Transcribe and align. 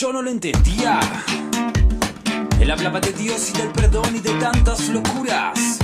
Yo 0.00 0.12
no 0.12 0.22
lo 0.22 0.30
entendía. 0.30 1.00
Él 2.60 2.70
hablaba 2.70 2.98
de 3.00 3.12
Dios 3.12 3.50
y 3.50 3.52
del 3.58 3.70
perdón 3.72 4.16
y 4.16 4.20
de 4.20 4.32
tantas 4.34 4.88
locuras. 4.88 5.78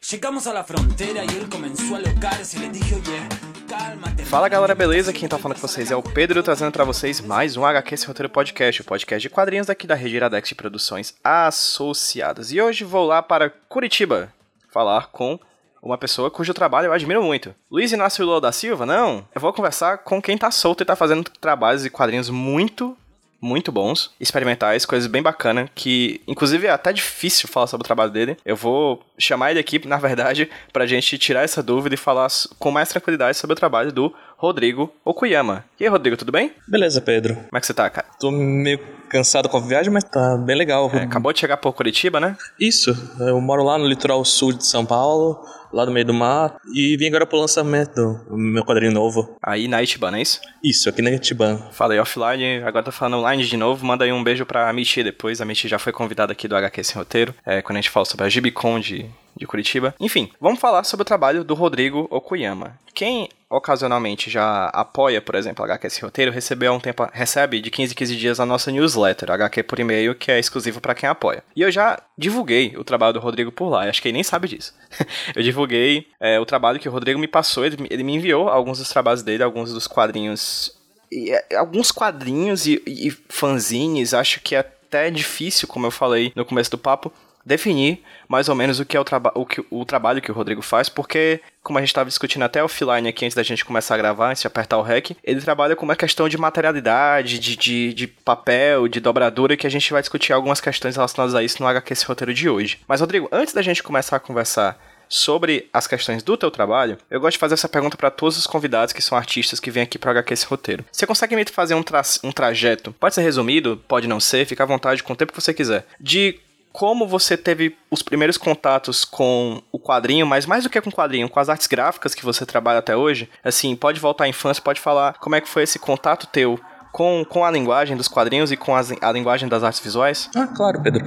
Chegamos 0.00 0.44
la 0.44 0.62
fronteira 0.62 1.24
e 1.24 1.36
ele 1.36 1.46
começou 1.46 1.96
a 1.96 1.98
alocar-se. 1.98 2.58
Ele 2.58 2.68
disse: 2.68 2.94
Oye, 2.94 3.28
calma. 3.66 4.08
Fala 4.26 4.48
galera, 4.48 4.74
beleza? 4.74 5.12
Quem 5.12 5.28
tá 5.28 5.38
falando 5.38 5.58
com 5.58 5.66
vocês 5.66 5.90
é 5.90 5.96
o 5.96 6.02
Pedro, 6.02 6.42
trazendo 6.42 6.70
para 6.70 6.84
vocês 6.84 7.20
mais 7.20 7.56
um 7.56 7.64
HQ 7.64 7.94
Esse 7.94 8.06
Roteiro 8.06 8.28
Podcast, 8.28 8.82
o 8.82 8.84
podcast 8.84 9.26
de 9.26 9.34
quadrinhos 9.34 9.68
daqui 9.68 9.86
da 9.86 9.94
Rede 9.94 10.16
Iradex 10.16 10.50
de 10.50 10.54
Produções 10.54 11.14
Associadas. 11.24 12.52
E 12.52 12.60
hoje 12.60 12.84
vou 12.84 13.06
lá 13.06 13.22
para 13.22 13.48
Curitiba 13.48 14.32
falar 14.68 15.08
com 15.12 15.40
uma 15.82 15.98
pessoa 15.98 16.30
cujo 16.30 16.54
trabalho 16.54 16.86
eu 16.86 16.92
admiro 16.92 17.22
muito. 17.22 17.54
Luiz 17.70 17.92
Inácio 17.92 18.24
Lula 18.24 18.40
da 18.40 18.52
Silva? 18.52 18.86
Não. 18.86 19.26
Eu 19.34 19.40
vou 19.40 19.52
conversar 19.52 19.98
com 19.98 20.22
quem 20.22 20.38
tá 20.38 20.50
solto 20.50 20.82
e 20.82 20.86
tá 20.86 20.94
fazendo 20.94 21.24
trabalhos 21.40 21.84
e 21.84 21.90
quadrinhos 21.90 22.30
muito 22.30 22.96
muito 23.42 23.72
bons, 23.72 24.12
experimentais, 24.20 24.86
coisas 24.86 25.08
bem 25.08 25.20
bacanas, 25.20 25.68
que 25.74 26.20
inclusive 26.28 26.68
é 26.68 26.70
até 26.70 26.92
difícil 26.92 27.48
falar 27.48 27.66
sobre 27.66 27.82
o 27.82 27.84
trabalho 27.84 28.12
dele. 28.12 28.36
Eu 28.44 28.54
vou 28.54 29.02
chamar 29.18 29.50
ele 29.50 29.58
aqui, 29.58 29.84
na 29.84 29.96
verdade, 29.96 30.48
pra 30.72 30.86
gente 30.86 31.18
tirar 31.18 31.42
essa 31.42 31.60
dúvida 31.60 31.96
e 31.96 31.98
falar 31.98 32.28
com 32.56 32.70
mais 32.70 32.88
tranquilidade 32.88 33.36
sobre 33.36 33.54
o 33.54 33.56
trabalho 33.56 33.90
do 33.90 34.14
Rodrigo 34.36 34.94
Okuyama. 35.04 35.64
E 35.80 35.82
aí, 35.82 35.90
Rodrigo, 35.90 36.16
tudo 36.16 36.30
bem? 36.30 36.52
Beleza, 36.68 37.00
Pedro. 37.00 37.34
Como 37.34 37.56
é 37.56 37.60
que 37.60 37.66
você 37.66 37.74
tá, 37.74 37.90
cara? 37.90 38.06
Tô 38.20 38.30
meio 38.30 38.78
cansado 39.12 39.46
com 39.46 39.58
a 39.58 39.60
viagem, 39.60 39.92
mas 39.92 40.04
tá 40.04 40.38
bem 40.38 40.56
legal. 40.56 40.90
É, 40.94 41.02
acabou 41.02 41.34
de 41.34 41.38
chegar 41.38 41.58
por 41.58 41.74
Curitiba, 41.74 42.18
né? 42.18 42.34
Isso, 42.58 42.96
eu 43.20 43.38
moro 43.42 43.62
lá 43.62 43.76
no 43.76 43.86
litoral 43.86 44.24
sul 44.24 44.54
de 44.54 44.66
São 44.66 44.86
Paulo, 44.86 45.38
lá 45.70 45.84
no 45.84 45.92
meio 45.92 46.06
do 46.06 46.14
mar, 46.14 46.56
e 46.74 46.96
vim 46.96 47.08
agora 47.08 47.26
pro 47.26 47.38
lançamento 47.38 47.94
do 47.94 48.36
meu 48.38 48.64
quadrinho 48.64 48.90
novo. 48.90 49.36
Aí 49.44 49.68
na 49.68 49.82
Itiban, 49.82 50.12
não 50.12 50.18
é 50.18 50.22
isso? 50.22 50.40
Isso, 50.64 50.88
aqui 50.88 51.02
na 51.02 51.10
Itiban. 51.10 51.58
Falei 51.72 51.98
offline, 51.98 52.62
agora 52.64 52.86
tô 52.86 52.92
falando 52.92 53.18
online 53.18 53.44
de 53.44 53.56
novo. 53.56 53.84
Manda 53.84 54.04
aí 54.04 54.12
um 54.12 54.24
beijo 54.24 54.46
pra 54.46 54.72
Michi 54.72 55.04
depois. 55.04 55.42
A 55.42 55.44
Michi 55.44 55.68
já 55.68 55.78
foi 55.78 55.92
convidada 55.92 56.32
aqui 56.32 56.48
do 56.48 56.56
HQ 56.56 56.82
Sem 56.82 56.96
Roteiro, 56.96 57.34
é, 57.44 57.60
quando 57.60 57.76
a 57.76 57.80
gente 57.82 57.90
fala 57.90 58.06
sobre 58.06 58.24
a 58.24 58.28
Gibicon 58.30 58.80
de, 58.80 59.10
de 59.42 59.46
Curitiba. 59.46 59.94
Enfim, 60.00 60.30
vamos 60.40 60.60
falar 60.60 60.84
sobre 60.84 61.02
o 61.02 61.04
trabalho 61.04 61.44
do 61.44 61.54
Rodrigo 61.54 62.06
Okuyama. 62.10 62.78
Quem 62.94 63.28
ocasionalmente 63.50 64.30
já 64.30 64.66
apoia, 64.66 65.20
por 65.20 65.34
exemplo, 65.34 65.62
a 65.62 65.74
HQ 65.74 66.00
roteiro, 66.02 66.32
recebeu 66.32 66.72
um 66.72 66.80
tempo, 66.80 67.06
recebe 67.12 67.60
de 67.60 67.70
15 67.70 67.92
em 67.92 67.96
15 67.96 68.16
dias 68.16 68.40
a 68.40 68.46
nossa 68.46 68.70
newsletter, 68.70 69.30
HQ 69.30 69.62
por 69.64 69.78
e-mail, 69.78 70.14
que 70.14 70.30
é 70.30 70.38
exclusivo 70.38 70.80
para 70.80 70.94
quem 70.94 71.08
apoia. 71.08 71.44
E 71.54 71.60
eu 71.60 71.70
já 71.70 72.00
divulguei 72.16 72.74
o 72.76 72.84
trabalho 72.84 73.14
do 73.14 73.20
Rodrigo 73.20 73.52
por 73.52 73.68
lá, 73.68 73.88
acho 73.88 74.00
que 74.00 74.08
ele 74.08 74.14
nem 74.14 74.22
sabe 74.22 74.48
disso. 74.48 74.74
eu 75.34 75.42
divulguei 75.42 76.06
é, 76.18 76.40
o 76.40 76.46
trabalho 76.46 76.80
que 76.80 76.88
o 76.88 76.92
Rodrigo 76.92 77.20
me 77.20 77.28
passou, 77.28 77.64
ele, 77.64 77.76
ele 77.90 78.02
me 78.02 78.14
enviou 78.14 78.48
alguns 78.48 78.78
dos 78.78 78.88
trabalhos 78.88 79.22
dele, 79.22 79.42
alguns 79.42 79.72
dos 79.72 79.86
quadrinhos. 79.86 80.72
E, 81.10 81.30
é, 81.30 81.56
alguns 81.56 81.90
quadrinhos 81.90 82.66
e, 82.66 82.82
e 82.86 83.10
fanzines, 83.28 84.14
acho 84.14 84.40
que 84.40 84.54
é 84.54 84.60
até 84.60 85.10
difícil, 85.10 85.68
como 85.68 85.86
eu 85.86 85.90
falei 85.90 86.32
no 86.34 86.44
começo 86.44 86.70
do 86.70 86.78
papo, 86.78 87.12
definir 87.44 88.02
mais 88.28 88.48
ou 88.48 88.54
menos 88.54 88.80
o 88.80 88.84
que 88.84 88.96
é 88.96 89.00
o, 89.00 89.04
traba 89.04 89.32
o, 89.34 89.44
que, 89.44 89.64
o 89.70 89.84
trabalho 89.84 90.22
que 90.22 90.30
o 90.30 90.34
Rodrigo 90.34 90.62
faz, 90.62 90.88
porque, 90.88 91.40
como 91.62 91.78
a 91.78 91.82
gente 91.82 91.90
estava 91.90 92.08
discutindo 92.08 92.42
até 92.42 92.62
offline 92.62 93.08
aqui 93.08 93.24
antes 93.24 93.34
da 93.34 93.42
gente 93.42 93.64
começar 93.64 93.94
a 93.94 93.98
gravar, 93.98 94.30
antes 94.30 94.40
de 94.40 94.46
apertar 94.46 94.78
o 94.78 94.82
REC, 94.82 95.16
ele 95.22 95.40
trabalha 95.40 95.76
com 95.76 95.84
uma 95.84 95.96
questão 95.96 96.28
de 96.28 96.38
materialidade, 96.38 97.38
de, 97.38 97.56
de, 97.56 97.94
de 97.94 98.06
papel, 98.06 98.88
de 98.88 99.00
dobradura, 99.00 99.56
que 99.56 99.66
a 99.66 99.70
gente 99.70 99.92
vai 99.92 100.00
discutir 100.00 100.32
algumas 100.32 100.60
questões 100.60 100.96
relacionadas 100.96 101.34
a 101.34 101.42
isso 101.42 101.62
no 101.62 101.68
HQ 101.68 101.92
esse 101.92 102.06
roteiro 102.06 102.32
de 102.32 102.48
hoje. 102.48 102.80
Mas, 102.88 103.00
Rodrigo, 103.00 103.28
antes 103.30 103.52
da 103.52 103.62
gente 103.62 103.82
começar 103.82 104.16
a 104.16 104.20
conversar 104.20 104.78
sobre 105.12 105.68
as 105.74 105.86
questões 105.86 106.22
do 106.22 106.38
teu 106.38 106.50
trabalho, 106.50 106.96
eu 107.10 107.20
gosto 107.20 107.32
de 107.32 107.38
fazer 107.38 107.52
essa 107.52 107.68
pergunta 107.68 107.98
para 107.98 108.10
todos 108.10 108.38
os 108.38 108.46
convidados 108.46 108.94
que 108.94 109.02
são 109.02 109.16
artistas 109.18 109.60
que 109.60 109.70
vêm 109.70 109.82
aqui 109.82 109.98
para 109.98 110.12
HQ 110.12 110.32
esse 110.32 110.46
roteiro. 110.46 110.86
Você 110.90 111.06
consegue 111.06 111.36
me 111.36 111.44
fazer 111.44 111.74
um, 111.74 111.82
tra 111.82 112.00
um 112.24 112.32
trajeto, 112.32 112.94
pode 112.98 113.14
ser 113.14 113.20
resumido, 113.20 113.76
pode 113.86 114.08
não 114.08 114.18
ser, 114.18 114.46
fica 114.46 114.62
à 114.62 114.66
vontade 114.66 115.02
com 115.02 115.12
o 115.12 115.16
tempo 115.16 115.30
que 115.30 115.40
você 115.40 115.52
quiser, 115.52 115.84
de 116.00 116.40
como 116.72 117.06
você 117.06 117.36
teve 117.36 117.76
os 117.90 118.02
primeiros 118.02 118.36
contatos 118.36 119.04
com 119.04 119.62
o 119.70 119.78
quadrinho, 119.78 120.26
mas 120.26 120.46
mais 120.46 120.64
do 120.64 120.70
que 120.70 120.80
com 120.80 120.90
o 120.90 120.92
quadrinho, 120.92 121.28
com 121.28 121.38
as 121.38 121.48
artes 121.48 121.66
gráficas 121.66 122.14
que 122.14 122.24
você 122.24 122.46
trabalha 122.46 122.78
até 122.78 122.96
hoje. 122.96 123.28
Assim, 123.44 123.76
pode 123.76 124.00
voltar 124.00 124.24
à 124.24 124.28
infância, 124.28 124.62
pode 124.62 124.80
falar 124.80 125.14
como 125.18 125.36
é 125.36 125.40
que 125.40 125.48
foi 125.48 125.64
esse 125.64 125.78
contato 125.78 126.26
teu 126.26 126.58
com, 126.92 127.24
com 127.28 127.44
a 127.44 127.50
linguagem 127.50 127.96
dos 127.96 128.08
quadrinhos 128.08 128.50
e 128.50 128.56
com 128.56 128.74
as, 128.74 128.92
a 129.00 129.12
linguagem 129.12 129.48
das 129.48 129.62
artes 129.62 129.80
visuais? 129.80 130.30
Ah, 130.34 130.46
claro, 130.46 130.82
Pedro. 130.82 131.04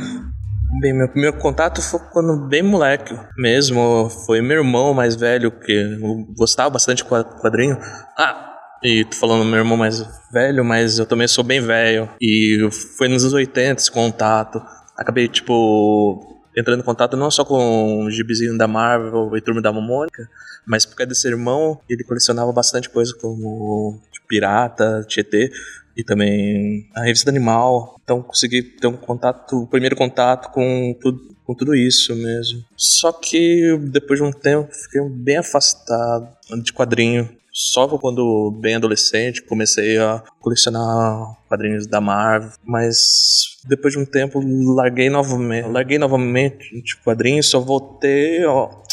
Bem, 0.82 0.94
meu 0.94 1.08
primeiro 1.08 1.38
contato 1.38 1.82
foi 1.82 2.00
quando 2.12 2.48
bem 2.48 2.62
moleque 2.62 3.16
mesmo. 3.38 4.10
Foi 4.26 4.42
meu 4.42 4.58
irmão 4.58 4.94
mais 4.94 5.16
velho, 5.16 5.52
que 5.52 6.00
gostava 6.36 6.72
bastante 6.72 7.04
de 7.04 7.10
quadrinho. 7.10 7.78
Ah, 8.18 8.54
e 8.84 9.06
tô 9.06 9.16
falando 9.16 9.46
meu 9.46 9.60
irmão 9.60 9.78
mais 9.78 10.06
velho, 10.32 10.66
mas 10.66 11.00
eu 11.00 11.06
também 11.06 11.28
sou 11.28 11.44
bem 11.44 11.62
velho. 11.62 12.10
E 12.20 12.68
foi 12.98 13.08
nos 13.08 13.24
anos 13.24 13.34
80 13.34 13.82
esse 13.82 13.92
contato 13.92 14.62
acabei, 14.98 15.28
tipo, 15.28 16.42
entrando 16.56 16.80
em 16.80 16.86
contato 16.86 17.18
não 17.18 17.30
só 17.30 17.44
com 17.44 18.06
o 18.06 18.12
gibizinho 18.12 18.58
da 18.58 18.68
Marvel 18.68 19.36
e 19.36 19.42
Turma 19.42 19.62
da 19.62 19.72
Mônica, 19.72 20.30
mas 20.66 20.86
por 20.86 20.96
causa 20.96 21.10
desse 21.10 21.28
irmão, 21.28 21.80
ele 21.90 22.04
colecionava 22.04 22.52
bastante 22.52 22.90
coisa 22.90 23.14
como 23.16 24.02
tipo, 24.12 24.28
Pirata, 24.28 25.06
Tietê 25.08 25.52
e 25.96 26.04
também 26.04 26.90
a 26.96 27.04
revista 27.04 27.30
Animal. 27.30 28.00
Então 28.04 28.22
consegui 28.22 28.64
ter 28.64 28.88
um 28.88 28.98
contato, 28.98 29.64
o 29.64 29.68
primeiro 29.68 29.96
contato 29.96 30.52
com 30.52 30.96
tudo, 31.00 31.36
com 31.46 31.54
tudo 31.54 31.76
isso 31.76 32.16
mesmo. 32.16 32.64
Só 32.76 33.12
que 33.12 33.78
depois 33.92 34.20
de 34.20 34.26
um 34.26 34.32
tempo 34.32 34.74
fiquei 34.74 35.02
bem 35.10 35.38
afastado 35.38 36.28
de 36.64 36.74
quadrinho. 36.74 37.30
Só 37.52 37.88
quando 37.88 38.52
bem 38.60 38.76
adolescente 38.76 39.42
comecei 39.42 39.98
a 39.98 40.22
colecionar 40.42 41.38
quadrinhos 41.48 41.88
da 41.88 42.02
Marvel, 42.02 42.52
mas 42.66 43.55
depois 43.68 43.94
de 43.94 44.00
um 44.00 44.06
tempo 44.06 44.40
larguei 44.76 45.10
novamente, 45.10 45.68
larguei 45.68 45.98
novamente 45.98 46.82
de 46.82 46.96
quadrinhos, 46.98 47.50
só 47.50 47.60
voltei 47.60 48.44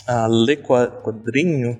a 0.07 0.27
ler 0.27 0.63
quadrinho 0.63 1.79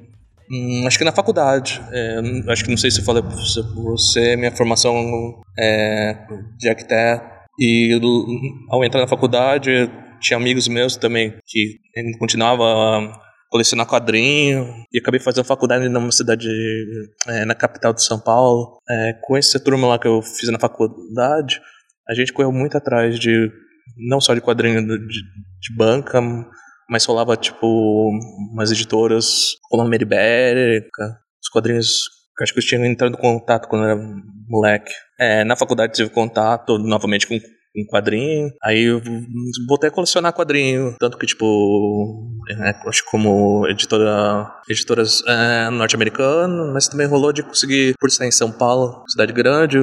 hum, 0.51 0.85
acho 0.87 0.99
que 0.99 1.05
na 1.05 1.13
faculdade. 1.13 1.81
É, 1.91 2.21
acho 2.49 2.65
que 2.65 2.71
não 2.71 2.77
sei 2.77 2.91
se 2.91 3.01
eu 3.01 3.05
falei 3.05 3.23
pra 3.23 3.33
você, 3.33 4.37
minha 4.37 4.53
formação 4.53 5.41
é 5.59 6.17
de 6.59 6.69
arquiteto. 6.69 7.33
E 7.59 7.99
ao 8.71 8.85
entrar 8.85 9.01
na 9.01 9.09
faculdade, 9.09 9.91
tinha 10.21 10.37
amigos 10.37 10.69
meus 10.69 10.97
também 10.97 11.35
que 11.47 11.79
continuava 12.19 13.13
colecionar 13.51 13.87
quadrinho 13.87 14.67
e 14.91 14.99
acabei 14.99 15.21
fazendo 15.21 15.45
faculdade 15.45 15.87
numa 15.87 16.11
cidade 16.11 16.49
é, 17.29 17.45
na 17.45 17.55
capital 17.55 17.93
de 17.93 18.03
São 18.03 18.19
Paulo. 18.19 18.79
É, 18.89 19.13
com 19.23 19.37
essa 19.37 19.61
turma 19.61 19.87
lá 19.87 19.99
que 19.99 20.09
eu 20.09 20.23
fiz 20.23 20.51
na 20.51 20.59
faculdade, 20.59 21.61
a 22.09 22.15
gente 22.15 22.33
correu 22.33 22.53
muito 22.53 22.77
atrás 22.77 23.19
de 23.19 23.51
não 23.97 24.21
só 24.21 24.35
de 24.35 24.41
quadrinho 24.41 24.87
de, 24.87 24.99
de 24.99 25.77
banca, 25.77 26.21
mas 26.89 27.05
rolava 27.05 27.37
tipo 27.37 28.11
umas 28.53 28.71
editoras 28.71 29.57
como 29.69 29.83
a 29.83 29.89
Meribérica, 29.89 31.19
os 31.43 31.49
quadrinhos 31.51 32.23
que 32.37 32.45
acho 32.45 32.53
que 32.53 32.61
eu 32.61 32.65
tinha 32.65 32.87
entrado 32.87 33.15
em 33.15 33.21
contato 33.21 33.69
quando 33.69 33.85
era 33.85 33.97
moleque. 34.49 34.93
É, 35.19 35.45
na 35.45 35.57
faculdade 35.57 35.93
tive 35.93 36.11
contato 36.11 36.79
novamente 36.79 37.27
com 37.27 37.39
um 37.77 37.85
quadrinho. 37.87 38.51
Aí 38.63 38.85
eu 38.85 39.01
voltei 39.69 39.89
a 39.89 39.93
colecionar 39.93 40.33
quadrinho. 40.33 40.95
Tanto 40.99 41.17
que, 41.17 41.27
tipo, 41.27 42.31
é, 42.49 42.75
acho 42.87 43.05
como 43.11 43.67
editora, 43.69 44.51
editoras 44.69 45.23
é, 45.27 45.71
norte-americanas, 45.71 46.73
mas 46.73 46.89
também 46.89 47.07
rolou 47.07 47.33
de 47.33 47.43
conseguir, 47.43 47.95
por 47.99 48.09
estar 48.09 48.27
em 48.27 48.31
São 48.31 48.51
Paulo, 48.53 49.05
cidade 49.09 49.33
grande, 49.33 49.79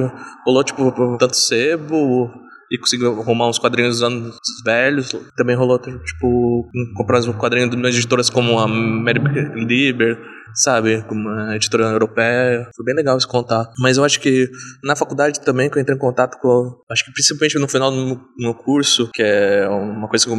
rolou, 0.46 0.64
tipo, 0.64 0.92
tanto 1.18 1.36
sebo 1.36 2.30
e 2.70 2.78
conseguiu 2.78 3.20
arrumar 3.20 3.48
uns 3.48 3.58
quadrinhos 3.58 3.96
dos 3.96 4.02
anos 4.02 4.36
velhos. 4.64 5.10
Também 5.36 5.56
rolou, 5.56 5.78
tipo, 5.78 6.70
comprar 6.96 7.18
uns 7.18 7.34
quadrinhos 7.34 7.70
de 7.70 7.86
editoras 7.86 8.30
como 8.30 8.58
a 8.58 8.68
Mary 8.68 9.20
Liber 9.66 10.16
sabe? 10.54 11.02
Como 11.08 11.28
uma 11.28 11.56
editora 11.56 11.84
europeia. 11.84 12.68
Foi 12.74 12.84
bem 12.84 12.94
legal 12.94 13.16
esse 13.16 13.26
contato. 13.26 13.72
Mas 13.78 13.96
eu 13.96 14.04
acho 14.04 14.20
que 14.20 14.48
na 14.84 14.96
faculdade 14.96 15.40
também, 15.40 15.68
que 15.70 15.78
eu 15.78 15.82
entrei 15.82 15.96
em 15.96 16.00
contato 16.00 16.38
com. 16.40 16.80
Acho 16.90 17.04
que 17.04 17.12
principalmente 17.12 17.58
no 17.58 17.68
final 17.68 17.90
do 17.90 18.20
meu 18.38 18.54
curso, 18.54 19.10
que 19.12 19.22
é 19.22 19.68
uma 19.68 20.08
coisa 20.08 20.26
que 20.26 20.32
eu, 20.32 20.36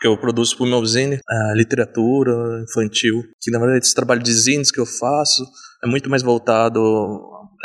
que 0.00 0.08
eu 0.08 0.18
produzo 0.18 0.56
pro 0.56 0.66
meu 0.66 0.84
zine, 0.84 1.18
a 1.28 1.54
literatura 1.54 2.64
infantil. 2.68 3.22
Que 3.40 3.50
na 3.50 3.58
verdade 3.58 3.84
esse 3.84 3.94
trabalho 3.94 4.22
de 4.22 4.32
zines 4.32 4.70
que 4.70 4.80
eu 4.80 4.86
faço 4.86 5.44
é 5.84 5.86
muito 5.86 6.08
mais 6.08 6.22
voltado 6.22 6.80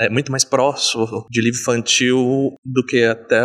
é 0.01 0.09
muito 0.09 0.31
mais 0.31 0.43
próximo 0.43 1.25
de 1.29 1.41
livro 1.41 1.59
infantil 1.59 2.55
do 2.65 2.85
que 2.85 3.03
até 3.03 3.39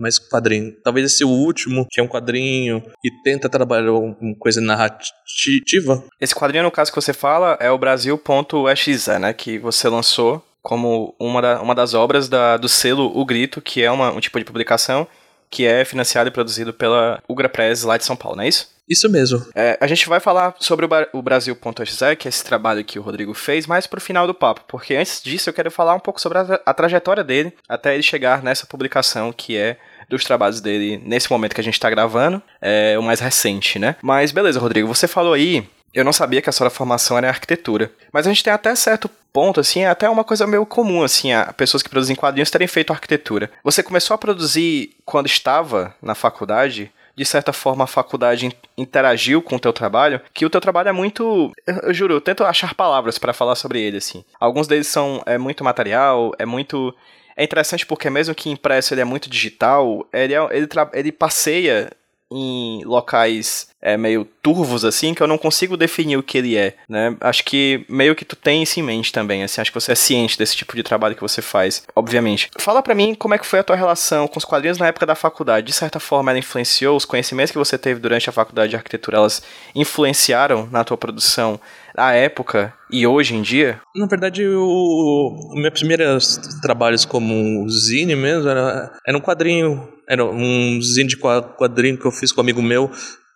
mais 0.00 0.18
quadrinho. 0.18 0.72
Talvez 0.82 1.12
esse 1.12 1.24
último, 1.24 1.86
que 1.90 2.00
é 2.00 2.04
um 2.04 2.08
quadrinho 2.08 2.82
e 3.04 3.10
tenta 3.22 3.48
trabalhar 3.48 3.92
uma 3.92 4.36
coisa 4.38 4.60
narrativa. 4.60 6.04
Esse 6.20 6.34
quadrinho, 6.34 6.64
no 6.64 6.70
caso 6.70 6.90
que 6.90 7.00
você 7.00 7.12
fala, 7.12 7.56
é 7.60 7.70
o 7.70 7.78
Brasil.exe, 7.78 9.18
né? 9.18 9.32
Que 9.32 9.58
você 9.58 9.88
lançou 9.88 10.44
como 10.62 11.14
uma, 11.20 11.42
da, 11.42 11.62
uma 11.62 11.74
das 11.74 11.94
obras 11.94 12.28
da, 12.28 12.56
do 12.56 12.68
selo 12.68 13.12
O 13.14 13.24
Grito, 13.24 13.60
que 13.60 13.82
é 13.82 13.90
uma, 13.90 14.10
um 14.10 14.20
tipo 14.20 14.38
de 14.38 14.44
publicação 14.44 15.06
que 15.50 15.64
é 15.66 15.84
financiado 15.84 16.28
e 16.28 16.32
produzido 16.32 16.72
pela 16.72 17.22
Ugra 17.28 17.48
Press 17.48 17.84
lá 17.84 17.96
de 17.96 18.04
São 18.04 18.16
Paulo, 18.16 18.38
não 18.38 18.44
é 18.44 18.48
isso? 18.48 18.73
Isso 18.88 19.08
mesmo. 19.08 19.44
É, 19.54 19.78
a 19.80 19.86
gente 19.86 20.08
vai 20.08 20.20
falar 20.20 20.54
sobre 20.60 20.86
o, 21.12 21.22
Brasil.exe, 21.22 22.16
que 22.16 22.28
é 22.28 22.30
esse 22.30 22.44
trabalho 22.44 22.84
que 22.84 22.98
o 22.98 23.02
Rodrigo 23.02 23.32
fez, 23.32 23.66
mais 23.66 23.86
pro 23.86 24.00
final 24.00 24.26
do 24.26 24.34
papo, 24.34 24.62
porque 24.68 24.94
antes 24.94 25.22
disso 25.22 25.48
eu 25.48 25.54
quero 25.54 25.70
falar 25.70 25.94
um 25.94 26.00
pouco 26.00 26.20
sobre 26.20 26.38
a, 26.38 26.60
a 26.66 26.74
trajetória 26.74 27.24
dele 27.24 27.52
até 27.68 27.94
ele 27.94 28.02
chegar 28.02 28.42
nessa 28.42 28.66
publicação 28.66 29.32
que 29.32 29.56
é 29.56 29.78
dos 30.08 30.24
trabalhos 30.24 30.60
dele 30.60 31.00
nesse 31.04 31.30
momento 31.30 31.54
que 31.54 31.60
a 31.60 31.64
gente 31.64 31.80
tá 31.80 31.88
gravando, 31.88 32.42
é 32.60 32.98
o 32.98 33.02
mais 33.02 33.20
recente, 33.20 33.78
né? 33.78 33.96
Mas 34.02 34.32
beleza, 34.32 34.60
Rodrigo, 34.60 34.86
você 34.86 35.08
falou 35.08 35.32
aí, 35.32 35.66
eu 35.94 36.04
não 36.04 36.12
sabia 36.12 36.42
que 36.42 36.50
a 36.50 36.52
sua 36.52 36.68
formação 36.68 37.16
era 37.16 37.28
arquitetura, 37.28 37.90
mas 38.12 38.26
a 38.26 38.30
gente 38.30 38.44
tem 38.44 38.52
até 38.52 38.74
certo 38.74 39.08
ponto, 39.32 39.60
assim, 39.60 39.80
é 39.80 39.88
até 39.88 40.08
uma 40.08 40.24
coisa 40.24 40.46
meio 40.46 40.66
comum, 40.66 41.02
assim, 41.02 41.32
a 41.32 41.52
pessoas 41.52 41.82
que 41.82 41.88
produzem 41.88 42.14
quadrinhos 42.14 42.50
terem 42.50 42.68
feito 42.68 42.92
arquitetura. 42.92 43.50
Você 43.64 43.82
começou 43.82 44.14
a 44.14 44.18
produzir 44.18 44.94
quando 45.04 45.26
estava 45.26 45.94
na 46.02 46.14
faculdade? 46.14 46.92
De 47.16 47.24
certa 47.24 47.52
forma 47.52 47.84
a 47.84 47.86
faculdade 47.86 48.46
in- 48.46 48.52
interagiu 48.76 49.40
com 49.40 49.56
o 49.56 49.60
teu 49.60 49.72
trabalho, 49.72 50.20
que 50.32 50.44
o 50.44 50.50
teu 50.50 50.60
trabalho 50.60 50.88
é 50.88 50.92
muito, 50.92 51.52
eu, 51.66 51.94
juro, 51.94 52.14
eu 52.14 52.20
tento 52.20 52.44
achar 52.44 52.74
palavras 52.74 53.18
para 53.18 53.32
falar 53.32 53.54
sobre 53.54 53.80
ele 53.80 53.98
assim. 53.98 54.24
Alguns 54.40 54.66
deles 54.66 54.88
são 54.88 55.22
é 55.26 55.38
muito 55.38 55.62
material, 55.64 56.32
é 56.38 56.44
muito 56.46 56.94
é 57.36 57.42
interessante 57.42 57.84
porque 57.84 58.08
mesmo 58.10 58.34
que 58.34 58.48
impresso 58.50 58.94
ele 58.94 59.00
é 59.00 59.04
muito 59.04 59.28
digital, 59.28 60.06
ele 60.12 60.34
é- 60.34 60.48
ele, 60.56 60.68
ele 60.92 61.12
passeia 61.12 61.90
em 62.34 62.84
locais 62.84 63.68
é, 63.80 63.96
meio 63.98 64.24
turvos, 64.42 64.84
assim, 64.84 65.12
que 65.12 65.22
eu 65.22 65.26
não 65.26 65.36
consigo 65.36 65.76
definir 65.76 66.16
o 66.16 66.22
que 66.22 66.38
ele 66.38 66.56
é, 66.56 66.74
né? 66.88 67.14
Acho 67.20 67.44
que 67.44 67.84
meio 67.86 68.14
que 68.14 68.24
tu 68.24 68.34
tem 68.34 68.62
isso 68.62 68.80
em 68.80 68.82
mente 68.82 69.12
também, 69.12 69.44
assim, 69.44 69.60
acho 69.60 69.70
que 69.70 69.78
você 69.78 69.92
é 69.92 69.94
ciente 69.94 70.38
desse 70.38 70.56
tipo 70.56 70.74
de 70.74 70.82
trabalho 70.82 71.14
que 71.14 71.20
você 71.20 71.42
faz, 71.42 71.82
obviamente. 71.94 72.50
Fala 72.58 72.82
pra 72.82 72.94
mim 72.94 73.14
como 73.14 73.34
é 73.34 73.38
que 73.38 73.46
foi 73.46 73.58
a 73.58 73.62
tua 73.62 73.76
relação 73.76 74.26
com 74.26 74.38
os 74.38 74.44
quadrinhos 74.44 74.78
na 74.78 74.86
época 74.86 75.04
da 75.04 75.14
faculdade. 75.14 75.66
De 75.66 75.72
certa 75.72 76.00
forma, 76.00 76.30
ela 76.30 76.38
influenciou, 76.38 76.96
os 76.96 77.04
conhecimentos 77.04 77.52
que 77.52 77.58
você 77.58 77.76
teve 77.76 78.00
durante 78.00 78.28
a 78.28 78.32
faculdade 78.32 78.70
de 78.70 78.76
arquitetura, 78.76 79.18
elas 79.18 79.42
influenciaram 79.74 80.66
na 80.72 80.82
tua 80.82 80.96
produção 80.96 81.60
à 81.96 82.12
época 82.12 82.74
e 82.90 83.06
hoje 83.06 83.34
em 83.34 83.42
dia? 83.42 83.80
Na 83.96 84.06
verdade, 84.06 84.46
o, 84.46 85.52
meus 85.54 85.74
primeiros 85.74 86.36
trabalhos 86.62 87.04
como 87.04 87.68
zine 87.68 88.14
mesmo 88.16 88.48
era, 88.48 88.92
era 89.06 89.16
um 89.16 89.20
quadrinho, 89.20 89.88
era 90.08 90.24
um 90.24 90.80
zine 90.82 91.08
de 91.08 91.16
qua- 91.16 91.42
quadrinho 91.42 91.98
que 91.98 92.06
eu 92.06 92.12
fiz 92.12 92.32
com 92.32 92.40
um 92.40 92.44
amigo 92.44 92.62
meu. 92.62 92.90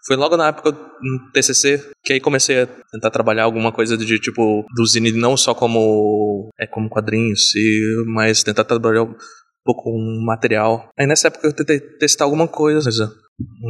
Foi 0.06 0.16
logo 0.16 0.36
na 0.36 0.48
época 0.48 0.72
do 0.72 1.32
TCC 1.34 1.90
que 2.02 2.14
aí 2.14 2.20
comecei 2.20 2.62
a 2.62 2.66
tentar 2.66 3.10
trabalhar 3.10 3.44
alguma 3.44 3.70
coisa 3.70 3.96
de 3.96 4.18
tipo 4.18 4.64
do 4.74 4.86
zine 4.86 5.12
não 5.12 5.36
só 5.36 5.54
como 5.54 6.48
é 6.58 6.66
como 6.66 6.88
quadrinho, 6.88 7.34
mas 8.06 8.42
tentar 8.42 8.64
trabalhar 8.64 9.02
um 9.02 9.14
pouco 9.64 9.82
com 9.84 10.24
material. 10.24 10.88
Aí 10.98 11.06
nessa 11.06 11.26
época 11.28 11.46
eu 11.46 11.52
tentei 11.52 11.78
testar 11.78 12.24
alguma 12.24 12.48
coisa 12.48 12.90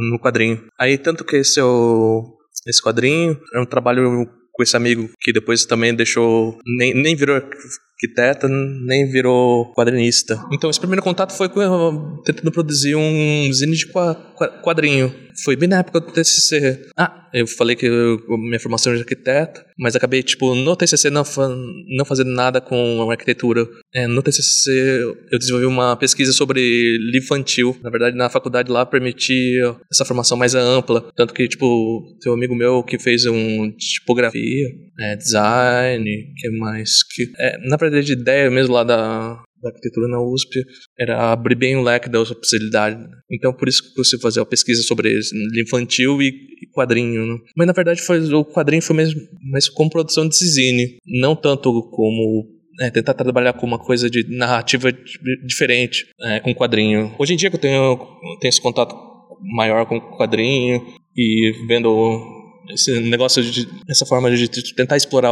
no 0.09 0.19
quadrinho. 0.19 0.63
Aí 0.79 0.97
tanto 0.97 1.25
que 1.25 1.35
esse 1.37 1.59
o 1.61 2.23
esse 2.67 2.81
quadrinho 2.81 3.37
é 3.53 3.59
um 3.59 3.65
trabalho 3.65 4.29
com 4.59 4.63
esse 4.63 4.75
amigo 4.75 5.09
que 5.21 5.31
depois 5.31 5.65
também 5.65 5.95
deixou. 5.95 6.59
Nem, 6.65 6.93
nem 6.93 7.15
virou 7.15 7.41
arquiteto, 8.03 8.47
nem 8.47 9.09
virou 9.09 9.73
quadrinista. 9.73 10.41
Então, 10.53 10.69
esse 10.69 10.79
primeiro 10.79 11.03
contato 11.03 11.33
foi 11.35 11.49
com 11.49 11.61
eu 11.61 12.21
tentando 12.25 12.51
produzir 12.51 12.95
um 12.95 13.51
zine 13.51 13.75
de 13.75 13.87
qua- 13.87 14.15
qua- 14.35 14.47
quadrinho. 14.61 15.13
Foi 15.43 15.55
bem 15.55 15.69
na 15.69 15.79
época 15.79 16.01
do 16.01 16.11
TCC. 16.11 16.87
Ah, 16.97 17.29
eu 17.33 17.47
falei 17.47 17.73
que 17.75 17.85
eu- 17.85 18.19
minha 18.37 18.59
formação 18.59 18.91
é 18.91 18.95
de 18.95 19.01
arquiteto, 19.03 19.61
mas 19.77 19.95
acabei, 19.95 20.21
tipo, 20.21 20.53
no 20.53 20.75
TCC 20.75 21.09
não, 21.09 21.23
não 21.95 22.03
fazendo 22.05 22.29
nada 22.31 22.59
com 22.59 23.09
arquitetura. 23.09 23.65
É, 23.93 24.05
no 24.05 24.21
TCC 24.21 24.69
eu 25.31 25.39
desenvolvi 25.39 25.65
uma 25.65 25.95
pesquisa 25.95 26.33
sobre 26.33 26.59
livro 26.61 27.19
infantil. 27.25 27.77
Na 27.81 27.89
verdade, 27.89 28.17
na 28.17 28.29
faculdade 28.29 28.69
lá 28.71 28.85
permitia 28.85 29.75
essa 29.91 30.03
formação 30.03 30.37
mais 30.37 30.55
ampla. 30.55 31.09
Tanto 31.15 31.33
que, 31.33 31.47
tipo, 31.47 32.01
tem 32.21 32.31
um 32.31 32.35
amigo 32.35 32.53
meu 32.55 32.83
que 32.83 32.99
fez 32.99 33.25
um 33.25 33.71
tipografia, 33.77 34.67
é, 34.99 35.15
design, 35.15 36.05
que 36.37 36.49
mais? 36.57 37.01
Que, 37.03 37.31
é, 37.37 37.57
na 37.65 37.77
verdade, 37.77 37.88
a 37.97 37.99
ideia 37.99 38.49
mesmo 38.49 38.73
lá 38.73 38.83
da, 38.83 39.41
da 39.61 39.69
arquitetura 39.69 40.07
na 40.07 40.21
USP 40.21 40.63
era 40.97 41.31
abrir 41.31 41.55
bem 41.55 41.75
o 41.75 41.81
leque 41.81 42.09
da 42.09 42.23
possibilidade. 42.23 42.97
Então, 43.31 43.53
por 43.53 43.67
isso 43.67 43.83
que 43.83 43.97
você 43.97 44.19
fazer 44.19 44.39
a 44.41 44.45
pesquisa 44.45 44.81
sobre 44.83 45.11
isso, 45.11 45.33
infantil 45.61 46.21
e, 46.21 46.33
quadrinho. 46.73 47.25
Né? 47.25 47.39
Mas, 47.57 47.67
na 47.67 47.73
verdade, 47.73 48.01
foi, 48.01 48.19
o 48.33 48.45
quadrinho 48.45 48.81
foi 48.81 48.95
mesmo 48.95 49.19
mas 49.51 49.67
como 49.67 49.89
produção 49.89 50.27
de 50.27 50.35
zine, 50.35 50.97
não 51.05 51.35
tanto 51.35 51.89
como 51.91 52.47
é, 52.79 52.89
tentar 52.89 53.13
trabalhar 53.13 53.53
com 53.53 53.65
uma 53.65 53.79
coisa 53.79 54.09
de 54.09 54.25
narrativa 54.29 54.91
di- 54.91 55.19
diferente 55.45 56.05
é, 56.21 56.39
com 56.39 56.53
quadrinho. 56.53 57.13
Hoje 57.19 57.33
em 57.33 57.37
dia 57.37 57.49
que 57.49 57.55
eu 57.55 57.61
tenho, 57.61 57.97
tenho 58.39 58.49
esse 58.49 58.61
contato 58.61 58.95
maior 59.55 59.85
com 59.85 59.99
quadrinho 60.17 60.81
e 61.15 61.65
vendo 61.67 61.89
esse 62.69 62.99
negócio 62.99 63.43
de 63.43 63.67
essa 63.87 64.05
forma 64.05 64.29
de, 64.35 64.47
tentar 64.75 64.97
explorar 64.97 65.31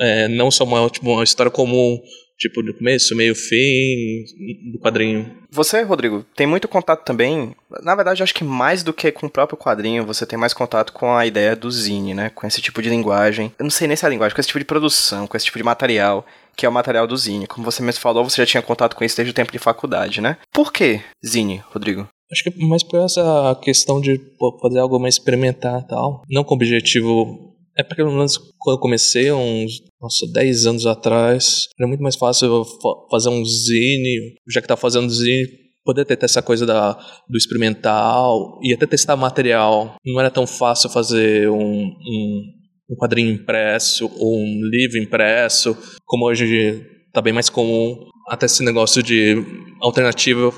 é, 0.00 0.28
não 0.28 0.50
só 0.50 0.64
uma, 0.64 0.88
tipo, 0.88 1.10
uma 1.10 1.24
história 1.24 1.50
comum 1.50 2.00
tipo 2.38 2.62
do 2.62 2.74
começo 2.74 3.14
meio 3.14 3.34
fim 3.34 4.24
do 4.72 4.78
quadrinho 4.80 5.30
Você, 5.50 5.82
Rodrigo, 5.82 6.26
tem 6.34 6.46
muito 6.46 6.66
contato 6.66 7.04
também. 7.04 7.54
Na 7.82 7.94
verdade, 7.94 8.22
acho 8.22 8.34
que 8.34 8.44
mais 8.44 8.82
do 8.82 8.92
que 8.92 9.12
com 9.12 9.26
o 9.26 9.30
próprio 9.30 9.56
quadrinho, 9.56 10.04
você 10.04 10.26
tem 10.26 10.38
mais 10.38 10.52
contato 10.52 10.92
com 10.92 11.14
a 11.14 11.26
ideia 11.26 11.54
do 11.54 11.70
zine, 11.70 12.12
né? 12.12 12.30
Com 12.30 12.46
esse 12.46 12.60
tipo 12.60 12.82
de 12.82 12.90
linguagem. 12.90 13.52
Eu 13.58 13.62
não 13.62 13.70
sei 13.70 13.86
nem 13.86 13.96
se 13.96 14.04
é 14.04 14.08
a 14.08 14.10
linguagem, 14.10 14.34
com 14.34 14.40
esse 14.40 14.48
tipo 14.48 14.58
de 14.58 14.64
produção, 14.64 15.26
com 15.26 15.36
esse 15.36 15.46
tipo 15.46 15.58
de 15.58 15.64
material, 15.64 16.26
que 16.56 16.66
é 16.66 16.68
o 16.68 16.72
material 16.72 17.06
do 17.06 17.16
zine. 17.16 17.46
Como 17.46 17.64
você 17.64 17.82
mesmo 17.82 18.00
falou, 18.00 18.28
você 18.28 18.42
já 18.42 18.46
tinha 18.46 18.62
contato 18.62 18.96
com 18.96 19.04
isso 19.04 19.16
desde 19.16 19.30
o 19.30 19.34
tempo 19.34 19.52
de 19.52 19.58
faculdade, 19.58 20.20
né? 20.20 20.36
Por 20.52 20.72
que 20.72 21.00
zine, 21.24 21.62
Rodrigo? 21.68 22.08
Acho 22.32 22.44
que 22.44 22.64
mais 22.64 22.82
por 22.82 23.00
essa 23.00 23.58
questão 23.62 24.00
de 24.00 24.20
fazer 24.60 24.78
algo 24.78 24.98
mais 24.98 25.14
experimentar 25.14 25.86
tal. 25.86 26.22
Não 26.28 26.44
com 26.44 26.54
objetivo. 26.54 27.52
É 27.76 27.82
porque 27.82 28.02
pelo 28.02 28.16
menos 28.16 28.38
quando 28.58 28.76
eu 28.76 28.80
comecei, 28.80 29.32
uns 29.32 29.82
nossa, 30.00 30.26
10 30.32 30.66
anos 30.66 30.86
atrás, 30.86 31.66
era 31.78 31.88
muito 31.88 32.02
mais 32.02 32.14
fácil 32.14 32.64
fazer 33.10 33.30
um 33.30 33.44
zine, 33.44 34.34
já 34.48 34.60
que 34.60 34.68
tá 34.68 34.76
fazendo 34.76 35.10
zine, 35.10 35.48
poder 35.84 36.04
ter 36.04 36.18
essa 36.22 36.42
coisa 36.42 36.64
da, 36.64 36.92
do 37.28 37.36
experimental 37.36 38.58
e 38.62 38.72
até 38.72 38.86
testar 38.86 39.16
material. 39.16 39.96
Não 40.04 40.20
era 40.20 40.30
tão 40.30 40.46
fácil 40.46 40.88
fazer 40.88 41.48
um, 41.50 41.84
um, 41.84 42.42
um 42.90 42.96
quadrinho 42.96 43.30
impresso 43.30 44.10
ou 44.18 44.38
um 44.38 44.60
livro 44.64 44.98
impresso, 44.98 45.76
como 46.04 46.26
hoje 46.26 46.86
tá 47.12 47.20
bem 47.20 47.32
mais 47.32 47.50
comum. 47.50 47.98
Até 48.28 48.46
esse 48.46 48.64
negócio 48.64 49.02
de 49.02 49.36
alternativa, 49.80 50.52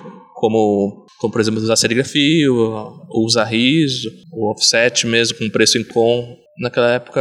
como, 0.46 1.04
como 1.18 1.32
por 1.32 1.40
exemplo, 1.40 1.60
usar 1.60 1.74
serigrafia, 1.74 2.52
ou 2.52 3.24
usar 3.24 3.44
riso, 3.44 4.08
o 4.32 4.50
offset 4.50 5.04
mesmo 5.06 5.36
com 5.38 5.50
preço 5.50 5.76
em 5.76 5.82
com. 5.84 6.36
Naquela 6.60 6.92
época 6.92 7.20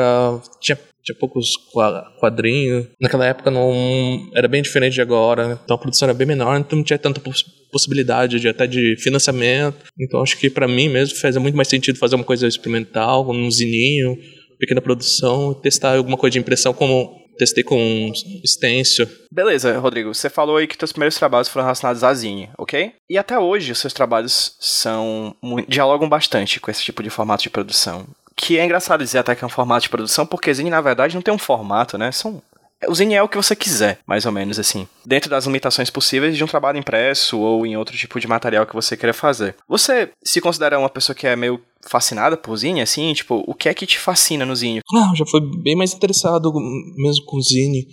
tinha, 0.61 0.77
tinha 1.03 1.17
poucos 1.19 1.57
qua- 1.73 2.05
quadrinhos. 2.19 2.85
Naquela 3.01 3.25
época 3.25 3.49
não 3.49 4.29
era 4.35 4.47
bem 4.47 4.61
diferente 4.61 4.93
de 4.93 5.01
agora. 5.01 5.59
Então 5.63 5.75
a 5.75 5.79
produção 5.79 6.07
era 6.07 6.13
bem 6.13 6.27
menor, 6.27 6.57
então 6.59 6.77
não 6.77 6.83
tinha 6.85 6.99
tanta 6.99 7.19
poss- 7.19 7.43
possibilidade 7.71 8.39
de 8.39 8.47
até 8.47 8.67
de 8.67 8.95
financiamento. 8.99 9.77
Então 9.99 10.21
acho 10.21 10.37
que 10.37 10.49
para 10.49 10.67
mim 10.67 10.87
mesmo 10.87 11.17
fazia 11.17 11.41
muito 11.41 11.55
mais 11.55 11.67
sentido 11.67 11.97
fazer 11.97 12.15
uma 12.15 12.23
coisa 12.23 12.47
experimental, 12.47 13.27
um 13.29 13.49
zininho, 13.49 14.15
pequena 14.59 14.81
produção, 14.81 15.53
testar 15.55 15.95
alguma 15.97 16.15
coisa 16.15 16.33
de 16.33 16.39
impressão 16.39 16.73
como 16.73 17.11
testei 17.37 17.63
com 17.63 17.77
um 17.77 18.13
stencil. 18.45 19.07
Beleza, 19.31 19.77
Rodrigo, 19.77 20.13
você 20.13 20.29
falou 20.29 20.57
aí 20.57 20.67
que 20.67 20.77
teus 20.77 20.91
primeiros 20.91 21.15
trabalhos 21.15 21.47
foram 21.47 21.65
relacionados 21.65 22.03
à 22.03 22.13
Zine, 22.13 22.49
ok? 22.57 22.93
E 23.09 23.17
até 23.17 23.37
hoje 23.37 23.71
os 23.71 23.79
seus 23.79 23.93
trabalhos 23.93 24.55
são 24.59 25.35
dialogam 25.67 26.09
bastante 26.09 26.59
com 26.59 26.71
esse 26.71 26.83
tipo 26.83 27.03
de 27.03 27.09
formato 27.09 27.43
de 27.43 27.49
produção. 27.49 28.05
Que 28.35 28.57
é 28.57 28.65
engraçado 28.65 29.03
dizer 29.03 29.19
até 29.19 29.33
que 29.33 29.43
é 29.43 29.47
um 29.47 29.49
formato 29.49 29.83
de 29.83 29.89
produção, 29.89 30.25
porque 30.25 30.53
Zine, 30.53 30.69
na 30.69 30.81
verdade, 30.81 31.15
não 31.15 31.21
tem 31.21 31.33
um 31.33 31.37
formato, 31.37 31.97
né? 31.97 32.11
São. 32.11 32.41
O 32.87 32.93
Zine 32.93 33.15
é 33.15 33.23
o 33.23 33.29
que 33.29 33.37
você 33.37 33.55
quiser, 33.55 33.99
mais 34.05 34.25
ou 34.25 34.31
menos 34.31 34.59
assim. 34.59 34.87
Dentro 35.05 35.29
das 35.29 35.45
limitações 35.45 35.89
possíveis 35.89 36.35
de 36.35 36.43
um 36.43 36.47
trabalho 36.47 36.77
impresso 36.77 37.39
ou 37.39 37.65
em 37.65 37.77
outro 37.77 37.95
tipo 37.97 38.19
de 38.19 38.27
material 38.27 38.65
que 38.65 38.75
você 38.75 38.97
queira 38.97 39.13
fazer. 39.13 39.55
Você 39.67 40.11
se 40.23 40.41
considera 40.41 40.77
uma 40.77 40.89
pessoa 40.89 41.15
que 41.15 41.25
é 41.25 41.35
meio 41.35 41.59
fascinada 41.87 42.35
por 42.35 42.55
Zine, 42.55 42.81
assim? 42.81 43.13
Tipo, 43.13 43.43
o 43.47 43.53
que 43.53 43.69
é 43.69 43.73
que 43.73 43.85
te 43.85 43.97
fascina 43.97 44.45
no 44.45 44.55
Zine? 44.55 44.81
Ah, 44.93 45.13
já 45.15 45.25
foi 45.25 45.41
bem 45.63 45.75
mais 45.75 45.93
interessado 45.93 46.51
mesmo 46.97 47.25
com 47.25 47.41
zine. 47.41 47.87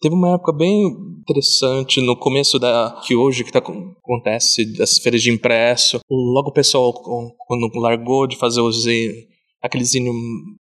Teve 0.00 0.14
uma 0.14 0.34
época 0.34 0.52
bem 0.52 0.86
interessante 1.20 2.00
no 2.00 2.16
começo 2.16 2.58
da 2.58 3.00
que 3.04 3.16
hoje 3.16 3.42
que 3.42 3.50
tá, 3.50 3.58
acontece 3.58 4.64
das 4.76 4.98
feiras 4.98 5.22
de 5.22 5.30
impresso. 5.30 5.98
Logo 6.08 6.50
o 6.50 6.52
pessoal 6.52 6.92
quando 6.92 7.80
largou 7.80 8.26
de 8.26 8.36
fazer 8.36 8.60
o 8.60 8.70
zine, 8.70 9.26
aquele 9.62 9.84
zine 9.84 10.10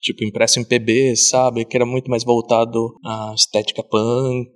tipo 0.02 0.24
impresso 0.24 0.60
em 0.60 0.64
PB, 0.64 1.16
sabe, 1.16 1.66
que 1.66 1.76
era 1.76 1.86
muito 1.86 2.10
mais 2.10 2.24
voltado 2.24 2.94
à 3.06 3.34
estética 3.36 3.84
punk 3.84 4.50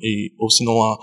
e 0.00 0.32
ou 0.38 0.50
se 0.50 0.64
não 0.64 0.82
a, 0.82 0.98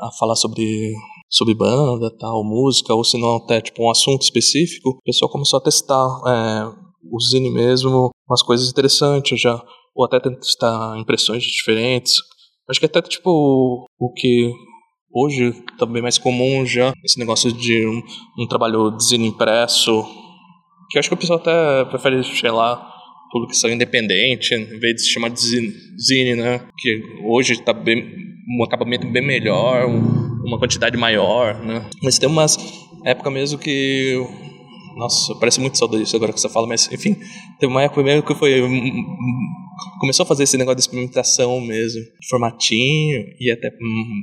a 0.00 0.12
falar 0.18 0.36
sobre 0.36 0.92
sobre 1.30 1.54
banda, 1.54 2.10
tal, 2.18 2.42
música, 2.42 2.94
ou 2.94 3.04
se 3.04 3.18
não 3.18 3.36
até 3.36 3.60
tipo 3.60 3.82
um 3.82 3.90
assunto 3.90 4.22
específico, 4.22 4.90
o 4.90 5.02
pessoal 5.02 5.30
começou 5.30 5.58
a 5.58 5.62
testar 5.62 6.08
é, 6.26 6.88
o 7.10 7.20
zine 7.20 7.50
mesmo, 7.50 8.10
umas 8.28 8.42
coisas 8.42 8.70
interessantes 8.70 9.38
já, 9.38 9.62
ou 9.94 10.04
até 10.04 10.18
testar 10.20 10.98
impressões 10.98 11.42
diferentes. 11.42 12.14
Acho 12.68 12.80
que 12.80 12.86
até 12.86 13.02
tipo 13.02 13.86
o 13.98 14.12
que 14.14 14.50
hoje 15.12 15.52
também 15.78 16.02
mais 16.02 16.18
comum 16.18 16.64
já 16.64 16.92
esse 17.04 17.18
negócio 17.18 17.52
de 17.52 17.86
um, 17.86 18.02
um 18.38 18.46
trabalho 18.46 18.90
de 18.90 19.04
zine 19.04 19.28
impresso, 19.28 20.04
que 20.88 20.96
eu 20.96 21.00
acho 21.00 21.08
que 21.08 21.14
o 21.14 21.18
pessoal 21.18 21.38
até 21.38 21.84
prefere, 21.90 22.22
sei 22.24 22.50
lá, 22.50 22.94
publicação 23.30 23.70
independente, 23.70 24.54
em 24.54 24.78
vez 24.78 24.94
de 24.96 25.02
se 25.02 25.10
chamar 25.10 25.30
de 25.30 25.40
zine, 25.40 26.34
né? 26.34 26.60
Que 26.78 27.02
hoje 27.24 27.52
está 27.54 27.72
bem 27.72 28.28
um 28.48 28.64
acabamento 28.64 29.06
bem 29.06 29.24
melhor, 29.26 29.86
um, 29.86 30.42
uma 30.46 30.58
quantidade 30.58 30.96
maior, 30.96 31.54
né? 31.62 31.84
Mas 32.02 32.18
tem 32.18 32.28
umas 32.28 32.56
época 33.04 33.30
mesmo 33.30 33.58
que 33.58 34.16
nossa, 34.96 35.34
parece 35.36 35.60
muito 35.60 35.78
saudosista 35.78 36.16
agora 36.16 36.32
que 36.32 36.40
você 36.40 36.48
fala, 36.48 36.66
mas 36.66 36.90
enfim, 36.90 37.16
teve 37.60 37.70
uma 37.70 37.82
época 37.82 38.02
mesmo 38.02 38.22
que 38.22 38.34
foi. 38.34 38.60
Começou 39.98 40.24
a 40.24 40.26
fazer 40.26 40.44
esse 40.44 40.56
negócio 40.56 40.76
de 40.76 40.82
experimentação 40.82 41.60
mesmo, 41.60 42.00
formatinho 42.28 43.24
e 43.40 43.50
até 43.50 43.70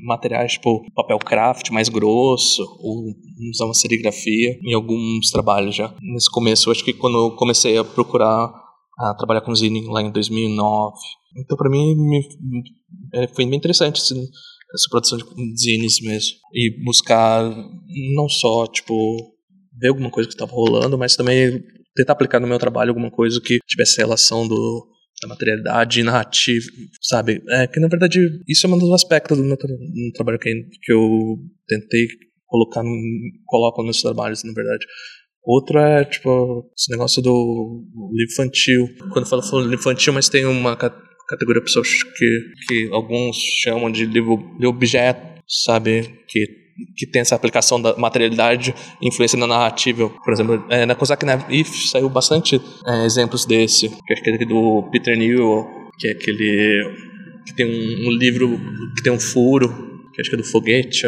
materiais 0.04 0.54
tipo 0.54 0.84
papel 0.94 1.20
craft 1.20 1.70
mais 1.72 1.90
grosso, 1.90 2.64
ou 2.80 3.14
usar 3.52 3.66
uma 3.66 3.74
serigrafia 3.74 4.58
em 4.64 4.74
alguns 4.74 5.30
trabalhos 5.32 5.76
já. 5.76 5.94
Nesse 6.02 6.32
começo, 6.32 6.72
acho 6.72 6.84
que 6.84 6.94
quando 6.94 7.18
eu 7.18 7.36
comecei 7.36 7.78
a 7.78 7.84
procurar 7.84 8.66
a 8.98 9.14
trabalhar 9.14 9.42
com 9.42 9.54
zine 9.54 9.86
lá 9.88 10.02
em 10.02 10.12
2009. 10.12 10.96
Então, 11.38 11.58
para 11.58 11.70
mim, 11.70 11.96
me, 11.96 12.22
é, 13.14 13.28
foi 13.28 13.46
bem 13.46 13.58
interessante 13.58 13.98
esse, 13.98 14.14
essa 14.14 14.90
produção 14.90 15.18
de 15.18 15.62
zines 15.62 16.00
mesmo. 16.02 16.38
E 16.54 16.84
buscar 16.84 17.44
não 18.16 18.30
só, 18.30 18.66
tipo, 18.68 19.18
ver 19.78 19.90
alguma 19.90 20.10
coisa 20.10 20.30
que 20.30 20.36
estava 20.36 20.52
rolando, 20.52 20.98
mas 20.98 21.16
também 21.16 21.62
tentar 21.94 22.14
aplicar 22.14 22.40
no 22.40 22.48
meu 22.48 22.60
trabalho 22.60 22.90
alguma 22.90 23.12
coisa 23.12 23.42
que 23.42 23.60
tivesse 23.68 23.98
relação 23.98 24.48
do, 24.48 24.88
da 25.22 25.28
materialidade 25.28 26.04
narrativa, 26.04 26.66
sabe? 27.02 27.42
É 27.50 27.68
que 27.68 27.80
na 27.80 27.88
verdade 27.88 28.20
isso 28.48 28.68
é 28.68 28.70
um 28.70 28.78
dos 28.78 28.92
aspectos 28.92 29.38
do 29.38 29.44
meu 29.44 29.58
tra 29.58 29.70
trabalho 30.14 30.40
que, 30.40 30.52
que 30.82 30.92
eu 30.92 31.38
tentei 31.68 32.08
colocar, 32.46 32.84
no, 32.84 32.96
coloco 33.46 33.84
nos 33.84 34.02
trabalhos, 34.02 34.44
na 34.44 34.54
verdade. 34.54 34.86
Outro 35.44 35.78
é, 35.80 36.04
tipo, 36.06 36.72
esse 36.76 36.92
negócio 36.92 37.22
do 37.22 37.84
livro 38.12 38.34
infantil. 38.34 38.88
Quando 39.12 39.26
eu 39.26 39.44
falo 39.46 39.62
livro 39.62 39.76
infantil, 39.76 40.14
mas 40.14 40.28
tem 40.28 40.46
uma 40.46 40.76
categoria 40.76 41.62
de 41.62 41.66
pessoas 41.66 41.88
que, 42.18 42.54
que 42.68 42.90
alguns 42.92 43.38
chamam 43.62 43.92
de 43.92 44.06
livro 44.06 44.38
de 44.60 44.66
objeto, 44.66 45.42
sabe? 45.48 46.24
Que 46.28 46.65
que 46.96 47.06
tem 47.06 47.22
essa 47.22 47.36
aplicação 47.36 47.82
da 47.82 47.96
materialidade 47.98 48.74
influência 49.02 49.38
na 49.38 49.48
narrativa. 49.48 50.10
Por 50.10 50.34
exemplo, 50.34 50.66
é, 50.70 50.86
na 50.86 50.96
Kozak 50.96 51.26
If 51.50 51.90
saiu 51.90 52.10
bastante 52.10 52.62
é, 52.86 53.06
exemplos 53.06 53.46
desse, 53.46 53.90
que 53.90 54.14
é 54.14 54.18
aquele 54.18 54.46
do 54.46 54.84
Peter 54.92 55.18
Newell, 55.18 55.66
que 55.98 56.08
é 56.08 56.12
aquele 56.12 57.06
que 57.46 57.54
tem 57.54 57.66
um, 57.66 58.08
um, 58.08 58.12
livro 58.12 58.60
que 58.96 59.04
tem 59.04 59.14
um 59.14 59.20
furo, 59.20 59.70
que 60.14 60.22
acho 60.22 60.30
que 60.30 60.36
é 60.36 60.40
do 60.40 60.44
foguete, 60.44 61.08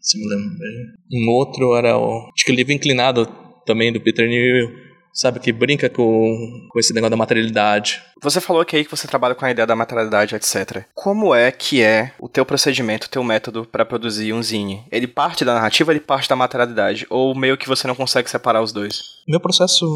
se 0.00 0.18
me 0.18 0.28
lembro 0.28 0.58
bem. 0.58 1.20
Um 1.20 1.30
outro 1.30 1.74
era 1.76 1.98
o, 1.98 2.30
acho 2.34 2.44
que 2.44 2.52
o 2.52 2.54
livro 2.54 2.72
inclinado 2.72 3.26
também 3.66 3.92
do 3.92 4.00
Peter 4.00 4.28
Newell, 4.28 4.70
sabe, 5.12 5.40
que 5.40 5.52
brinca 5.52 5.88
com, 5.88 6.68
com 6.70 6.78
esse 6.78 6.92
negócio 6.92 7.10
da 7.10 7.16
materialidade. 7.16 8.02
Você 8.22 8.40
falou 8.40 8.64
que 8.64 8.76
aí 8.76 8.84
que 8.84 8.90
você 8.90 9.08
trabalha 9.08 9.34
com 9.34 9.44
a 9.44 9.50
ideia 9.50 9.66
da 9.66 9.74
materialidade, 9.74 10.34
etc. 10.34 10.84
Como 10.94 11.34
é 11.34 11.50
que 11.50 11.82
é 11.82 12.12
o 12.20 12.28
teu 12.28 12.46
procedimento, 12.46 13.06
o 13.06 13.10
teu 13.10 13.24
método 13.24 13.66
para 13.70 13.84
produzir 13.84 14.32
um 14.32 14.42
zine? 14.42 14.84
Ele 14.90 15.08
parte 15.08 15.44
da 15.44 15.54
narrativa, 15.54 15.92
ele 15.92 16.00
parte 16.00 16.28
da 16.28 16.36
materialidade, 16.36 17.06
ou 17.10 17.34
meio 17.34 17.58
que 17.58 17.68
você 17.68 17.86
não 17.86 17.94
consegue 17.94 18.30
separar 18.30 18.62
os 18.62 18.72
dois? 18.72 19.00
Meu 19.28 19.40
processo 19.40 19.86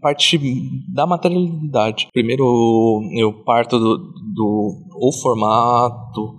parte 0.00 0.38
da 0.88 1.06
materialidade. 1.06 2.08
Primeiro 2.12 2.44
eu 3.16 3.32
parto 3.44 3.78
do, 3.78 3.96
do 4.34 4.90
ou 4.94 5.12
formato, 5.20 6.36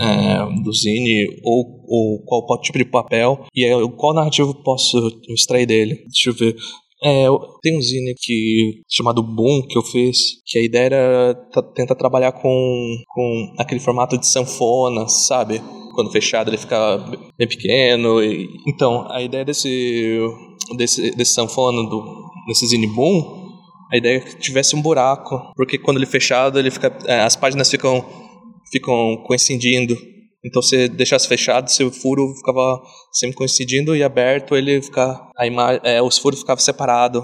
é, 0.00 0.62
do 0.62 0.72
zine 0.72 1.40
ou, 1.44 1.84
ou 1.86 2.24
qual 2.24 2.60
tipo 2.60 2.78
de 2.78 2.84
papel 2.84 3.44
e 3.54 3.64
aí, 3.64 3.72
qual 3.96 4.14
narrativo 4.14 4.54
posso 4.54 4.96
extrair 5.28 5.66
dele. 5.66 6.04
Deixa 6.06 6.30
eu 6.30 6.34
ver. 6.34 6.56
É, 7.02 7.26
tem 7.62 7.78
um 7.78 7.80
zine 7.80 8.14
que, 8.14 8.82
chamado 8.88 9.22
Boom 9.22 9.62
que 9.66 9.78
eu 9.78 9.82
fiz, 9.82 10.42
que 10.46 10.58
a 10.58 10.62
ideia 10.62 10.84
era 10.84 11.34
tentar 11.74 11.94
trabalhar 11.94 12.32
com, 12.32 12.96
com 13.08 13.54
aquele 13.58 13.80
formato 13.80 14.18
de 14.18 14.26
sanfona, 14.26 15.08
sabe? 15.08 15.62
Quando 15.94 16.12
fechado 16.12 16.50
ele 16.50 16.58
fica 16.58 16.98
bem 17.38 17.48
pequeno. 17.48 18.22
E, 18.22 18.46
então, 18.68 19.10
a 19.10 19.22
ideia 19.22 19.44
desse, 19.44 20.20
desse, 20.76 21.10
desse 21.12 21.32
sanfona, 21.32 21.88
do, 21.88 22.30
desse 22.46 22.66
zine 22.66 22.86
Boom, 22.86 23.48
a 23.90 23.96
ideia 23.96 24.18
é 24.18 24.20
que 24.20 24.38
tivesse 24.38 24.76
um 24.76 24.82
buraco, 24.82 25.52
porque 25.56 25.78
quando 25.78 25.96
ele 25.96 26.06
é 26.06 26.08
fechado, 26.08 26.58
ele 26.58 26.70
fica, 26.70 26.96
é, 27.06 27.20
as 27.22 27.34
páginas 27.34 27.70
ficam, 27.70 28.04
ficam 28.70 29.16
coincidindo. 29.26 29.96
Então, 30.44 30.62
se 30.62 30.88
deixasse 30.88 31.26
fechado, 31.26 31.70
seu 31.70 31.90
furo 31.90 32.34
ficava 32.36 32.80
sempre 33.12 33.36
coincidindo 33.36 33.94
e 33.94 34.02
aberto, 34.02 34.56
ele 34.56 34.80
fica 34.82 35.20
a 35.36 35.46
imagem, 35.46 35.80
é, 35.84 36.00
os 36.02 36.18
furos 36.18 36.40
ficavam 36.40 36.62
separados 36.62 37.22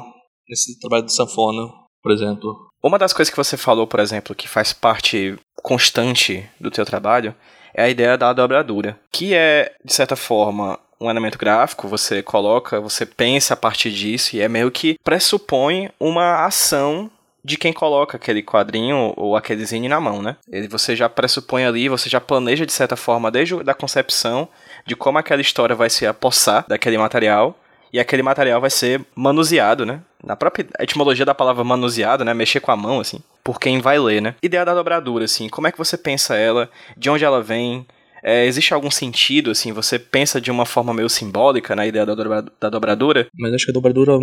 nesse 0.49 0.79
trabalho 0.81 1.05
de 1.05 1.13
sanfona, 1.13 1.69
por 2.03 2.13
exemplo. 2.13 2.55
Uma 2.83 2.99
das 2.99 3.13
coisas 3.13 3.31
que 3.31 3.37
você 3.37 3.57
falou, 3.57 3.87
por 3.87 4.01
exemplo, 4.01 4.35
que 4.35 4.49
faz 4.49 4.73
parte 4.73 5.37
constante 5.63 6.49
do 6.61 6.71
teu 6.71 6.85
trabalho 6.85 7.35
é 7.75 7.83
a 7.83 7.89
ideia 7.89 8.17
da 8.17 8.33
dobradura, 8.33 8.99
que 9.13 9.35
é 9.35 9.73
de 9.85 9.93
certa 9.93 10.17
forma 10.17 10.79
um 11.01 11.11
elemento 11.11 11.37
gráfico, 11.37 11.89
você 11.89 12.23
coloca, 12.23 12.81
você 12.81 13.05
pensa 13.05 13.55
a 13.55 13.57
partir 13.57 13.91
disso 13.91 14.35
e 14.35 14.41
é 14.41 14.49
meio 14.49 14.71
que 14.71 14.97
pressupõe 15.05 15.91
uma 16.01 16.47
ação 16.47 17.11
de 17.45 17.57
quem 17.57 17.73
coloca 17.73 18.17
aquele 18.17 18.43
quadrinho 18.43 19.13
ou 19.17 19.37
aquele 19.37 19.65
zine 19.65 19.89
na 19.89 20.01
mão, 20.01 20.21
né? 20.21 20.37
Ele, 20.51 20.67
você 20.67 20.97
já 20.97 21.09
pressupõe 21.09 21.65
ali, 21.65 21.89
você 21.89 22.09
já 22.09 22.21
planeja 22.21 22.67
de 22.67 22.73
certa 22.73 22.97
forma 22.97 23.31
desde 23.31 23.55
a 23.55 23.75
concepção 23.75 24.49
de 24.87 24.95
como 24.95 25.19
aquela 25.19 25.41
história 25.41 25.75
vai 25.75 25.91
se 25.91 26.07
apossar 26.07 26.65
daquele 26.69 26.97
material 26.97 27.59
e 27.93 27.99
aquele 27.99 28.23
material 28.23 28.61
vai 28.61 28.71
ser 28.71 29.05
manuseado, 29.15 29.87
né? 29.87 30.03
Na 30.23 30.37
própria 30.37 30.67
etimologia 30.81 31.25
da 31.25 31.35
palavra 31.35 31.65
manuseado, 31.65 32.25
né? 32.25 32.35
Mexer 32.35 32.61
com 32.61 32.71
a 32.71 32.77
mão, 32.77 33.01
assim, 33.01 33.21
por 33.43 33.61
quem 33.61 33.81
vai 33.81 33.99
ler, 33.99 34.21
né? 34.21 34.35
Ideia 34.43 34.65
da 34.65 34.75
dobradura, 34.75 35.25
assim, 35.25 35.49
como 35.49 35.67
é 35.67 35.73
que 35.73 35.79
você 35.79 35.97
pensa 35.97 36.37
ela? 36.37 36.71
De 36.97 37.09
onde 37.09 37.25
ela 37.25 37.43
vem? 37.43 37.87
É, 38.23 38.45
existe 38.45 38.75
algum 38.75 38.91
sentido, 38.91 39.53
assim, 39.53 39.73
você 39.73 39.99
pensa 39.99 40.41
de 40.41 40.51
uma 40.51 40.67
forma 40.67 40.93
meio 40.93 41.09
simbólica 41.09 41.77
na 41.77 41.87
ideia 41.87 42.05
da, 42.05 42.15
dobra, 42.15 42.45
da 42.61 42.69
dobradura? 42.69 43.29
Mas 43.39 43.55
acho 43.55 43.67
que 43.67 43.71
a 43.71 43.75
dobradura 43.75 44.19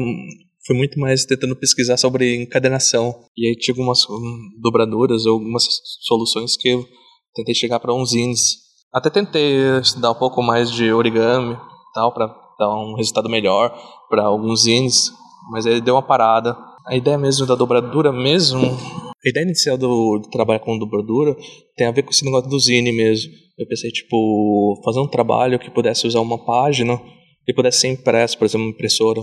foi 0.65 0.75
muito 0.75 0.99
mais 0.99 1.25
tentando 1.25 1.55
pesquisar 1.55 1.97
sobre 1.97 2.35
encadenação. 2.35 3.13
E 3.37 3.47
aí 3.47 3.55
tinha 3.55 3.73
algumas 3.73 4.07
um, 4.09 4.49
dobraduras 4.61 5.25
ou 5.25 5.33
algumas 5.33 5.63
soluções 6.01 6.57
que 6.57 6.69
eu 6.69 6.85
tentei 7.33 7.55
chegar 7.55 7.79
para 7.79 7.93
uns 7.93 8.11
zines. 8.11 8.62
Até 8.93 9.09
tentei 9.09 9.79
estudar 9.81 10.11
um 10.11 10.15
pouco 10.15 10.41
mais 10.41 10.71
de 10.71 10.91
origami 10.91 11.57
tal, 11.93 12.13
para 12.13 12.27
dar 12.59 12.69
um 12.75 12.95
resultado 12.95 13.29
melhor 13.29 13.73
para 14.09 14.23
alguns 14.23 14.63
zines, 14.63 15.11
mas 15.51 15.65
aí 15.65 15.81
deu 15.81 15.95
uma 15.95 16.01
parada. 16.01 16.55
A 16.85 16.95
ideia 16.95 17.17
mesmo 17.17 17.45
da 17.45 17.55
dobradura 17.55 18.11
mesmo, 18.11 18.59
a 18.65 19.29
ideia 19.29 19.43
inicial 19.43 19.77
do, 19.77 20.19
do 20.19 20.29
trabalho 20.29 20.59
com 20.59 20.77
dobradura 20.77 21.35
tem 21.75 21.87
a 21.87 21.91
ver 21.91 22.03
com 22.03 22.11
esse 22.11 22.25
negócio 22.25 22.49
do 22.49 22.59
zine 22.59 22.91
mesmo 22.91 23.31
eu 23.57 23.67
pensei, 23.67 23.91
tipo, 23.91 24.81
fazer 24.83 24.99
um 24.99 25.07
trabalho 25.07 25.59
que 25.59 25.69
pudesse 25.69 26.07
usar 26.07 26.21
uma 26.21 26.43
página 26.43 26.99
e 27.47 27.53
pudesse 27.53 27.81
ser 27.81 27.89
impresso, 27.89 28.37
por 28.37 28.45
exemplo, 28.45 28.65
uma 28.65 28.73
impressora, 28.73 29.21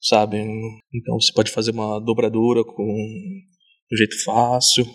sabe? 0.00 0.38
Então 0.94 1.20
você 1.20 1.32
pode 1.32 1.50
fazer 1.50 1.72
uma 1.72 2.00
dobradura 2.00 2.64
com 2.64 2.82
um 2.82 3.96
jeito 3.96 4.24
fácil, 4.24 4.86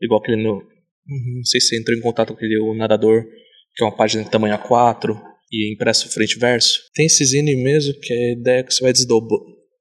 igual 0.00 0.20
aquele 0.20 0.42
no. 0.42 0.71
Não 1.06 1.44
sei 1.44 1.60
se 1.60 1.68
você 1.68 1.80
entrou 1.80 1.96
em 1.96 2.00
contato 2.00 2.28
com 2.28 2.34
aquele 2.34 2.58
o 2.58 2.74
nadador, 2.74 3.24
que 3.74 3.82
é 3.82 3.86
uma 3.86 3.96
página 3.96 4.24
de 4.24 4.30
tamanho 4.30 4.56
A4 4.56 5.20
e 5.50 5.72
impresso 5.72 6.08
frente 6.10 6.36
e 6.36 6.38
verso. 6.38 6.80
Tem 6.94 7.06
esse 7.06 7.24
zine 7.24 7.56
mesmo, 7.56 7.94
que 8.00 8.12
é 8.12 8.16
a 8.16 8.32
ideia 8.32 8.60
é 8.60 8.62
que 8.62 8.72
você 8.72 8.82
vai 8.82 8.92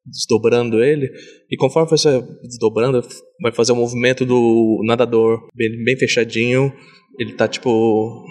desdobrando 0.03 0.83
ele, 0.83 1.09
e 1.49 1.55
conforme 1.55 1.89
você 1.89 2.21
desdobrando, 2.43 3.07
vai 3.41 3.51
fazer 3.51 3.71
o 3.71 3.75
movimento 3.75 4.25
do 4.25 4.81
nadador 4.83 5.47
bem, 5.55 5.83
bem 5.83 5.97
fechadinho 5.97 6.73
ele 7.19 7.33
tá 7.33 7.47
tipo. 7.47 8.25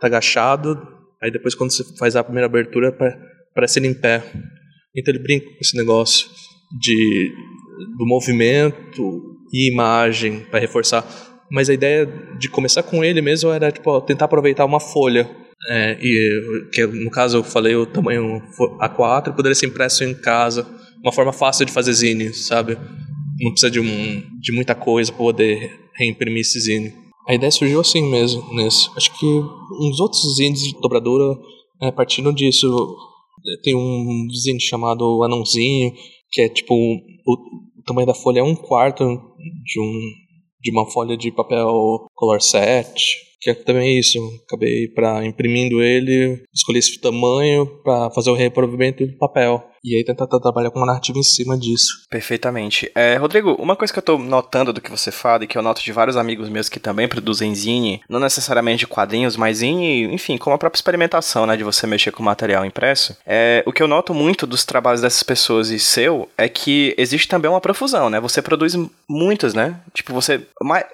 tá 0.00 0.06
agachado, 0.06 0.76
aí 1.22 1.30
depois 1.30 1.54
quando 1.54 1.70
você 1.70 1.84
faz 1.96 2.16
a 2.16 2.24
primeira 2.24 2.46
abertura 2.46 2.96
parece 3.54 3.78
ele 3.78 3.88
em 3.88 3.94
pé. 3.94 4.22
Então 4.94 5.14
ele 5.14 5.22
brinca 5.22 5.46
com 5.46 5.58
esse 5.60 5.76
negócio 5.76 6.28
de 6.80 7.32
do 7.96 8.06
movimento 8.06 9.38
e 9.52 9.70
imagem 9.72 10.40
para 10.50 10.60
reforçar. 10.60 11.02
Mas 11.50 11.68
a 11.68 11.74
ideia 11.74 12.06
de 12.38 12.48
começar 12.48 12.82
com 12.82 13.02
ele 13.04 13.20
mesmo 13.20 13.50
era 13.50 13.72
tipo 13.72 14.00
tentar 14.02 14.26
aproveitar 14.26 14.64
uma 14.64 14.80
folha. 14.80 15.28
É, 15.68 15.98
e 16.00 16.68
que 16.72 16.86
no 16.86 17.10
caso 17.10 17.38
eu 17.38 17.44
falei 17.44 17.74
o 17.74 17.84
tamanho 17.84 18.42
A4 18.80 19.34
poderia 19.34 19.54
ser 19.54 19.66
impresso 19.66 20.02
em 20.04 20.14
casa, 20.14 20.66
uma 21.02 21.12
forma 21.12 21.34
fácil 21.34 21.66
de 21.66 21.72
fazer 21.72 21.92
zine, 21.92 22.32
sabe? 22.32 22.78
Não 23.38 23.50
precisa 23.50 23.70
de, 23.70 23.78
um, 23.78 24.22
de 24.40 24.52
muita 24.52 24.74
coisa 24.74 25.12
para 25.12 25.18
poder 25.18 25.70
reimprimir 25.98 26.40
esse 26.40 26.58
zine. 26.60 26.94
A 27.28 27.34
ideia 27.34 27.50
surgiu 27.50 27.80
assim 27.80 28.02
mesmo, 28.10 28.42
nesse. 28.54 28.88
Acho 28.96 29.16
que 29.18 29.26
uns 29.26 30.00
outros 30.00 30.36
zines 30.36 30.62
de 30.62 30.80
dobradura 30.80 31.38
é, 31.82 31.90
partiram 31.90 32.32
disso. 32.32 32.66
Tem 33.62 33.74
um 33.74 34.28
zine 34.34 34.60
chamado 34.60 35.22
Anãozinho, 35.22 35.92
que 36.30 36.42
é 36.42 36.48
tipo. 36.48 36.74
O, 36.74 37.32
o 37.78 37.82
tamanho 37.86 38.06
da 38.06 38.14
folha 38.14 38.40
é 38.40 38.42
um 38.42 38.54
quarto 38.54 39.04
de, 39.64 39.80
um, 39.80 40.00
de 40.60 40.70
uma 40.70 40.90
folha 40.90 41.16
de 41.16 41.30
papel 41.30 42.06
color 42.14 42.40
set. 42.40 43.28
que 43.40 43.50
é 43.50 43.54
também 43.54 43.98
isso. 43.98 44.18
Acabei 44.46 44.88
para 44.88 45.24
imprimindo 45.24 45.82
ele, 45.82 46.42
escolhi 46.52 46.78
esse 46.78 47.00
tamanho 47.00 47.66
para 47.82 48.10
fazer 48.10 48.30
o 48.30 48.34
reprovimento 48.34 49.06
do 49.06 49.16
papel. 49.16 49.69
E 49.82 49.96
aí 49.96 50.04
tentar 50.04 50.26
trabalhar 50.26 50.70
com 50.70 50.78
uma 50.78 50.86
narrativa 50.86 51.18
em 51.18 51.22
cima 51.22 51.56
disso. 51.56 52.04
Perfeitamente. 52.10 52.90
É, 52.94 53.16
Rodrigo, 53.16 53.52
uma 53.54 53.74
coisa 53.74 53.92
que 53.92 53.98
eu 53.98 54.02
tô 54.02 54.18
notando 54.18 54.72
do 54.72 54.80
que 54.80 54.90
você 54.90 55.10
fala 55.10 55.44
e 55.44 55.46
que 55.46 55.56
eu 55.56 55.62
noto 55.62 55.82
de 55.82 55.92
vários 55.92 56.16
amigos 56.16 56.48
meus 56.50 56.68
que 56.68 56.78
também 56.78 57.08
produzem 57.08 57.54
zine, 57.54 58.02
não 58.08 58.20
necessariamente 58.20 58.80
de 58.80 58.86
quadrinhos, 58.86 59.36
mas 59.36 59.58
zine, 59.58 60.04
enfim, 60.12 60.36
com 60.36 60.52
a 60.52 60.58
própria 60.58 60.78
experimentação, 60.78 61.46
né, 61.46 61.56
de 61.56 61.64
você 61.64 61.86
mexer 61.86 62.12
com 62.12 62.22
material 62.22 62.64
impresso, 62.64 63.16
é, 63.26 63.62
o 63.66 63.72
que 63.72 63.82
eu 63.82 63.88
noto 63.88 64.12
muito 64.12 64.46
dos 64.46 64.64
trabalhos 64.64 65.00
dessas 65.00 65.22
pessoas 65.22 65.70
e 65.70 65.78
seu 65.78 66.28
é 66.36 66.48
que 66.48 66.94
existe 66.98 67.28
também 67.28 67.50
uma 67.50 67.60
profusão, 67.60 68.10
né? 68.10 68.20
Você 68.20 68.42
produz 68.42 68.76
muitas, 69.08 69.54
né? 69.54 69.80
Tipo, 69.94 70.12
você, 70.12 70.42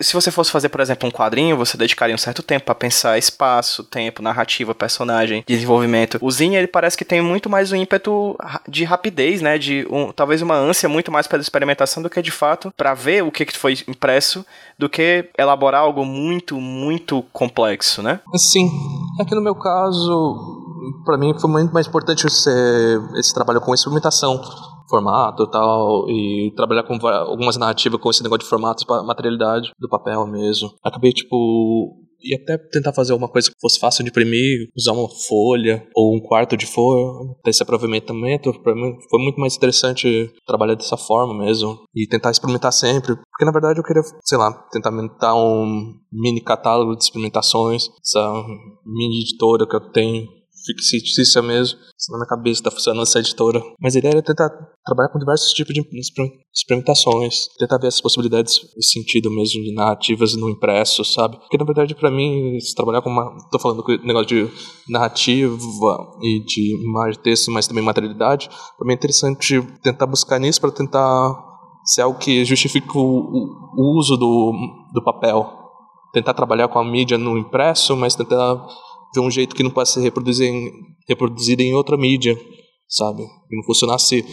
se 0.00 0.12
você 0.12 0.30
fosse 0.30 0.50
fazer, 0.50 0.68
por 0.68 0.80
exemplo, 0.80 1.08
um 1.08 1.12
quadrinho, 1.12 1.56
você 1.56 1.76
dedicaria 1.76 2.14
um 2.14 2.18
certo 2.18 2.42
tempo 2.42 2.66
para 2.66 2.74
pensar 2.74 3.18
espaço, 3.18 3.82
tempo, 3.82 4.22
narrativa, 4.22 4.74
personagem, 4.74 5.44
desenvolvimento. 5.46 6.18
O 6.20 6.30
zine, 6.30 6.56
ele 6.56 6.66
parece 6.66 6.96
que 6.96 7.04
tem 7.04 7.20
muito 7.20 7.50
mais 7.50 7.72
o 7.72 7.76
ímpeto 7.76 8.36
de 8.68 8.75
rapidez, 8.84 9.40
né? 9.40 9.58
De 9.58 9.86
um, 9.90 10.12
talvez 10.12 10.42
uma 10.42 10.56
ânsia 10.56 10.88
muito 10.88 11.10
mais 11.10 11.26
pela 11.26 11.42
experimentação 11.42 12.02
do 12.02 12.10
que 12.10 12.22
de 12.22 12.30
fato 12.30 12.72
para 12.76 12.94
ver 12.94 13.22
o 13.22 13.30
que, 13.30 13.44
que 13.44 13.56
foi 13.56 13.74
impresso, 13.86 14.44
do 14.78 14.88
que 14.88 15.28
elaborar 15.38 15.82
algo 15.82 16.04
muito, 16.04 16.60
muito 16.60 17.22
complexo, 17.32 18.02
né? 18.02 18.20
Sim. 18.34 18.68
Aqui 19.20 19.34
no 19.34 19.42
meu 19.42 19.54
caso, 19.54 20.36
para 21.04 21.18
mim 21.18 21.38
foi 21.38 21.50
muito 21.50 21.72
mais 21.72 21.86
importante 21.86 22.28
ser 22.30 23.00
esse 23.16 23.34
trabalho 23.34 23.60
com 23.60 23.74
experimentação 23.74 24.40
formato 24.88 25.46
tal, 25.48 26.08
e 26.08 26.52
trabalhar 26.56 26.84
com 26.84 26.94
algumas 27.06 27.56
narrativas 27.56 28.00
com 28.00 28.10
esse 28.10 28.22
negócio 28.22 28.44
de 28.44 28.48
formatos, 28.48 28.84
materialidade 29.04 29.72
do 29.78 29.88
papel 29.88 30.26
mesmo. 30.26 30.70
Acabei, 30.82 31.12
tipo, 31.12 32.05
e 32.26 32.34
até 32.34 32.58
tentar 32.58 32.92
fazer 32.92 33.12
alguma 33.12 33.30
coisa 33.30 33.48
que 33.48 33.56
fosse 33.60 33.78
fácil 33.78 34.04
de 34.04 34.10
imprimir, 34.10 34.68
usar 34.76 34.92
uma 34.92 35.08
folha 35.08 35.86
ou 35.94 36.16
um 36.16 36.20
quarto 36.20 36.56
de 36.56 36.66
folha, 36.66 37.34
esse 37.46 37.62
aproveitamento, 37.62 38.52
para 38.62 38.74
mim 38.74 38.96
foi 39.08 39.22
muito 39.22 39.40
mais 39.40 39.56
interessante 39.56 40.30
trabalhar 40.46 40.74
dessa 40.74 40.96
forma 40.96 41.34
mesmo 41.44 41.78
e 41.94 42.06
tentar 42.06 42.30
experimentar 42.30 42.72
sempre, 42.72 43.14
porque 43.16 43.44
na 43.44 43.52
verdade 43.52 43.78
eu 43.78 43.84
queria, 43.84 44.02
sei 44.24 44.38
lá, 44.38 44.52
tentar 44.70 44.90
montar 44.90 45.34
um 45.34 45.94
mini 46.12 46.40
catálogo 46.40 46.96
de 46.96 47.04
experimentações, 47.04 47.88
essa 48.00 48.44
mini 48.84 49.20
editora 49.20 49.66
que 49.66 49.76
eu 49.76 49.90
tenho 49.92 50.35
fictícia 50.66 51.40
mesmo, 51.42 51.78
na 52.10 52.18
minha 52.18 52.28
cabeça 52.28 52.62
tá 52.62 52.70
funcionando 52.70 53.02
essa 53.02 53.18
editora. 53.18 53.62
Mas 53.80 53.94
a 53.94 53.98
ideia 53.98 54.12
era 54.12 54.22
tentar 54.22 54.50
trabalhar 54.84 55.10
com 55.10 55.18
diversos 55.18 55.52
tipos 55.52 55.72
de 55.72 55.82
experimentações, 56.52 57.46
tentar 57.58 57.78
ver 57.78 57.88
essas 57.88 58.00
possibilidades 58.00 58.54
de 58.54 58.86
sentido 58.86 59.30
mesmo 59.30 59.62
de 59.62 59.74
narrativas 59.74 60.34
no 60.34 60.50
impresso, 60.50 61.04
sabe? 61.04 61.36
Porque 61.38 61.56
na 61.56 61.64
verdade 61.64 61.94
para 61.94 62.10
mim, 62.10 62.58
se 62.60 62.74
trabalhar 62.74 63.02
com 63.02 63.10
uma, 63.10 63.36
tô 63.50 63.58
falando 63.58 63.82
com 63.82 63.92
negócio 64.04 64.26
de 64.26 64.50
narrativa 64.88 65.56
e 66.22 66.40
de 66.44 66.76
imagem, 66.84 67.20
texto, 67.22 67.50
mas 67.50 67.66
também 67.66 67.82
materialidade, 67.82 68.48
para 68.48 68.86
mim 68.86 68.92
é 68.92 68.96
interessante 68.96 69.60
tentar 69.82 70.06
buscar 70.06 70.38
nisso 70.38 70.60
para 70.60 70.70
tentar 70.70 71.46
ser 71.84 72.02
algo 72.02 72.18
que 72.18 72.44
justifique 72.44 72.90
o, 72.94 73.00
o 73.00 73.98
uso 73.98 74.16
do, 74.16 74.52
do 74.92 75.02
papel. 75.02 75.64
Tentar 76.12 76.34
trabalhar 76.34 76.68
com 76.68 76.78
a 76.78 76.84
mídia 76.84 77.16
no 77.16 77.38
impresso, 77.38 77.96
mas 77.96 78.14
tentar 78.14 78.66
de 79.16 79.20
um 79.20 79.30
jeito 79.30 79.56
que 79.56 79.62
não 79.62 79.70
pode 79.70 79.88
ser 79.88 80.00
reproduzido 80.00 80.54
em, 80.54 80.70
reproduzido 81.08 81.62
em 81.62 81.74
outra 81.74 81.96
mídia, 81.96 82.38
sabe? 82.86 83.22
Que 83.22 83.56
não 83.56 83.64
funcionasse 83.64 84.24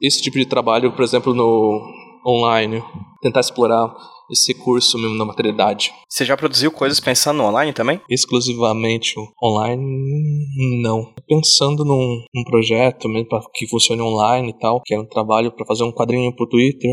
esse 0.00 0.22
tipo 0.22 0.38
de 0.38 0.46
trabalho, 0.46 0.92
por 0.92 1.04
exemplo, 1.04 1.34
no 1.34 1.78
online, 2.26 2.82
tentar 3.20 3.40
explorar 3.40 3.94
esse 4.30 4.52
recurso 4.52 4.96
mesmo 4.96 5.16
na 5.16 5.24
materialidade. 5.26 5.92
Você 6.08 6.24
já 6.24 6.36
produziu 6.36 6.70
coisas 6.70 7.00
pensando 7.00 7.38
no 7.38 7.44
online 7.44 7.72
também? 7.72 8.00
Exclusivamente 8.08 9.14
online, 9.42 10.80
não. 10.82 11.12
Pensando 11.28 11.84
num, 11.84 12.24
num 12.32 12.44
projeto 12.44 13.08
mesmo 13.08 13.28
que 13.52 13.66
funcione 13.66 14.00
online 14.00 14.50
e 14.50 14.58
tal, 14.58 14.80
que 14.82 14.94
é 14.94 15.00
um 15.00 15.06
trabalho 15.06 15.52
para 15.52 15.66
fazer 15.66 15.84
um 15.84 15.92
quadrinho 15.92 16.34
pro 16.34 16.48
Twitter, 16.48 16.90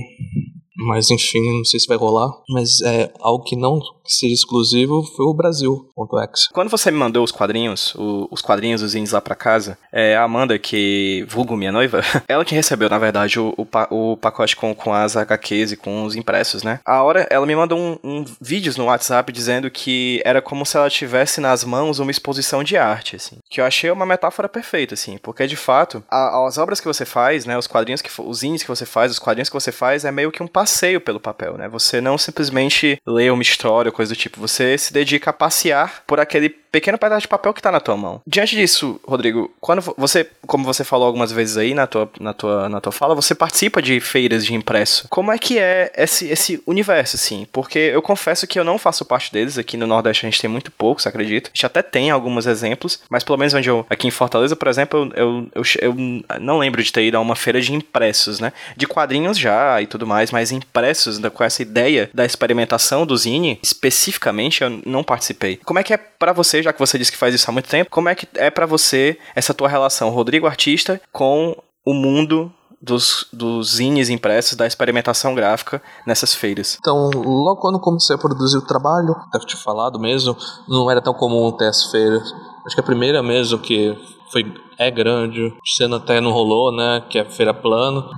mas 0.78 1.10
enfim, 1.10 1.58
não 1.58 1.66
sei 1.66 1.80
se 1.80 1.88
vai 1.88 1.98
rolar. 1.98 2.32
Mas 2.50 2.82
é 2.82 3.12
algo 3.20 3.44
que 3.44 3.56
não 3.56 3.80
seja 4.06 4.34
exclusivo 4.34 5.04
foi 5.16 5.26
o 5.26 5.34
Brasil.exe. 5.34 6.50
Quando 6.54 6.70
você 6.70 6.92
me 6.92 6.98
mandou 6.98 7.24
os 7.24 7.32
quadrinhos, 7.32 7.94
o, 7.96 8.28
os 8.32 8.42
quadrinhos, 8.42 8.82
os 8.82 8.96
índios 8.96 9.12
lá 9.12 9.22
pra 9.22 9.36
casa, 9.36 9.78
é, 9.92 10.16
a 10.16 10.24
Amanda, 10.24 10.58
que 10.58 11.26
vulgo 11.28 11.58
minha 11.58 11.72
noiva, 11.72 12.02
ela 12.28 12.46
que 12.46 12.56
recebeu, 12.56 12.90
na 12.90 12.98
verdade, 12.98 13.40
o, 13.40 13.54
o, 13.58 14.12
o, 14.12 14.18
pacote 14.18 14.56
com, 14.56 14.74
com 14.74 14.94
as 14.94 15.18
HQs 15.18 15.74
e 15.74 15.78
com 15.78 16.06
os 16.06 16.16
impressos, 16.16 16.64
né? 16.64 16.80
A 16.86 17.04
hora, 17.04 17.28
ela 17.30 17.46
me 17.46 17.56
mandou 17.56 17.78
um, 17.78 17.98
um 18.04 18.26
vídeos 18.40 18.78
no 18.78 18.86
WhatsApp 18.86 19.32
dizendo 19.32 19.70
que 19.70 20.22
era 20.24 20.42
como 20.42 20.66
se 20.66 20.78
ela 20.78 20.90
tivesse 20.90 21.42
nas 21.42 21.64
mãos 21.64 22.00
uma 22.00 22.12
exposição 22.12 22.64
de 22.64 22.78
arte, 22.78 23.16
assim. 23.16 23.38
Que 23.50 23.60
eu 23.60 23.66
achei 23.66 23.92
uma 23.92 24.06
metáfora 24.06 24.48
perfeita, 24.48 24.94
assim, 24.94 25.18
porque 25.18 25.48
de 25.48 25.58
fato, 25.58 26.04
a, 26.10 26.46
as 26.48 26.58
obras 26.58 26.80
que 26.80 26.88
você 26.88 27.06
faz, 27.06 27.46
né, 27.46 27.58
os 27.58 27.68
quadrinhos 27.68 28.02
que 28.02 28.10
os 28.22 28.44
índios 28.44 28.64
que 28.64 28.70
você 28.70 28.86
faz, 28.86 29.12
os 29.12 29.20
quadrinhos 29.20 29.50
que 29.50 29.56
você 29.56 29.72
faz 29.72 30.06
é 30.06 30.12
meio 30.12 30.32
que 30.32 30.42
um 30.42 30.48
passeio 30.48 30.67
pelo 31.04 31.20
papel, 31.20 31.58
né? 31.58 31.68
Você 31.68 32.02
não 32.02 32.18
simplesmente 32.18 33.02
lê 33.06 33.30
uma 33.30 33.42
história, 33.42 33.92
coisa 33.92 34.14
do 34.14 34.18
tipo, 34.18 34.40
você 34.40 34.78
se 34.78 34.94
dedica 34.94 35.30
a 35.30 35.34
passear 35.34 36.04
por 36.06 36.20
aquele 36.20 36.50
pequeno 36.72 36.98
pedaço 36.98 37.22
de 37.22 37.28
papel 37.28 37.54
que 37.54 37.62
tá 37.62 37.72
na 37.72 37.80
tua 37.80 37.98
mão. 37.98 38.22
Diante 38.28 38.56
disso, 38.56 39.00
Rodrigo, 39.06 39.52
quando 39.60 39.82
você, 39.98 40.30
como 40.46 40.64
você 40.64 40.84
falou 40.84 41.08
algumas 41.08 41.32
vezes 41.32 41.58
aí 41.58 41.74
na 41.74 41.88
tua, 41.88 42.10
na 42.20 42.34
tua, 42.34 42.70
na 42.70 42.82
tua 42.82 42.92
fala, 42.92 43.16
você 43.16 43.34
participa 43.34 43.82
de 43.82 44.00
feiras 44.00 44.46
de 44.46 44.54
impresso. 44.54 45.08
Como 45.10 45.32
é 45.32 45.38
que 45.38 45.58
é 45.58 45.92
esse, 45.98 46.28
esse 46.28 46.62
universo, 46.68 47.16
assim? 47.16 47.48
Porque 47.52 47.80
eu 47.80 48.02
confesso 48.02 48.46
que 48.46 48.60
eu 48.60 48.64
não 48.64 48.78
faço 48.78 49.06
parte 49.06 49.32
deles. 49.32 49.58
Aqui 49.58 49.78
no 49.78 49.88
Nordeste 49.88 50.26
a 50.26 50.30
gente 50.30 50.42
tem 50.42 50.50
muito 50.50 50.72
poucos, 50.72 51.08
acredito. 51.08 51.48
A 51.48 51.50
gente 51.50 51.66
até 51.66 51.82
tem 51.82 52.12
alguns 52.12 52.46
exemplos, 52.46 53.00
mas 53.10 53.24
pelo 53.24 53.38
menos 53.38 53.54
onde 53.54 53.70
eu, 53.70 53.86
aqui 53.90 54.08
em 54.08 54.12
Fortaleza, 54.12 54.56
por 54.56 54.68
exemplo, 54.68 55.12
eu, 55.16 55.48
eu, 55.56 55.64
eu, 55.82 55.96
eu 56.30 56.40
não 56.40 56.60
lembro 56.60 56.84
de 56.84 56.92
ter 56.92 57.04
ido 57.04 57.18
a 57.18 57.20
uma 57.20 57.36
feira 57.36 57.62
de 57.62 57.74
impressos, 57.74 58.40
né? 58.40 58.54
De 58.76 58.86
quadrinhos 58.86 59.38
já 59.38 59.82
e 59.82 59.88
tudo 59.88 60.06
mais, 60.06 60.32
mas 60.32 60.52
impressos, 60.58 61.20
com 61.34 61.44
essa 61.44 61.62
ideia 61.62 62.10
da 62.14 62.26
experimentação 62.26 63.06
do 63.06 63.16
Zine, 63.16 63.60
especificamente, 63.62 64.64
eu 64.64 64.82
não 64.86 65.04
participei. 65.04 65.58
Como 65.58 65.80
é 65.80 65.84
que 65.84 65.94
é 65.94 65.98
para 65.98 66.34
você, 66.34 66.62
já 66.62 66.74
que 66.74 66.80
você 66.80 66.98
disse 66.98 67.12
que 67.12 67.18
faz 67.18 67.34
isso 67.34 67.50
há 67.50 67.54
muito 67.54 67.70
tempo, 67.70 67.90
como 67.90 68.10
é 68.10 68.16
que 68.16 68.28
é 68.36 68.50
para 68.50 68.66
você 68.66 69.18
essa 69.36 69.54
tua 69.54 69.70
relação, 69.70 70.10
Rodrigo 70.10 70.48
artista, 70.48 71.02
com 71.12 71.56
o 71.86 71.94
mundo 71.94 72.52
dos, 72.82 73.28
dos 73.34 73.76
zines 73.76 74.10
impressos, 74.10 74.56
da 74.56 74.68
experimentação 74.68 75.34
gráfica 75.34 75.82
nessas 76.06 76.34
feiras? 76.34 76.78
Então, 76.80 77.10
logo 77.14 77.62
quando 77.62 77.80
comecei 77.80 78.16
a 78.16 78.20
produzir 78.20 78.58
o 78.58 78.66
trabalho, 78.66 79.16
deve 79.32 79.46
te 79.46 79.56
falado 79.58 80.00
mesmo, 80.00 80.36
não 80.68 80.90
era 80.90 81.02
tão 81.02 81.14
comum 81.14 81.52
ter 81.52 81.68
as 81.68 81.86
feiras. 81.86 82.24
Acho 82.66 82.76
que 82.76 82.82
a 82.82 82.84
primeira 82.84 83.24
mesmo 83.24 83.60
que 83.60 83.98
foi 84.32 84.44
é 84.80 84.92
grande, 84.92 85.54
sendo 85.76 85.96
até 85.96 86.22
não 86.22 86.32
rolou, 86.32 86.76
né? 86.76 87.02
Que 87.10 87.20
é 87.20 87.26
feira 87.26 87.54
plano. 87.54 88.10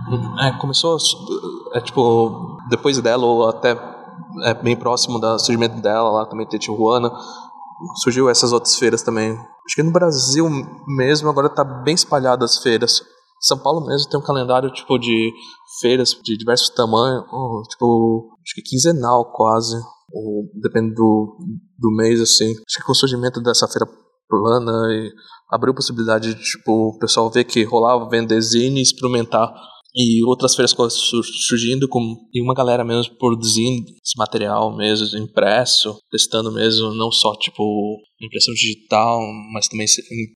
É, 0.41 0.51
começou, 0.59 0.97
é 1.73 1.81
tipo, 1.81 2.57
depois 2.69 2.99
dela 3.01 3.25
ou 3.25 3.47
até 3.47 3.71
é, 4.43 4.53
bem 4.53 4.75
próximo 4.75 5.19
do 5.19 5.39
surgimento 5.39 5.81
dela, 5.81 6.09
lá 6.09 6.25
também 6.25 6.47
tem 6.47 6.59
Tijuana, 6.59 7.11
surgiu 8.03 8.29
essas 8.29 8.51
outras 8.51 8.75
feiras 8.75 9.01
também. 9.01 9.31
Acho 9.31 9.75
que 9.75 9.83
no 9.83 9.91
Brasil 9.91 10.47
mesmo 10.87 11.29
agora 11.29 11.49
tá 11.49 11.63
bem 11.63 11.95
espalhado 11.95 12.43
as 12.43 12.57
feiras. 12.57 13.01
São 13.39 13.57
Paulo 13.57 13.85
mesmo 13.85 14.09
tem 14.09 14.19
um 14.19 14.23
calendário 14.23 14.71
tipo 14.71 14.97
de 14.97 15.31
feiras 15.79 16.09
de 16.09 16.37
diversos 16.37 16.69
tamanhos, 16.71 17.23
oh, 17.31 17.61
tipo, 17.69 18.35
acho 18.43 18.55
que 18.55 18.61
quinzenal 18.61 19.31
quase, 19.31 19.77
ou 20.11 20.43
depende 20.61 20.93
do, 20.93 21.37
do 21.77 21.95
mês 21.95 22.19
assim. 22.19 22.49
Acho 22.49 22.79
que 22.79 22.85
com 22.85 22.91
o 22.91 22.95
surgimento 22.95 23.41
dessa 23.41 23.67
feira 23.67 23.87
plana 24.27 24.71
e 24.91 25.11
abriu 25.49 25.73
possibilidade 25.73 26.33
de 26.33 26.43
tipo 26.43 26.89
o 26.89 26.99
pessoal 26.99 27.29
ver 27.29 27.43
que 27.43 27.63
rolava 27.63 28.09
vender 28.09 28.41
zine 28.41 28.81
experimentar 28.81 29.53
e 29.95 30.23
outras 30.23 30.55
feiras 30.55 30.75
surgindo 31.47 31.87
com 31.87 32.15
e 32.33 32.41
uma 32.41 32.53
galera 32.53 32.83
mesmo 32.83 33.15
produzindo 33.17 33.89
esse 34.05 34.17
material 34.17 34.75
mesmo 34.75 35.17
impresso 35.17 35.97
testando 36.11 36.51
mesmo 36.51 36.93
não 36.93 37.11
só 37.11 37.35
tipo 37.35 37.97
impressão 38.21 38.53
digital 38.53 39.19
mas 39.51 39.67
também 39.67 39.87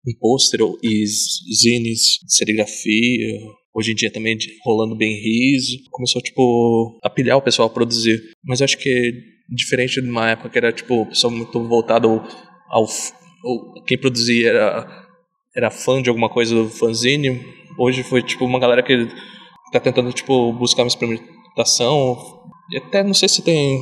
um 0.08 0.19
pôster 0.19 0.60
e 0.82 1.06
zines 1.06 2.17
serigrafia 2.28 3.54
hoje 3.73 3.91
em 3.91 3.95
dia 3.95 4.12
também 4.12 4.38
rolando 4.63 4.95
bem 4.95 5.19
riso. 5.19 5.78
Começou 5.89 6.21
tipo 6.21 6.99
a 7.04 7.10
pilhar 7.10 7.38
o 7.38 7.41
pessoal 7.41 7.67
a 7.67 7.71
produzir. 7.71 8.21
Mas 8.43 8.60
eu 8.60 8.65
acho 8.65 8.78
que 8.78 9.12
diferente 9.49 10.02
de 10.02 10.10
uma 10.10 10.30
época 10.30 10.49
que 10.49 10.58
era 10.58 10.71
tipo 10.71 11.02
o 11.02 11.06
pessoal 11.08 11.32
muito 11.32 11.62
voltado 11.67 12.08
ao, 12.08 12.30
ao 12.69 13.84
quem 13.86 13.97
produzia 13.97 14.49
era 14.49 15.03
era 15.56 15.70
fã 15.70 16.02
de 16.02 16.10
alguma 16.10 16.30
coisa 16.30 16.56
do 16.56 16.70
fanzine 16.70 17.63
hoje 17.78 18.04
foi 18.04 18.22
tipo 18.22 18.46
uma 18.46 18.60
galera 18.60 18.84
que 18.84 19.08
tá 19.72 19.80
tentando, 19.80 20.12
tipo, 20.13 20.54
buscar 20.54 20.84
uma 20.84 20.88
experimentação. 20.88 22.18
E 22.72 22.78
até 22.78 23.04
não 23.04 23.13
sei 23.13 23.28
se 23.28 23.42
tem. 23.42 23.82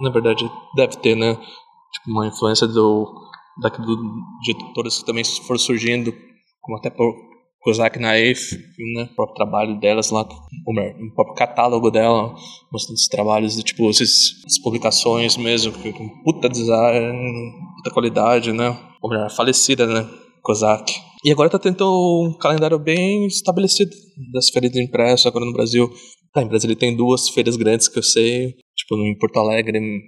Na 0.00 0.10
verdade, 0.10 0.48
deve 0.76 0.96
ter, 0.96 1.16
né? 1.16 1.34
Tipo, 1.34 2.10
uma 2.10 2.26
influência 2.26 2.66
do. 2.66 3.20
Daqui 3.60 3.82
de 3.82 4.50
editoras 4.50 4.98
que 4.98 5.04
também 5.04 5.22
foram 5.24 5.58
surgindo, 5.58 6.14
como 6.62 6.78
até 6.78 6.88
por 6.88 7.14
Kozak 7.60 7.98
Naif, 7.98 8.56
né? 8.94 9.10
O 9.12 9.14
próprio 9.14 9.36
trabalho 9.36 9.78
delas 9.78 10.10
lá, 10.10 10.22
o 10.22 11.14
próprio 11.14 11.34
catálogo 11.34 11.90
dela, 11.90 12.34
mostrando 12.72 12.96
os 12.96 13.08
trabalhos 13.08 13.54
de 13.54 13.62
tipo, 13.62 13.90
esses, 13.90 14.42
as 14.46 14.58
publicações 14.58 15.36
mesmo, 15.36 15.70
com 15.72 16.08
puta 16.24 16.48
design, 16.48 17.52
puta 17.76 17.90
qualidade, 17.92 18.52
né? 18.52 18.74
Ou 19.02 19.10
melhor, 19.10 19.30
falecida, 19.30 19.86
né? 19.86 20.08
Kozak. 20.42 20.92
E 21.24 21.30
agora 21.30 21.48
tá 21.48 21.58
tendo 21.58 21.84
um 21.84 22.36
calendário 22.38 22.78
bem 22.78 23.26
estabelecido 23.26 23.92
das 24.32 24.50
feiras 24.50 24.70
de 24.70 24.82
impresso 24.82 25.28
agora 25.28 25.44
no 25.44 25.52
Brasil. 25.52 25.88
Tá, 26.32 26.42
em 26.42 26.48
Brasília 26.48 26.74
tem 26.74 26.96
duas 26.96 27.28
feiras 27.28 27.56
grandes 27.56 27.88
que 27.88 27.98
eu 27.98 28.02
sei, 28.02 28.54
tipo 28.74 28.96
em 28.96 29.16
Porto 29.18 29.38
Alegre 29.38 29.78
hum, 29.78 30.00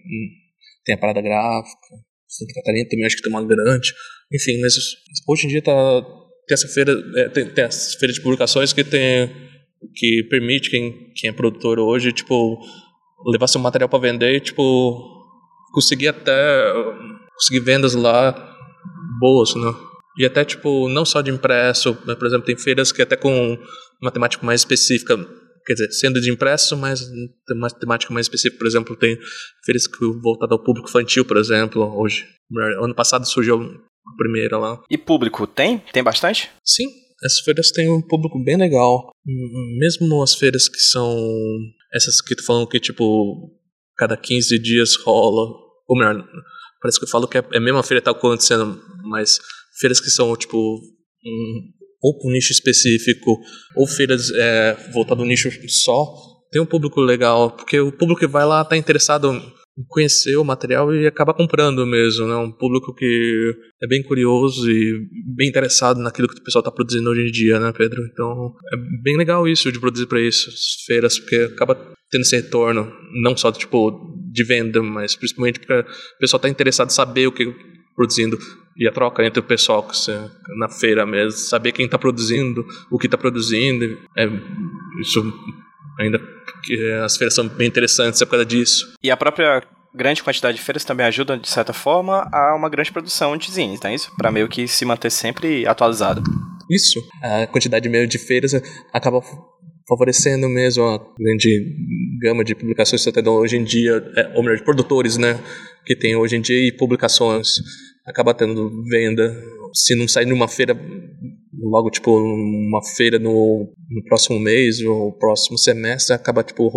tem 0.85 0.95
a 0.95 0.99
Parada 0.99 1.21
Gráfica, 1.21 1.97
Santa 2.27 2.55
Catarina 2.55 2.89
também 2.89 3.07
acho 3.07 3.17
que 3.17 3.23
tem 3.23 3.31
uma 3.31 3.45
grande. 3.45 3.93
Enfim, 4.33 4.59
mas 4.61 4.75
hoje 5.29 5.47
em 5.47 5.51
dia 5.51 5.63
tá, 5.63 6.03
tem 6.47 6.55
essa 6.55 6.69
feira, 6.69 6.93
é, 7.17 7.29
tem, 7.29 7.49
tem 7.49 7.65
as 7.65 7.95
feiras 7.95 8.17
de 8.17 8.23
publicações 8.23 8.73
que 8.73 8.83
tem 8.83 9.31
que 9.95 10.27
permite 10.31 10.71
quem, 10.71 11.13
quem 11.15 11.31
é 11.31 11.33
produtor 11.33 11.79
hoje, 11.79 12.13
tipo, 12.13 12.59
levar 13.27 13.47
seu 13.47 13.61
material 13.61 13.89
para 13.89 13.99
vender 13.99 14.35
e, 14.35 14.41
tipo, 14.41 15.23
conseguir 15.73 16.09
até 16.09 16.73
conseguir 17.35 17.61
vendas 17.61 17.95
lá 17.95 18.33
boas, 19.21 19.55
né? 19.55 19.75
E 20.19 20.25
até, 20.25 20.45
tipo, 20.45 20.89
não 20.89 21.05
só 21.05 21.21
de 21.21 21.31
impresso, 21.31 21.97
mas, 22.07 22.17
por 22.17 22.27
exemplo, 22.27 22.47
tem 22.47 22.57
feiras 22.57 22.93
que 22.93 23.03
até 23.03 23.17
com 23.17 23.59
uma 24.01 24.11
temática 24.11 24.45
mais 24.45 24.61
específica, 24.61 25.17
quer 25.67 25.75
dizer, 25.75 25.91
sendo 25.93 26.21
de 26.21 26.31
impresso, 26.31 26.77
mas 26.77 27.01
tem 27.01 27.57
uma 27.57 27.71
temática 27.71 28.13
mais 28.13 28.27
específica, 28.27 28.59
por 28.59 28.67
exemplo, 28.67 28.97
tem 28.97 29.19
feiras 29.65 29.87
que 29.87 29.99
voltadas 30.23 30.53
ao 30.53 30.63
público 30.63 30.89
infantil, 30.89 31.25
por 31.25 31.37
exemplo, 31.37 31.83
hoje. 31.99 32.27
Ano 32.81 32.95
passado 32.95 33.27
surgiu 33.27 33.61
a 33.61 34.17
primeira 34.17 34.59
lá. 34.59 34.81
E 34.91 34.99
público 34.99 35.47
tem? 35.47 35.79
Tem 35.93 36.03
bastante? 36.03 36.51
Sim, 36.65 36.85
as 37.25 37.41
feiras 37.41 37.71
têm 37.71 37.91
um 37.91 38.03
público 38.03 38.43
bem 38.45 38.57
legal. 38.57 39.11
Mesmo 39.79 40.23
as 40.23 40.35
feiras 40.35 40.69
que 40.69 40.79
são 40.79 41.17
essas 41.93 42.21
que 42.21 42.37
tu 42.37 42.45
falando 42.45 42.69
que, 42.69 42.79
tipo, 42.79 43.51
cada 43.97 44.17
15 44.17 44.59
dias 44.61 44.97
rola, 44.97 45.49
ou 45.89 45.97
melhor, 45.97 46.25
parece 46.81 46.99
que 46.99 47.07
eu 47.07 47.09
falo 47.09 47.27
que 47.27 47.39
é 47.39 47.45
a 47.55 47.61
mesma 47.61 47.83
feira 47.83 48.01
que 48.01 48.05
tá 48.05 48.11
acontecendo, 48.11 48.81
mas 49.05 49.39
feiras 49.81 50.01
que 50.01 50.11
são, 50.11 50.37
tipo, 50.37 50.57
um, 50.57 51.61
ou 52.03 52.29
um 52.29 52.33
nicho 52.33 52.53
específico, 52.53 53.39
ou 53.77 53.87
feiras 53.87 54.31
é, 54.31 54.77
voltadas 54.93 55.23
ao 55.23 55.29
nicho 55.29 55.51
só, 55.69 56.07
tem 56.51 56.61
um 56.61 56.67
público 56.67 57.01
legal, 57.01 57.51
porque 57.51 57.81
o 57.81 57.91
público 57.91 58.21
que 58.21 58.27
vai 58.27 58.45
lá 58.45 58.63
está 58.63 58.77
interessado 58.77 59.33
em 59.77 59.85
conhecer 59.89 60.37
o 60.37 60.45
material 60.45 60.95
e 60.95 61.07
acaba 61.07 61.35
comprando 61.35 61.85
mesmo, 61.85 62.29
né? 62.29 62.37
Um 62.37 62.53
público 62.53 62.95
que 62.95 63.53
é 63.83 63.87
bem 63.89 64.05
curioso 64.05 64.71
e 64.71 65.09
bem 65.35 65.49
interessado 65.49 65.99
naquilo 66.01 66.29
que 66.29 66.39
o 66.39 66.45
pessoal 66.45 66.61
está 66.61 66.71
produzindo 66.71 67.11
hoje 67.11 67.23
em 67.23 67.33
dia, 67.33 67.59
né, 67.59 67.73
Pedro? 67.77 68.05
Então, 68.07 68.55
é 68.73 68.77
bem 69.03 69.17
legal 69.17 69.49
isso 69.49 69.73
de 69.73 69.81
produzir 69.81 70.07
para 70.07 70.21
isso, 70.21 70.49
as 70.49 70.85
feiras, 70.87 71.19
porque 71.19 71.37
acaba 71.55 71.75
tendo 72.09 72.23
esse 72.23 72.37
retorno, 72.37 72.93
não 73.21 73.37
só 73.37 73.51
tipo 73.51 74.15
de 74.33 74.45
venda, 74.45 74.81
mas 74.81 75.17
principalmente 75.17 75.59
porque 75.59 75.73
o 75.73 76.19
pessoal 76.21 76.39
está 76.39 76.49
interessado 76.49 76.91
em 76.91 76.95
saber 76.95 77.27
o 77.27 77.33
que 77.33 77.53
produzindo 77.97 78.39
e 78.77 78.89
a 78.89 78.93
troca 78.93 79.25
entre 79.25 79.41
o 79.41 79.43
pessoal 79.43 79.83
que 79.83 79.97
você, 79.97 80.19
na 80.59 80.69
feira 80.69 81.07
mesmo, 81.07 81.33
saber 81.33 81.73
quem 81.73 81.85
está 81.85 81.99
produzindo, 81.99 82.67
o 82.91 82.99
que 82.99 83.07
está 83.07 83.17
produzindo, 83.17 83.99
é, 84.17 84.29
isso 85.01 85.23
ainda 85.99 86.19
que 86.63 86.93
as 87.05 87.17
feiras 87.17 87.35
são 87.35 87.47
bem 87.49 87.69
interessantes 87.69 88.21
é 88.21 88.25
por 88.25 88.33
causa 88.33 88.47
disso. 88.47 88.95
E 89.03 89.11
a 89.11 89.17
própria 89.17 89.63
grande 89.95 90.23
quantidade 90.23 90.57
de 90.57 90.63
feiras 90.63 90.85
também 90.85 91.07
ajuda, 91.07 91.39
de 91.39 91.49
certa 91.49 91.73
forma, 91.73 92.29
a 92.33 92.55
uma 92.57 92.69
grande 92.69 92.91
produção 92.91 93.37
de 93.37 93.51
zines, 93.51 93.81
não 93.81 93.91
é 93.91 93.95
isso? 93.95 94.11
Para 94.17 94.31
meio 94.31 94.49
que 94.49 94.67
se 94.67 94.85
manter 94.85 95.11
sempre 95.11 95.67
atualizado. 95.67 96.23
Isso. 96.69 97.01
A 97.23 97.47
quantidade 97.47 97.89
meio 97.89 98.07
de 98.09 98.19
feiras 98.19 98.53
acaba 98.93 99.23
favorecendo 99.87 100.49
mesmo 100.49 100.83
a 100.83 100.99
grande 101.19 101.77
gama 102.21 102.43
de 102.43 102.55
publicações 102.55 103.03
que 103.05 103.11
você 103.11 103.13
tem 103.13 103.29
hoje 103.29 103.57
em 103.57 103.65
dia, 103.65 104.03
é, 104.17 104.33
ou 104.35 104.43
melhor, 104.43 104.57
de 104.57 104.65
produtores, 104.65 105.17
né, 105.17 105.39
que 105.85 105.95
tem 105.95 106.17
hoje 106.17 106.37
em 106.37 106.41
dia 106.41 106.69
e 106.69 106.73
publicações 106.73 107.57
acaba 108.07 108.35
tendo 108.35 108.83
venda. 108.85 109.35
Se 109.73 109.97
não 109.97 110.07
sair 110.07 110.27
numa 110.27 110.47
feira, 110.47 110.79
logo, 111.61 111.91
tipo, 111.91 112.11
uma 112.17 112.81
feira 112.97 113.19
no, 113.19 113.73
no 113.91 114.05
próximo 114.05 114.39
mês 114.39 114.81
ou 114.83 115.13
próximo 115.19 115.59
semestre, 115.59 116.15
acaba, 116.15 116.43
tipo, 116.43 116.71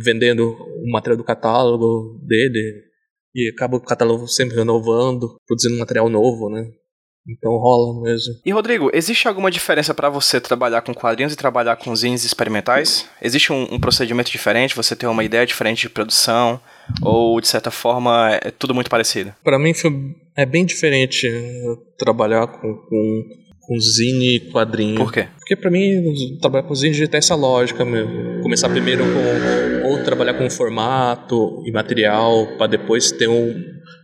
vendendo 0.00 0.50
o 0.50 0.90
material 0.90 1.16
do 1.16 1.24
catálogo 1.24 2.18
dele. 2.26 2.86
E 3.34 3.50
acaba 3.54 3.76
o 3.76 3.80
catálogo 3.80 4.26
sempre 4.26 4.56
renovando, 4.56 5.36
produzindo 5.46 5.78
material 5.78 6.08
novo, 6.08 6.48
né? 6.48 6.66
Então 7.28 7.52
rola 7.58 8.00
mesmo. 8.02 8.34
E 8.44 8.50
Rodrigo, 8.50 8.90
existe 8.94 9.28
alguma 9.28 9.50
diferença 9.50 9.92
para 9.92 10.08
você 10.08 10.40
trabalhar 10.40 10.80
com 10.80 10.94
quadrinhos 10.94 11.32
e 11.34 11.36
trabalhar 11.36 11.76
com 11.76 11.94
zines 11.94 12.24
experimentais? 12.24 13.06
Existe 13.20 13.52
um, 13.52 13.74
um, 13.74 13.78
procedimento 13.78 14.30
diferente? 14.30 14.74
Você 14.74 14.96
tem 14.96 15.06
uma 15.06 15.22
ideia 15.22 15.46
diferente 15.46 15.82
de 15.82 15.90
produção? 15.90 16.58
Ou, 17.02 17.38
de 17.38 17.46
certa 17.46 17.70
forma, 17.70 18.30
é 18.42 18.50
tudo 18.50 18.74
muito 18.74 18.88
parecido? 18.88 19.34
Para 19.44 19.58
mim 19.58 19.74
foi, 19.74 19.90
é 20.38 20.46
bem 20.46 20.64
diferente 20.64 21.28
trabalhar 21.98 22.46
com, 22.46 22.72
com, 22.72 23.24
com 23.60 23.80
zine 23.80 24.36
e 24.36 24.40
quadrinho. 24.40 24.94
Por 24.94 25.12
quê? 25.12 25.26
Porque 25.36 25.56
para 25.56 25.68
mim, 25.68 26.38
trabalhar 26.40 26.62
com 26.62 26.76
zine 26.76 26.94
já 26.94 27.08
tem 27.08 27.18
essa 27.18 27.34
lógica 27.34 27.84
mesmo. 27.84 28.40
Começar 28.40 28.68
primeiro 28.68 29.02
com... 29.02 29.88
Ou 29.88 30.04
trabalhar 30.04 30.34
com 30.34 30.48
formato 30.48 31.60
e 31.66 31.72
material, 31.72 32.56
para 32.56 32.68
depois 32.68 33.10
ter 33.10 33.26
um, 33.26 33.52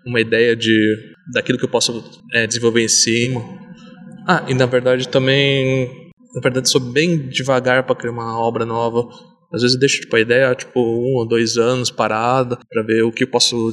uma 0.04 0.20
ideia 0.20 0.56
de 0.56 1.14
daquilo 1.32 1.56
que 1.56 1.66
eu 1.66 1.70
posso 1.70 2.04
é, 2.32 2.48
desenvolver 2.48 2.82
em 2.82 2.88
cima. 2.88 3.40
Ah, 4.26 4.44
e 4.48 4.54
na 4.54 4.66
verdade 4.66 5.08
também, 5.08 5.88
na 6.34 6.40
verdade 6.40 6.68
sou 6.68 6.80
bem 6.80 7.28
devagar 7.28 7.84
para 7.84 7.94
criar 7.94 8.12
uma 8.12 8.40
obra 8.40 8.66
nova. 8.66 9.08
Às 9.52 9.62
vezes 9.62 9.74
eu 9.74 9.80
deixo 9.80 10.00
tipo 10.00 10.16
a 10.16 10.20
ideia 10.20 10.54
tipo 10.54 10.80
um 10.80 11.14
ou 11.14 11.28
dois 11.28 11.56
anos 11.56 11.90
parada 11.92 12.58
para 12.68 12.82
ver 12.82 13.02
o 13.02 13.12
que 13.12 13.22
eu 13.22 13.28
posso 13.28 13.72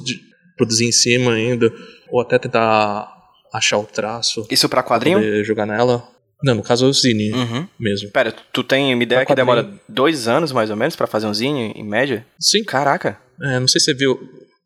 produzir 0.62 0.86
em 0.86 0.91
cima 0.91 1.34
ainda, 1.34 1.71
ou 2.12 2.21
até 2.21 2.38
tentar 2.38 3.12
achar 3.52 3.80
o 3.80 3.84
traço. 3.84 4.45
Isso 4.50 4.69
para 4.69 4.84
quadrinho? 4.84 5.43
jogar 5.43 5.65
nela. 5.65 6.08
Não, 6.43 6.56
no 6.56 6.63
caso 6.63 6.86
é 6.86 6.88
o 6.88 6.93
zine 6.93 7.32
uhum. 7.32 7.67
mesmo. 7.80 8.10
Pera, 8.12 8.34
tu 8.54 8.63
tem 8.63 8.93
uma 8.93 9.04
ideia 9.04 9.19
pra 9.19 9.26
que 9.26 9.41
quadrinho. 9.41 9.63
demora 9.63 9.82
dois 9.88 10.28
anos 10.28 10.52
mais 10.52 10.69
ou 10.69 10.76
menos 10.76 10.95
para 10.95 11.06
fazer 11.06 11.28
um 11.28 11.34
zine 11.34 11.71
em 11.76 11.84
média? 11.84 12.26
Sim. 12.39 12.63
Caraca. 12.63 13.19
É, 13.41 13.60
não 13.60 13.67
sei 13.67 13.80
se 13.80 13.86
você 13.86 13.93
viu. 13.93 14.19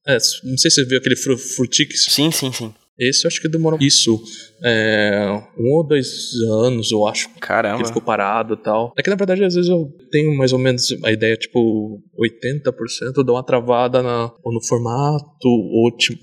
É, 0.08 0.14
não 0.44 0.58
sei 0.58 0.72
se 0.72 0.82
você 0.82 0.86
viu 0.86 0.98
aquele 0.98 1.16
fru 1.16 1.38
Frutix. 1.38 2.06
Sim, 2.10 2.32
sim, 2.32 2.52
sim. 2.52 2.74
Esse 2.98 3.26
eu 3.26 3.28
acho 3.28 3.42
que 3.42 3.50
demorou 3.50 3.78
isso. 3.82 4.22
É, 4.64 5.44
um 5.58 5.74
ou 5.74 5.86
dois 5.86 6.32
anos, 6.66 6.92
eu 6.92 7.06
acho. 7.06 7.30
Caramba. 7.40 7.82
Que 7.82 7.88
ficou 7.88 8.02
parado 8.02 8.54
e 8.54 8.58
tal. 8.58 8.94
É 8.98 9.04
que 9.04 9.10
na 9.10 9.16
verdade, 9.16 9.44
às 9.44 9.54
vezes 9.54 9.70
eu 9.70 9.90
tenho 10.12 10.36
mais 10.38 10.54
ou 10.54 10.60
menos 10.60 10.96
a 11.04 11.12
ideia, 11.12 11.36
tipo, 11.36 12.02
80% 12.18 13.24
dá 13.24 13.34
uma 13.34 13.46
travada 13.46 14.02
na, 14.02 14.32
ou 14.44 14.54
no 14.54 14.64
formato, 14.64 15.48
ou, 15.48 15.92
tipo, 15.98 16.22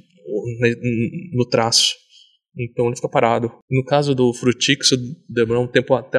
no 1.35 1.47
traço. 1.49 1.95
Então 2.59 2.87
ele 2.87 2.97
fica 2.97 3.09
parado. 3.09 3.53
No 3.71 3.85
caso 3.85 4.15
do 4.15 4.33
Frutix, 4.33 4.91
demorou 5.29 5.65
um 5.65 5.69
tempo 5.69 5.95
até, 5.95 6.19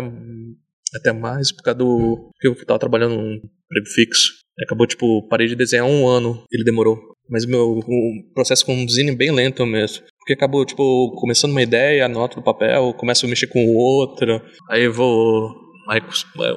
até 0.96 1.12
mais, 1.12 1.52
por 1.52 1.64
causa 1.64 1.80
do. 1.80 2.30
que 2.40 2.48
eu 2.48 2.56
tava 2.66 2.80
trabalhando 2.80 3.16
num 3.16 3.36
emprego 3.36 3.88
fixo. 3.94 4.34
Acabou, 4.66 4.86
tipo, 4.86 5.28
parei 5.28 5.48
de 5.48 5.56
desenhar 5.56 5.88
um 5.88 6.08
ano, 6.08 6.44
ele 6.52 6.64
demorou. 6.64 7.00
Mas 7.30 7.46
meu 7.46 7.80
o 7.80 8.34
processo 8.34 8.66
com 8.66 8.84
o 8.84 8.90
zine 8.90 9.12
é 9.12 9.16
bem 9.16 9.32
lento 9.32 9.66
mesmo. 9.66 10.04
Porque 10.24 10.34
acabou, 10.34 10.66
tipo, 10.66 11.12
começando 11.18 11.52
uma 11.52 11.62
ideia, 11.62 12.06
anoto 12.06 12.38
no 12.38 12.44
papel, 12.44 12.94
começo 12.94 13.26
a 13.26 13.30
mexer 13.30 13.48
com 13.48 13.76
outra, 13.76 14.42
aí 14.70 14.88
vou. 14.88 15.50
Aí 15.90 16.02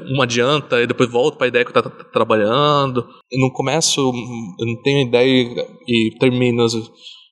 uma 0.09 0.23
adianta, 0.23 0.77
aí 0.77 0.87
depois 0.87 1.11
volto 1.11 1.37
para 1.37 1.47
a 1.47 1.49
ideia 1.49 1.65
que 1.65 1.77
eu 1.77 1.83
tô 1.83 1.91
trabalhando. 2.13 3.05
Eu 3.29 3.41
não 3.41 3.51
começo, 3.51 4.01
eu 4.01 4.67
não 4.67 4.81
tenho 4.83 5.09
ideia 5.09 5.67
e 5.89 6.17
termino. 6.21 6.63
Às 6.63 6.75
vezes, 6.75 6.89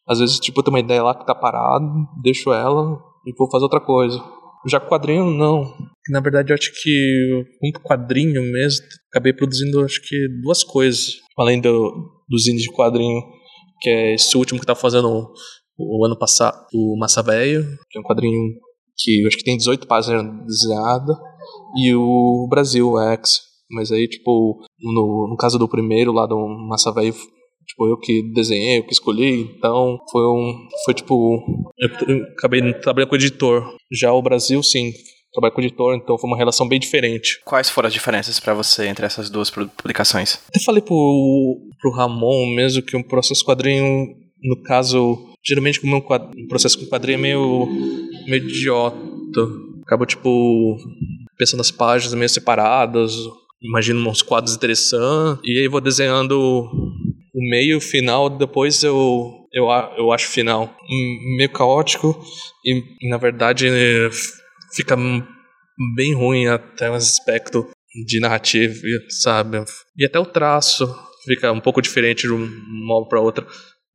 às 0.08 0.18
vezes 0.18 0.40
tipo, 0.40 0.58
eu 0.58 0.64
tenho 0.64 0.74
uma 0.74 0.80
ideia 0.80 1.04
lá 1.04 1.14
que 1.14 1.24
tá 1.24 1.36
parada, 1.36 1.86
deixo 2.20 2.52
ela 2.52 2.98
e 3.24 3.32
vou 3.38 3.48
fazer 3.48 3.62
outra 3.62 3.80
coisa. 3.80 4.20
Já 4.66 4.80
quadrinho, 4.80 5.30
não. 5.30 5.72
Na 6.10 6.18
verdade, 6.18 6.52
eu 6.52 6.54
acho 6.54 6.72
que 6.82 7.44
um 7.62 7.70
quadrinho 7.80 8.42
mesmo, 8.42 8.84
acabei 9.08 9.32
produzindo, 9.32 9.84
acho 9.84 10.00
que 10.02 10.16
duas 10.42 10.64
coisas. 10.64 11.20
Além 11.38 11.60
do, 11.60 12.10
dos 12.28 12.48
índios 12.48 12.64
de 12.64 12.72
quadrinho, 12.72 13.20
que 13.80 13.88
é 13.88 14.14
esse 14.14 14.36
último 14.36 14.58
que 14.58 14.66
tá 14.66 14.74
fazendo 14.74 15.32
o 15.78 16.04
ano 16.04 16.16
passado, 16.16 16.66
o 16.72 16.96
Massa 16.98 17.22
Velho, 17.22 17.64
que 17.90 17.98
é 17.98 18.00
um 18.00 18.04
quadrinho 18.04 18.54
que 18.96 19.22
eu 19.22 19.28
acho 19.28 19.36
que 19.36 19.44
tem 19.44 19.56
18 19.56 19.86
páginas 19.86 20.24
desenhadas, 20.46 21.16
e 21.76 21.94
o 21.94 22.46
Brasil 22.48 22.98
X. 22.98 23.40
Mas 23.70 23.90
aí, 23.90 24.06
tipo, 24.06 24.60
no, 24.80 25.28
no 25.30 25.36
caso 25.36 25.58
do 25.58 25.68
primeiro 25.68 26.12
lá 26.12 26.26
do 26.26 26.36
Massa 26.68 26.92
Velho, 26.92 27.12
tipo, 27.66 27.88
eu 27.88 27.98
que 27.98 28.22
desenhei, 28.32 28.78
eu 28.78 28.86
que 28.86 28.92
escolhi, 28.92 29.40
então 29.56 29.98
foi 30.10 30.22
um. 30.22 30.68
Foi 30.84 30.94
tipo. 30.94 31.40
Eu 31.78 32.22
acabei 32.38 32.72
trabalhando 32.74 33.08
com 33.08 33.14
o 33.14 33.18
editor. 33.18 33.76
Já 33.92 34.12
o 34.12 34.22
Brasil, 34.22 34.62
sim, 34.62 34.92
trabalho 35.32 35.54
com 35.54 35.60
editor, 35.60 35.94
então 35.96 36.16
foi 36.16 36.30
uma 36.30 36.36
relação 36.36 36.68
bem 36.68 36.78
diferente. 36.78 37.40
Quais 37.44 37.68
foram 37.68 37.88
as 37.88 37.92
diferenças 37.92 38.38
para 38.38 38.54
você 38.54 38.86
entre 38.86 39.04
essas 39.04 39.28
duas 39.28 39.50
publicações? 39.50 40.38
Eu 40.54 40.60
falei 40.60 40.80
pro, 40.80 41.58
pro 41.80 41.92
Ramon 41.92 42.54
mesmo 42.54 42.82
que 42.82 42.96
um 42.96 43.02
processo 43.02 43.44
quadrinho, 43.44 44.14
no 44.42 44.62
caso, 44.62 45.33
geralmente 45.44 45.80
como 45.80 45.96
um 45.96 46.48
processo 46.48 46.78
com 46.78 46.86
quadrinho 46.86 47.18
é 47.18 47.22
meio, 47.22 47.66
meio 48.26 48.48
idiota. 48.48 48.98
Acaba, 49.82 50.06
tipo, 50.06 50.78
pensando 51.36 51.58
nas 51.58 51.70
páginas 51.70 52.14
meio 52.14 52.28
separadas, 52.28 53.14
imagino 53.62 54.08
uns 54.08 54.22
quadros 54.22 54.54
interessantes, 54.54 55.42
e 55.44 55.58
aí 55.58 55.68
vou 55.68 55.80
desenhando 55.80 56.38
o 57.34 57.50
meio, 57.50 57.78
o 57.78 57.80
final, 57.80 58.30
depois 58.30 58.82
eu, 58.82 59.46
eu, 59.52 59.66
eu 59.98 60.12
acho 60.12 60.28
o 60.28 60.32
final 60.32 60.74
meio 61.36 61.50
caótico 61.50 62.18
e, 62.64 63.08
na 63.08 63.16
verdade, 63.16 63.68
fica 64.72 64.96
bem 65.96 66.14
ruim 66.14 66.46
até 66.46 66.90
um 66.90 66.94
aspecto 66.94 67.68
de 68.06 68.20
narrativa, 68.20 68.74
sabe? 69.08 69.64
E 69.96 70.04
até 70.04 70.18
o 70.18 70.26
traço 70.26 70.86
fica 71.24 71.50
um 71.52 71.60
pouco 71.60 71.82
diferente 71.82 72.22
de 72.22 72.32
uma 72.32 72.96
obra 72.96 73.08
para 73.08 73.20
outra. 73.20 73.46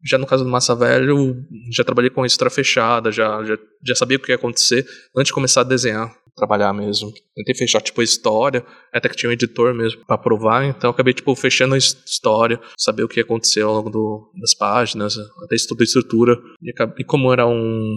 Já 0.06 0.18
no 0.18 0.26
caso 0.26 0.44
do 0.44 0.50
Massa 0.50 0.76
Velho, 0.76 1.36
já 1.72 1.84
trabalhei 1.84 2.10
com 2.10 2.26
história 2.26 2.50
fechada, 2.50 3.12
já, 3.12 3.44
já, 3.44 3.58
já 3.86 3.96
sabia 3.96 4.18
o 4.18 4.20
que 4.20 4.32
ia 4.32 4.36
acontecer 4.36 4.86
antes 5.16 5.28
de 5.28 5.34
começar 5.34 5.62
a 5.62 5.66
desenhar, 5.66 6.16
trabalhar 6.36 6.74
mesmo. 6.74 7.12
Tentei 7.36 7.54
fechar, 7.54 7.82
tipo, 7.82 8.00
a 8.00 8.04
história, 8.04 8.66
até 8.94 9.10
que 9.10 9.16
tinha 9.16 9.30
um 9.30 9.34
editor 9.34 9.74
mesmo 9.74 10.06
para 10.06 10.18
provar, 10.18 10.66
então 10.66 10.90
acabei, 10.90 11.14
tipo, 11.14 11.36
fechando 11.36 11.76
a 11.76 11.78
história, 11.78 12.60
saber 12.78 13.04
o 13.04 13.08
que 13.10 13.20
ia 13.20 13.24
acontecer 13.24 13.62
ao 13.62 13.74
longo 13.74 13.90
do, 13.90 14.32
das 14.40 14.56
páginas, 14.56 15.18
até 15.44 15.56
toda 15.68 15.84
a 15.84 15.86
estrutura. 15.86 16.38
E, 16.62 16.74
e 17.00 17.04
como 17.04 17.32
era 17.34 17.46
um 17.46 17.94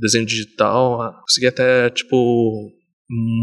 desenho 0.00 0.24
digital, 0.24 1.20
consegui 1.22 1.48
até, 1.48 1.90
tipo, 1.90 2.70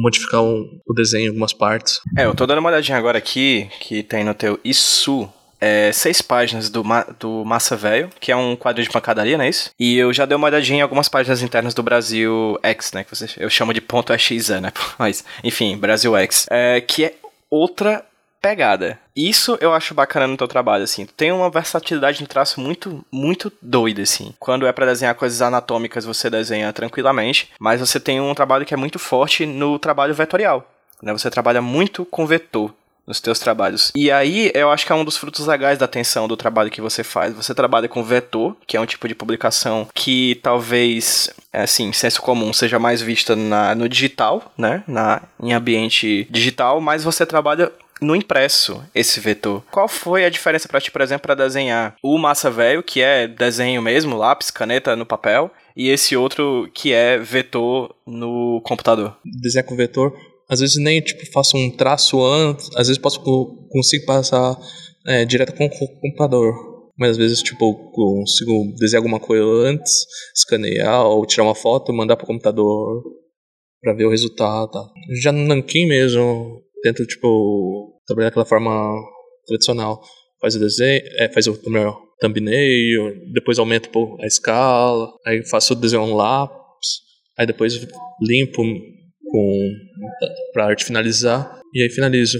modificar 0.01 0.43
o, 0.43 0.65
o 0.87 0.93
desenho 0.93 1.25
em 1.25 1.27
algumas 1.27 1.53
partes. 1.53 1.99
É, 2.17 2.25
eu 2.25 2.33
tô 2.33 2.45
dando 2.45 2.59
uma 2.59 2.69
olhadinha 2.69 2.97
agora 2.97 3.17
aqui, 3.17 3.69
que 3.79 4.01
tem 4.01 4.23
no 4.23 4.33
teu 4.33 4.59
Isso, 4.63 5.29
é, 5.61 5.91
seis 5.91 6.21
páginas 6.21 6.69
do, 6.69 6.83
Ma 6.83 7.03
do 7.19 7.45
Massa 7.45 7.77
Velho, 7.77 8.09
que 8.19 8.31
é 8.31 8.35
um 8.35 8.55
quadro 8.55 8.81
de 8.81 8.89
pancadaria, 8.89 9.37
não 9.37 9.45
é 9.45 9.49
isso? 9.49 9.69
E 9.79 9.95
eu 9.97 10.11
já 10.11 10.25
dei 10.25 10.35
uma 10.35 10.47
olhadinha 10.47 10.79
em 10.79 10.81
algumas 10.81 11.07
páginas 11.07 11.43
internas 11.43 11.75
do 11.75 11.83
Brasil 11.83 12.59
X, 12.63 12.91
né? 12.93 13.03
Que 13.03 13.15
você, 13.15 13.29
eu 13.37 13.49
chamo 13.49 13.73
de 13.73 13.79
ponto 13.79 14.11
XZ, 14.17 14.61
né? 14.61 14.73
Mas, 14.97 15.23
enfim, 15.43 15.77
Brasil 15.77 16.17
X. 16.17 16.47
É, 16.49 16.81
que 16.81 17.05
é 17.05 17.13
outra 17.49 18.03
pegada. 18.41 18.97
Isso 19.15 19.55
eu 19.61 19.71
acho 19.71 19.93
bacana 19.93 20.25
no 20.25 20.35
teu 20.35 20.47
trabalho, 20.47 20.83
assim. 20.83 21.05
Tem 21.05 21.31
uma 21.31 21.49
versatilidade 21.49 22.21
no 22.21 22.27
traço 22.27 22.59
muito, 22.59 23.05
muito 23.11 23.53
doida, 23.61 24.01
assim. 24.01 24.33
Quando 24.39 24.65
é 24.65 24.71
para 24.71 24.87
desenhar 24.87 25.13
coisas 25.13 25.43
anatômicas, 25.43 26.05
você 26.05 26.27
desenha 26.27 26.73
tranquilamente, 26.73 27.51
mas 27.59 27.79
você 27.79 27.99
tem 27.99 28.19
um 28.19 28.33
trabalho 28.33 28.65
que 28.65 28.73
é 28.73 28.77
muito 28.77 28.97
forte 28.97 29.45
no 29.45 29.77
trabalho 29.77 30.15
vetorial. 30.15 30.67
Né? 31.03 31.13
Você 31.13 31.29
trabalha 31.29 31.61
muito 31.61 32.03
com 32.03 32.25
vetor 32.25 32.73
nos 33.05 33.19
teus 33.19 33.39
trabalhos. 33.39 33.91
E 33.95 34.11
aí, 34.11 34.51
eu 34.53 34.69
acho 34.71 34.85
que 34.85 34.91
é 34.91 34.95
um 34.95 35.05
dos 35.05 35.17
frutos 35.17 35.47
legais 35.47 35.77
da 35.77 35.85
atenção 35.85 36.27
do 36.27 36.37
trabalho 36.37 36.71
que 36.71 36.81
você 36.81 37.03
faz. 37.03 37.33
Você 37.33 37.53
trabalha 37.53 37.87
com 37.87 38.03
vetor, 38.03 38.55
que 38.65 38.77
é 38.77 38.81
um 38.81 38.85
tipo 38.85 39.07
de 39.07 39.15
publicação 39.15 39.87
que 39.93 40.39
talvez, 40.41 41.29
assim, 41.51 41.91
senso 41.91 42.21
comum, 42.21 42.53
seja 42.53 42.79
mais 42.79 43.01
vista 43.01 43.35
na, 43.35 43.75
no 43.75 43.89
digital, 43.89 44.51
né? 44.57 44.83
Na, 44.87 45.21
em 45.41 45.53
ambiente 45.53 46.27
digital, 46.29 46.79
mas 46.79 47.03
você 47.03 47.25
trabalha 47.25 47.71
no 48.01 48.15
impresso 48.15 48.83
esse 48.95 49.19
vetor. 49.19 49.63
Qual 49.69 49.87
foi 49.87 50.25
a 50.25 50.29
diferença 50.29 50.67
para 50.67 50.81
ti, 50.81 50.89
por 50.89 51.01
exemplo, 51.01 51.21
para 51.21 51.35
desenhar 51.35 51.95
o 52.01 52.17
massa 52.17 52.49
velho, 52.49 52.81
que 52.81 53.01
é 53.01 53.27
desenho 53.27 53.81
mesmo, 53.81 54.17
lápis, 54.17 54.49
caneta 54.49 54.95
no 54.95 55.05
papel, 55.05 55.51
e 55.77 55.89
esse 55.89 56.17
outro 56.17 56.69
que 56.73 56.91
é 56.91 57.17
vetor 57.17 57.95
no 58.05 58.59
computador? 58.65 59.15
Desenhar 59.23 59.65
com 59.65 59.75
vetor, 59.75 60.17
às 60.51 60.59
vezes 60.59 60.75
nem 60.75 61.01
tipo 61.01 61.25
faço 61.31 61.55
um 61.55 61.71
traço 61.71 62.21
antes, 62.21 62.69
às 62.75 62.87
vezes 62.87 63.01
posso 63.01 63.21
consigo 63.69 64.05
passar 64.05 64.57
é, 65.07 65.25
direto 65.25 65.55
com 65.55 65.65
o 65.65 66.01
computador. 66.01 66.53
Mas 66.97 67.11
às 67.11 67.17
vezes, 67.17 67.41
tipo, 67.41 67.91
consigo 67.91 68.75
desenhar 68.77 68.99
alguma 69.01 69.19
coisa 69.19 69.43
antes, 69.43 70.05
escanear 70.35 71.03
ou 71.07 71.25
tirar 71.25 71.45
uma 71.45 71.55
foto, 71.55 71.93
mandar 71.93 72.15
pro 72.15 72.27
computador 72.27 73.01
para 73.81 73.93
ver 73.93 74.05
o 74.05 74.11
resultado. 74.11 74.69
Tá? 74.69 74.87
Já 75.19 75.31
no 75.31 75.47
Nankin 75.47 75.87
mesmo, 75.87 76.61
tento, 76.83 77.03
tipo, 77.07 77.99
trabalhar 78.05 78.29
daquela 78.29 78.45
forma 78.45 78.93
tradicional. 79.47 79.99
Faz 80.39 80.55
o 80.55 80.59
desenho, 80.59 81.01
é, 81.17 81.31
faz 81.33 81.47
o, 81.47 81.57
meu 81.67 81.95
thumbnail, 82.19 83.15
depois 83.33 83.57
aumento 83.57 83.89
a 84.19 84.27
escala, 84.27 85.11
aí 85.25 85.43
faço 85.47 85.73
o 85.73 85.75
desenho 85.75 86.03
um 86.03 86.13
lápis, 86.13 86.99
aí 87.35 87.47
depois 87.47 87.73
limpo 88.21 88.63
com 89.31 89.71
para 90.53 90.65
arte 90.65 90.85
finalizar 90.85 91.59
e 91.73 91.81
aí 91.81 91.89
finalizo. 91.89 92.39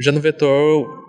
Já 0.00 0.10
no 0.10 0.20
vetor, 0.20 1.08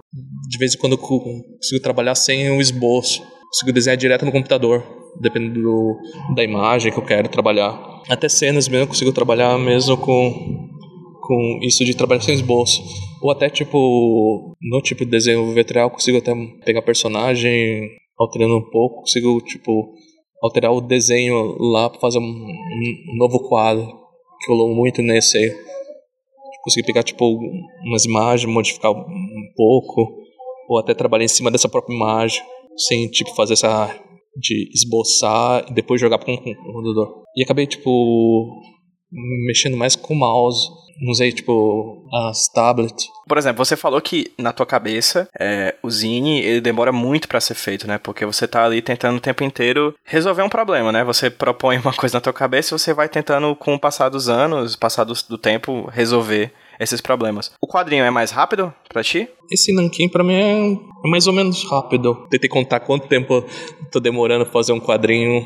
de 0.49 0.57
vez 0.57 0.75
em 0.75 0.77
quando 0.77 0.93
eu 0.93 0.97
consigo 0.97 1.81
trabalhar 1.81 2.15
sem 2.15 2.49
o 2.51 2.59
esboço, 2.59 3.23
consigo 3.49 3.71
desenhar 3.71 3.97
direto 3.97 4.25
no 4.25 4.31
computador, 4.31 4.83
dependendo 5.21 5.61
do, 5.61 5.97
da 6.35 6.43
imagem 6.43 6.91
que 6.91 6.99
eu 6.99 7.05
quero 7.05 7.29
trabalhar. 7.29 8.01
Até 8.09 8.27
cenas 8.27 8.67
mesmo 8.67 8.83
eu 8.83 8.87
consigo 8.87 9.13
trabalhar 9.13 9.57
mesmo 9.57 9.97
com 9.97 10.69
com 11.23 11.59
isso 11.61 11.85
de 11.85 11.95
trabalhar 11.95 12.21
sem 12.21 12.35
esboço. 12.35 12.83
Ou 13.21 13.31
até, 13.31 13.49
tipo, 13.49 14.53
no 14.61 14.81
tipo 14.81 15.05
de 15.05 15.11
desenho 15.11 15.51
vetorial, 15.53 15.89
consigo 15.89 16.17
até 16.17 16.33
pegar 16.65 16.81
personagem, 16.81 17.89
alterando 18.19 18.57
um 18.57 18.69
pouco, 18.69 19.01
consigo, 19.01 19.39
tipo, 19.41 19.93
alterar 20.41 20.73
o 20.73 20.81
desenho 20.81 21.55
lá 21.57 21.89
para 21.89 22.01
fazer 22.01 22.19
um, 22.19 22.23
um, 22.23 23.17
novo 23.17 23.47
quadro, 23.47 23.87
que 24.43 24.51
rolou 24.51 24.75
muito 24.75 25.01
nesse 25.01 25.37
aí. 25.37 25.51
Consegui 26.63 26.85
pegar, 26.85 27.03
tipo, 27.03 27.25
umas 27.85 28.05
imagens, 28.05 28.51
modificar 28.51 28.91
um 28.91 29.53
pouco, 29.55 30.07
ou 30.69 30.79
até 30.79 30.93
trabalhar 30.93 31.25
em 31.25 31.29
cima 31.29 31.51
dessa 31.51 31.67
própria 31.67 31.93
imagem, 31.93 32.41
sem, 32.77 33.09
tipo, 33.09 33.33
fazer 33.35 33.53
essa 33.53 33.93
de 34.35 34.69
esboçar 34.73 35.65
e 35.69 35.73
depois 35.73 36.01
jogar 36.01 36.17
um 36.17 36.37
computador. 36.37 37.23
E 37.35 37.43
acabei, 37.43 37.67
tipo, 37.67 38.49
mexendo 39.45 39.77
mais 39.77 39.95
com 39.95 40.13
o 40.13 40.17
mouse 40.17 40.83
usei, 41.09 41.31
tipo, 41.31 42.05
as 42.13 42.47
tablets. 42.47 43.07
Por 43.27 43.37
exemplo, 43.37 43.63
você 43.63 43.75
falou 43.75 44.01
que 44.01 44.31
na 44.37 44.51
tua 44.51 44.65
cabeça 44.65 45.27
é, 45.39 45.75
o 45.81 45.89
Zine 45.89 46.41
ele 46.41 46.61
demora 46.61 46.91
muito 46.91 47.27
para 47.27 47.41
ser 47.41 47.55
feito, 47.55 47.87
né? 47.87 47.97
Porque 47.97 48.25
você 48.25 48.47
tá 48.47 48.65
ali 48.65 48.81
tentando 48.81 49.17
o 49.17 49.21
tempo 49.21 49.43
inteiro 49.43 49.95
resolver 50.03 50.43
um 50.43 50.49
problema, 50.49 50.91
né? 50.91 51.03
Você 51.03 51.29
propõe 51.29 51.77
uma 51.77 51.93
coisa 51.93 52.17
na 52.17 52.21
tua 52.21 52.33
cabeça 52.33 52.73
e 52.73 52.79
você 52.79 52.93
vai 52.93 53.09
tentando, 53.09 53.55
com 53.55 53.73
o 53.73 53.79
passar 53.79 54.09
dos 54.09 54.29
anos, 54.29 54.75
passar 54.75 55.03
do, 55.03 55.13
do 55.27 55.37
tempo, 55.37 55.89
resolver 55.91 56.51
esses 56.79 57.01
problemas. 57.01 57.51
O 57.61 57.67
quadrinho 57.67 58.03
é 58.03 58.09
mais 58.09 58.31
rápido 58.31 58.73
para 58.89 59.03
ti? 59.03 59.27
Esse 59.51 59.73
Nankin 59.73 60.09
para 60.09 60.23
mim 60.23 60.33
é 60.33 61.07
mais 61.07 61.27
ou 61.27 61.33
menos 61.33 61.63
rápido. 61.69 62.27
Tentei 62.29 62.49
contar 62.49 62.79
quanto 62.79 63.07
tempo 63.07 63.45
tô 63.91 63.99
demorando 63.99 64.43
pra 64.43 64.53
fazer 64.53 64.73
um 64.73 64.79
quadrinho, 64.79 65.45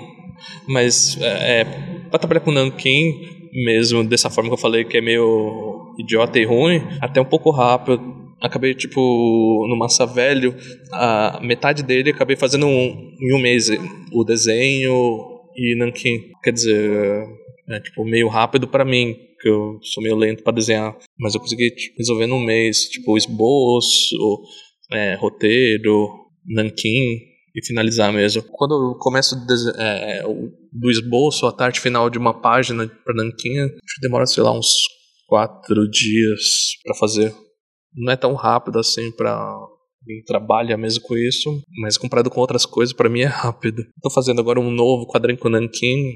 mas 0.68 1.18
é, 1.22 1.62
é 1.62 1.64
pra 2.10 2.18
trabalhar 2.18 2.42
com 2.42 2.52
Nankin 2.52 3.38
mesmo 3.54 4.04
dessa 4.04 4.30
forma 4.30 4.50
que 4.50 4.54
eu 4.54 4.60
falei, 4.60 4.84
que 4.86 4.98
é 4.98 5.02
meio 5.02 5.94
idiota 5.98 6.40
e 6.40 6.46
ruim, 6.46 6.82
até 7.02 7.20
um 7.22 7.26
pouco 7.26 7.52
rápido. 7.52 8.28
Acabei, 8.40 8.76
tipo, 8.76 9.66
no 9.68 9.76
Massa 9.76 10.06
Velho, 10.06 10.56
a 10.92 11.40
metade 11.42 11.82
dele 11.82 12.12
acabei 12.12 12.36
fazendo 12.36 12.68
um, 12.68 13.16
em 13.20 13.34
um 13.34 13.40
mês 13.40 13.68
o 14.14 14.24
desenho 14.24 14.94
e 15.56 15.76
Nankin. 15.76 16.32
Quer 16.44 16.52
dizer, 16.52 17.24
é 17.70 17.80
tipo 17.80 18.06
meio 18.06 18.28
rápido 18.28 18.68
para 18.68 18.86
mim, 18.86 19.16
que 19.42 19.50
eu 19.50 19.80
sou 19.82 20.04
meio 20.04 20.16
lento 20.16 20.44
para 20.44 20.54
desenhar, 20.54 20.96
mas 21.20 21.34
eu 21.34 21.42
consegui 21.42 21.72
tipo, 21.72 21.98
resolver 21.98 22.28
num 22.28 22.40
mês, 22.40 22.84
tipo 22.90 23.18
esboço, 23.18 24.16
é, 24.92 25.16
roteiro, 25.16 26.08
Nankin, 26.46 27.20
e 27.58 27.66
finalizar 27.66 28.14
mesmo. 28.14 28.44
Quando 28.52 28.92
eu 28.92 29.00
começo 29.00 29.36
é, 29.80 30.22
do 30.72 30.92
esboço 30.92 31.48
a 31.48 31.56
arte 31.58 31.82
final 31.82 32.08
de 32.08 32.20
uma 32.20 32.40
página 32.40 32.88
para 32.88 33.16
Nanquinha, 33.16 33.66
acho 33.66 33.96
que 33.96 34.02
demora, 34.02 34.28
sei 34.28 34.44
lá, 34.44 34.52
uns 34.52 34.70
quatro 35.26 35.90
dias 35.90 36.76
para 36.84 36.96
fazer. 36.96 37.34
Não 37.96 38.14
é 38.14 38.16
tão 38.16 38.36
rápido 38.36 38.78
assim 38.78 39.12
para 39.12 39.58
quem 40.06 40.24
trabalha 40.24 40.78
mesmo 40.78 41.04
com 41.04 41.18
isso, 41.18 41.50
mas 41.82 41.98
comparado 41.98 42.30
com 42.30 42.40
outras 42.40 42.64
coisas, 42.64 42.94
para 42.94 43.10
mim 43.10 43.22
é 43.22 43.26
rápido. 43.26 43.84
Tô 44.04 44.12
fazendo 44.12 44.40
agora 44.40 44.60
um 44.60 44.70
novo 44.70 45.08
quadrinho 45.08 45.40
com 45.40 45.50
Nankin, 45.50 46.14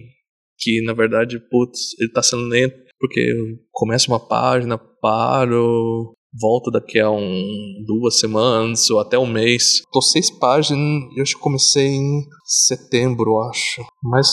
que 0.60 0.84
na 0.84 0.94
verdade, 0.94 1.40
putz, 1.50 2.00
ele 2.00 2.12
tá 2.12 2.22
sendo 2.22 2.44
lento, 2.44 2.78
porque 3.00 3.20
eu 3.20 3.58
começo 3.72 4.12
uma 4.12 4.20
página, 4.20 4.78
paro, 4.78 6.14
volto 6.40 6.72
daqui 6.72 7.00
a 7.00 7.10
um, 7.10 7.84
duas 7.86 8.20
semanas 8.20 8.90
ou 8.90 9.00
até 9.00 9.18
um 9.18 9.26
mês. 9.26 9.82
Tô 9.92 10.02
seis 10.02 10.30
páginas 10.30 11.04
e 11.14 11.20
eu 11.20 11.24
acho 11.24 11.36
que 11.36 11.42
comecei 11.42 11.88
em 11.88 12.24
setembro, 12.46 13.42
acho. 13.50 13.82
Mas, 14.04 14.28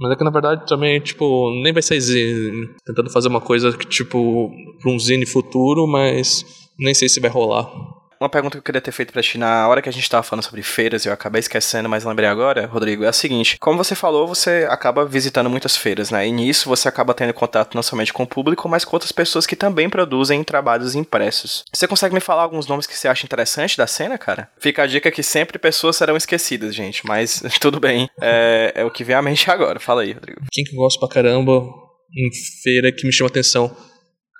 mas 0.00 0.12
é 0.12 0.16
que 0.16 0.24
na 0.24 0.30
verdade 0.30 0.66
também, 0.66 1.00
tipo, 1.00 1.50
nem 1.62 1.72
vai 1.72 1.82
sair 1.82 2.00
zine. 2.00 2.68
Tentando 2.84 3.10
fazer 3.10 3.28
uma 3.28 3.40
coisa 3.40 3.76
que, 3.76 3.86
tipo, 3.86 4.50
pra 4.80 4.90
um 4.90 4.98
zine 4.98 5.26
futuro, 5.26 5.86
mas 5.86 6.44
nem 6.78 6.94
sei 6.94 7.08
se 7.08 7.20
vai 7.20 7.30
rolar. 7.30 7.70
Uma 8.24 8.30
pergunta 8.30 8.52
que 8.52 8.58
eu 8.58 8.62
queria 8.62 8.80
ter 8.80 8.90
feito 8.90 9.12
pra 9.12 9.20
ti 9.20 9.36
na 9.36 9.68
hora 9.68 9.82
que 9.82 9.88
a 9.88 9.92
gente 9.92 10.08
tava 10.08 10.22
falando 10.22 10.42
sobre 10.42 10.62
feiras, 10.62 11.04
eu 11.04 11.12
acabei 11.12 11.40
esquecendo, 11.40 11.90
mas 11.90 12.04
lembrei 12.04 12.26
agora, 12.26 12.64
Rodrigo, 12.64 13.04
é 13.04 13.08
a 13.08 13.12
seguinte: 13.12 13.58
como 13.58 13.76
você 13.76 13.94
falou, 13.94 14.26
você 14.26 14.66
acaba 14.70 15.04
visitando 15.04 15.50
muitas 15.50 15.76
feiras, 15.76 16.10
né? 16.10 16.26
E 16.26 16.32
nisso 16.32 16.66
você 16.66 16.88
acaba 16.88 17.12
tendo 17.12 17.34
contato 17.34 17.74
não 17.74 17.82
somente 17.82 18.14
com 18.14 18.22
o 18.22 18.26
público, 18.26 18.66
mas 18.66 18.82
com 18.82 18.96
outras 18.96 19.12
pessoas 19.12 19.46
que 19.46 19.54
também 19.54 19.90
produzem 19.90 20.42
trabalhos 20.42 20.94
impressos. 20.94 21.64
Você 21.70 21.86
consegue 21.86 22.14
me 22.14 22.20
falar 22.20 22.40
alguns 22.40 22.66
nomes 22.66 22.86
que 22.86 22.96
você 22.96 23.08
acha 23.08 23.26
interessante 23.26 23.76
da 23.76 23.86
cena, 23.86 24.16
cara? 24.16 24.50
Fica 24.58 24.84
a 24.84 24.86
dica 24.86 25.10
que 25.10 25.22
sempre 25.22 25.58
pessoas 25.58 25.96
serão 25.96 26.16
esquecidas, 26.16 26.74
gente, 26.74 27.06
mas 27.06 27.42
tudo 27.60 27.78
bem. 27.78 28.08
É, 28.22 28.72
é 28.76 28.84
o 28.86 28.90
que 28.90 29.04
vem 29.04 29.14
à 29.14 29.20
mente 29.20 29.50
agora. 29.50 29.78
Fala 29.78 30.00
aí, 30.00 30.12
Rodrigo. 30.12 30.40
Quem 30.50 30.64
que 30.64 30.74
gosta 30.74 30.98
pra 30.98 31.10
caramba 31.10 31.52
em 32.16 32.30
feira 32.62 32.90
que 32.90 33.06
me 33.06 33.12
chama 33.12 33.28
atenção? 33.28 33.76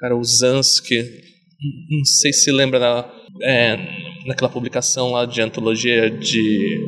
cara, 0.04 0.16
o 0.16 0.22
Zansky, 0.22 0.96
não 1.90 2.04
sei 2.04 2.32
se 2.32 2.52
lembra 2.52 2.78
na, 2.78 3.10
é, 3.42 3.76
naquela 4.26 4.50
publicação 4.50 5.12
lá 5.12 5.26
de 5.26 5.40
antologia 5.40 6.10
de 6.10 6.78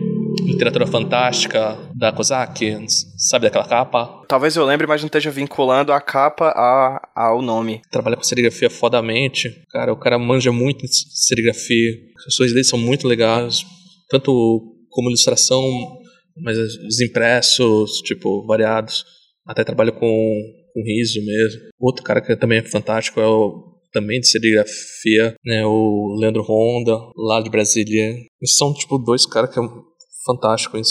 literatura 0.44 0.86
fantástica 0.86 1.76
da 1.94 2.12
Kozak, 2.12 2.86
sabe 3.16 3.46
daquela 3.46 3.66
capa? 3.66 4.24
Talvez 4.28 4.56
eu 4.56 4.64
lembre, 4.64 4.86
mas 4.86 5.00
não 5.00 5.06
esteja 5.06 5.30
vinculando 5.30 5.92
a 5.92 6.00
capa 6.00 6.48
a, 6.48 7.08
ao 7.14 7.42
nome. 7.42 7.80
Trabalha 7.90 8.16
com 8.16 8.22
serigrafia 8.22 8.70
fodamente. 8.70 9.50
Cara, 9.70 9.92
o 9.92 9.96
cara 9.96 10.18
manja 10.18 10.52
muito 10.52 10.86
serigrafia. 10.88 11.92
As 12.18 12.24
pessoas 12.26 12.52
dele 12.52 12.64
são 12.64 12.78
muito 12.78 13.08
legais, 13.08 13.64
tanto 14.08 14.32
como 14.90 15.08
ilustração, 15.08 15.62
mas 16.42 16.58
os 16.58 17.00
impressos, 17.00 18.00
tipo, 18.02 18.46
variados. 18.46 19.04
Até 19.46 19.64
trabalha 19.64 19.92
com, 19.92 20.00
com 20.00 20.82
riso 20.84 21.24
mesmo. 21.24 21.60
Outro 21.78 22.02
cara 22.02 22.20
que 22.20 22.34
também 22.36 22.58
é 22.58 22.62
fantástico 22.62 23.20
é 23.20 23.26
o 23.26 23.75
também 23.92 24.20
de 24.20 24.28
serigrafia, 24.28 25.34
né, 25.44 25.64
o 25.64 26.16
Leandro 26.18 26.42
Honda, 26.42 26.96
lá 27.16 27.40
de 27.40 27.50
Brasília. 27.50 28.14
São, 28.44 28.72
tipo, 28.74 28.98
dois 28.98 29.26
caras 29.26 29.52
que 29.52 29.58
é 29.58 29.62
fantástico 30.24 30.76
em 30.76 30.82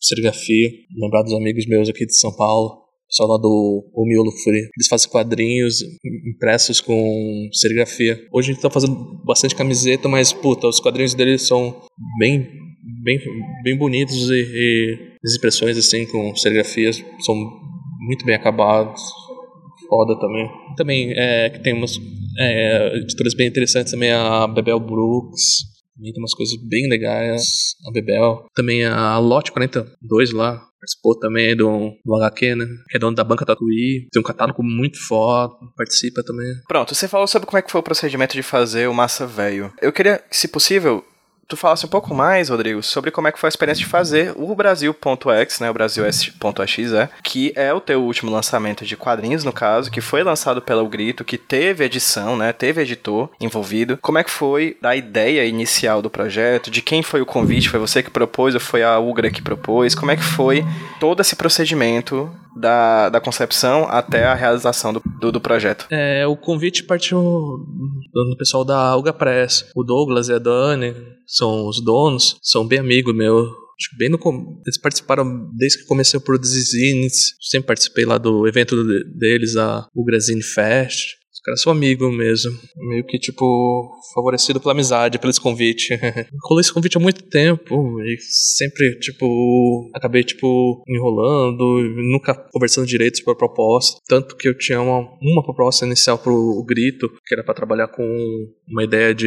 serigrafia. 0.00 0.70
Lembrar 0.96 1.22
dos 1.22 1.32
amigos 1.32 1.66
meus 1.66 1.88
aqui 1.88 2.06
de 2.06 2.16
São 2.16 2.34
Paulo, 2.34 2.86
pessoal 3.08 3.30
lá 3.30 3.38
do 3.38 3.88
O 3.94 4.06
Miolo 4.06 4.32
Free. 4.42 4.68
Eles 4.76 4.88
fazem 4.88 5.10
quadrinhos 5.10 5.82
impressos 6.34 6.80
com 6.80 7.48
serigrafia. 7.52 8.20
Hoje 8.32 8.50
a 8.50 8.54
gente 8.54 8.62
tá 8.62 8.70
fazendo 8.70 9.22
bastante 9.24 9.54
camiseta, 9.54 10.08
mas, 10.08 10.32
puta, 10.32 10.66
os 10.66 10.80
quadrinhos 10.80 11.14
deles 11.14 11.42
são 11.42 11.82
bem, 12.18 12.46
bem, 13.02 13.18
bem 13.62 13.76
bonitos 13.76 14.28
e, 14.30 14.34
e 14.34 15.16
as 15.24 15.36
impressões, 15.36 15.78
assim, 15.78 16.06
com 16.06 16.34
serigrafias 16.36 17.02
são 17.20 17.34
muito 18.06 18.24
bem 18.24 18.34
acabados. 18.34 19.02
Foda 19.88 20.18
também. 20.18 20.48
Também 20.76 21.12
é, 21.16 21.50
que 21.50 21.60
tem 21.60 21.72
umas 21.72 21.96
é, 22.38 22.96
editoras 22.96 23.34
bem 23.34 23.48
interessantes 23.48 23.92
também, 23.92 24.12
a 24.12 24.46
Bebel 24.46 24.80
Brooks, 24.80 25.76
também 25.96 26.12
tem 26.12 26.22
umas 26.22 26.34
coisas 26.34 26.56
bem 26.62 26.88
legais. 26.88 27.42
A 27.88 27.90
Bebel. 27.90 28.46
Também 28.54 28.84
a 28.84 29.18
Lote 29.18 29.50
42 29.50 30.32
lá. 30.32 30.62
Participou 30.78 31.18
também 31.18 31.56
do, 31.56 31.90
do 32.04 32.14
HQ, 32.16 32.54
né? 32.54 32.66
Que 32.90 32.98
é 32.98 33.00
dono 33.00 33.16
da 33.16 33.24
banca 33.24 33.46
Tatuí. 33.46 34.06
Tem 34.12 34.20
um 34.20 34.24
catálogo 34.24 34.62
muito 34.62 34.98
foda. 35.00 35.54
Participa 35.74 36.22
também. 36.22 36.46
Pronto, 36.68 36.94
você 36.94 37.08
falou 37.08 37.26
sobre 37.26 37.46
como 37.46 37.58
é 37.58 37.62
que 37.62 37.70
foi 37.70 37.80
o 37.80 37.84
procedimento 37.84 38.34
de 38.34 38.42
fazer 38.42 38.88
o 38.88 38.94
Massa 38.94 39.26
Velho. 39.26 39.72
Eu 39.80 39.92
queria, 39.92 40.22
se 40.30 40.48
possível, 40.48 41.02
tu 41.48 41.56
falasse 41.56 41.86
um 41.86 41.88
pouco 41.88 42.14
mais, 42.14 42.48
Rodrigo, 42.48 42.82
sobre 42.82 43.10
como 43.10 43.28
é 43.28 43.32
que 43.32 43.38
foi 43.38 43.48
a 43.48 43.50
experiência 43.50 43.84
de 43.84 43.90
fazer 43.90 44.32
o 44.36 44.54
Brasil.x, 44.54 45.60
né, 45.60 45.70
o 45.70 45.74
Brasil.exe, 45.74 47.08
que 47.22 47.52
é 47.54 47.72
o 47.72 47.80
teu 47.80 48.02
último 48.02 48.30
lançamento 48.30 48.84
de 48.84 48.96
quadrinhos, 48.96 49.44
no 49.44 49.52
caso, 49.52 49.90
que 49.90 50.00
foi 50.00 50.22
lançado 50.22 50.60
pela 50.60 50.82
O 50.82 50.88
Grito, 50.88 51.24
que 51.24 51.38
teve 51.38 51.84
edição, 51.84 52.36
né, 52.36 52.52
teve 52.52 52.82
editor 52.82 53.30
envolvido. 53.40 53.98
Como 54.02 54.18
é 54.18 54.24
que 54.24 54.30
foi 54.30 54.76
a 54.82 54.96
ideia 54.96 55.44
inicial 55.44 56.02
do 56.02 56.10
projeto? 56.10 56.70
De 56.70 56.82
quem 56.82 57.02
foi 57.02 57.20
o 57.20 57.26
convite? 57.26 57.68
Foi 57.68 57.80
você 57.80 58.02
que 58.02 58.10
propôs 58.10 58.54
ou 58.54 58.60
foi 58.60 58.82
a 58.82 58.98
Ugra 58.98 59.30
que 59.30 59.42
propôs? 59.42 59.94
Como 59.94 60.10
é 60.10 60.16
que 60.16 60.24
foi 60.24 60.64
todo 60.98 61.20
esse 61.20 61.36
procedimento 61.36 62.30
da, 62.56 63.08
da 63.08 63.20
concepção 63.20 63.86
até 63.88 64.24
a 64.24 64.34
realização 64.34 64.92
do, 64.92 65.02
do, 65.20 65.32
do 65.32 65.40
projeto? 65.40 65.86
É, 65.90 66.26
o 66.26 66.36
convite 66.36 66.82
partiu 66.84 67.18
do 67.20 68.36
pessoal 68.38 68.64
da 68.64 68.96
Uga 68.96 69.12
Press, 69.12 69.66
o 69.74 69.84
Douglas 69.84 70.28
e 70.28 70.32
a 70.32 70.38
Dani, 70.38 70.94
são 71.26 71.68
os 71.68 71.82
donos, 71.82 72.38
são 72.42 72.66
bem 72.66 72.78
amigos 72.78 73.14
meu. 73.14 73.38
Acho 73.78 73.90
que 73.90 73.96
bem 73.98 74.08
no 74.08 74.18
eles 74.64 74.78
participaram 74.80 75.50
desde 75.54 75.78
que 75.78 75.84
comecei 75.84 76.16
a 76.18 76.22
produzir 76.22 76.62
zines. 76.62 77.34
Sempre 77.42 77.66
participei 77.66 78.06
lá 78.06 78.16
do 78.16 78.48
evento 78.48 78.74
deles, 79.04 79.54
a 79.56 79.86
Ugrasine 79.94 80.42
Fest 80.42 81.16
caras 81.46 81.62
são 81.62 81.72
amigos 81.72 82.14
mesmo. 82.14 82.52
Meio 82.76 83.06
que, 83.06 83.18
tipo, 83.18 83.88
favorecido 84.14 84.60
pela 84.60 84.72
amizade, 84.72 85.18
pelo 85.18 85.30
esse 85.30 85.40
convite. 85.40 85.98
Rolou 86.42 86.60
esse 86.60 86.72
convite 86.72 86.96
há 86.96 87.00
muito 87.00 87.22
tempo 87.22 88.00
e 88.02 88.16
sempre, 88.20 88.98
tipo, 88.98 89.90
acabei, 89.94 90.24
tipo, 90.24 90.82
enrolando, 90.88 91.64
nunca 92.12 92.34
conversando 92.52 92.86
direito 92.86 93.18
sobre 93.18 93.32
a 93.32 93.36
proposta. 93.36 94.00
Tanto 94.08 94.36
que 94.36 94.48
eu 94.48 94.58
tinha 94.58 94.80
uma, 94.80 95.08
uma 95.22 95.42
proposta 95.42 95.86
inicial 95.86 96.18
pro 96.18 96.64
Grito, 96.66 97.08
que 97.24 97.34
era 97.34 97.44
para 97.44 97.54
trabalhar 97.54 97.88
com 97.88 98.04
uma 98.68 98.82
ideia 98.82 99.14
de, 99.14 99.26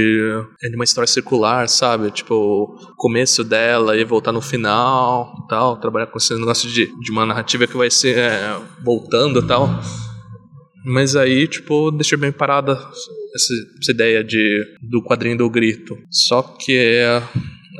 de 0.61 0.75
uma 0.75 0.83
história 0.83 1.07
circular, 1.07 1.69
sabe? 1.69 2.11
Tipo, 2.11 2.75
começo 2.97 3.43
dela 3.43 3.95
e 3.97 4.03
voltar 4.03 4.31
no 4.31 4.41
final 4.41 5.33
tal. 5.47 5.79
Trabalhar 5.79 6.07
com 6.07 6.17
esse 6.17 6.33
negócio 6.35 6.69
de, 6.69 6.87
de 6.99 7.11
uma 7.11 7.25
narrativa 7.25 7.65
que 7.65 7.77
vai 7.77 7.89
ser 7.89 8.17
é, 8.17 8.57
voltando 8.83 9.45
tal. 9.45 9.69
Mas 10.89 11.15
aí, 11.15 11.47
tipo, 11.47 11.91
deixei 11.91 12.17
bem 12.17 12.31
parada 12.31 12.71
essa, 12.71 13.53
essa, 13.79 13.91
ideia 13.91 14.23
de, 14.23 14.65
do 14.81 15.03
quadrinho 15.03 15.37
do 15.37 15.49
grito. 15.49 15.95
Só 16.09 16.41
que 16.41 16.75
é, 16.75 17.21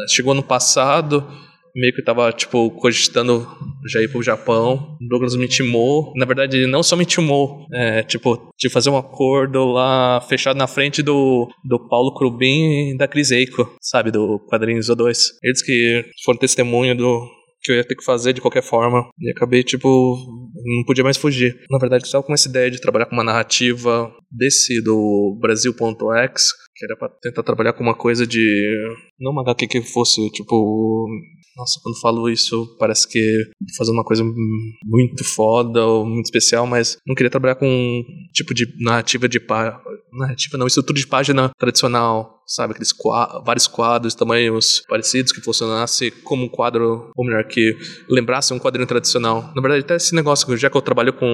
chegou 0.08 0.36
no 0.36 0.43
passado, 0.43 1.28
meio 1.76 1.93
que 1.93 2.04
tava, 2.04 2.32
tipo, 2.32 2.69
cogitando 2.72 3.48
já 3.88 4.00
ir 4.00 4.10
pro 4.10 4.22
Japão. 4.22 4.95
Douglas 5.02 5.36
me 5.36 5.45
intimou. 5.45 6.13
Na 6.15 6.26
verdade, 6.26 6.67
não 6.67 6.84
só 6.84 6.95
me 6.95 7.04
intimou, 7.04 7.65
é, 7.74 8.04
tipo, 8.04 8.52
de 8.56 8.69
fazer 8.69 8.91
um 8.91 8.98
acordo 8.98 9.65
lá 9.65 10.22
fechado 10.22 10.58
na 10.58 10.67
frente 10.67 11.02
do, 11.02 11.50
do 11.65 11.80
Paulo 11.88 12.13
Crubin 12.13 12.91
e 12.91 12.98
da 12.98 13.08
Cris 13.08 13.32
Eiko, 13.32 13.76
sabe, 13.82 14.12
do 14.12 14.39
quadrinho 14.52 14.80
Zo2. 14.82 15.32
Eles 15.41 15.63
que 15.63 16.06
foram 16.24 16.38
testemunho 16.38 16.95
do, 16.95 17.28
que 17.62 17.72
eu 17.72 17.76
ia 17.76 17.84
ter 17.84 17.95
que 17.95 18.04
fazer 18.04 18.34
de 18.34 18.41
qualquer 18.41 18.63
forma. 18.63 19.10
E 19.19 19.32
acabei, 19.32 19.63
tipo, 19.63 20.17
não 20.63 20.84
podia 20.86 21.04
mais 21.04 21.17
fugir. 21.17 21.60
Na 21.69 21.78
verdade, 21.78 22.06
estava 22.06 22.24
com 22.24 22.34
essa 22.34 22.50
ideia 22.50 22.69
de 22.69 22.82
trabalhar 22.82 23.06
com 23.06 23.15
uma 23.15 23.24
narrativa 23.24 24.12
desse 24.32 24.82
do 24.82 25.38
Brasil.x, 25.39 26.52
que 26.76 26.86
era 26.86 26.98
para 26.98 27.10
tentar 27.22 27.43
trabalhar 27.43 27.74
com 27.74 27.84
uma 27.84 27.95
coisa 27.95 28.26
de. 28.26 28.74
Não 29.19 29.32
uma 29.32 29.41
HQ 29.41 29.67
que 29.67 29.82
fosse, 29.82 30.30
tipo. 30.32 31.08
Nossa, 31.55 31.79
quando 31.83 31.99
falo 31.99 32.29
isso, 32.29 32.75
parece 32.79 33.07
que 33.07 33.51
fazer 33.77 33.91
uma 33.91 34.03
coisa 34.03 34.23
muito 34.83 35.23
foda 35.23 35.85
ou 35.85 36.05
muito 36.05 36.25
especial, 36.25 36.65
mas 36.65 36.97
não 37.05 37.15
queria 37.15 37.29
trabalhar 37.29 37.55
com 37.55 37.67
um 37.67 38.03
tipo 38.33 38.53
de 38.53 38.65
narrativa 38.79 39.27
de 39.27 39.39
pá. 39.39 39.81
Narrativa 40.12 40.57
não, 40.57 40.65
estrutura 40.65 40.97
de 40.97 41.05
página 41.05 41.51
tradicional, 41.59 42.41
sabe? 42.47 42.71
Aqueles 42.71 42.91
quadros, 42.91 43.43
vários 43.45 43.67
quadros, 43.67 44.15
tamanhos 44.15 44.81
parecidos, 44.88 45.31
que 45.31 45.41
funcionasse 45.41 46.09
como 46.09 46.45
um 46.45 46.49
quadro, 46.49 47.12
ou 47.15 47.25
melhor, 47.25 47.43
que 47.43 47.77
lembrasse 48.09 48.53
um 48.53 48.59
quadrinho 48.59 48.88
tradicional. 48.88 49.51
Na 49.55 49.62
verdade, 49.62 49.83
até 49.83 49.95
esse 49.95 50.15
negócio, 50.15 50.57
já 50.57 50.69
que 50.69 50.77
eu 50.77 50.81
trabalho 50.81 51.13
com 51.13 51.27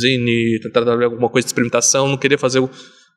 zine, 0.00 0.58
tentar 0.62 0.82
trabalhar 0.82 1.06
alguma 1.06 1.28
coisa 1.28 1.44
de 1.44 1.50
experimentação, 1.50 2.08
não 2.08 2.16
queria 2.16 2.38
fazer 2.38 2.60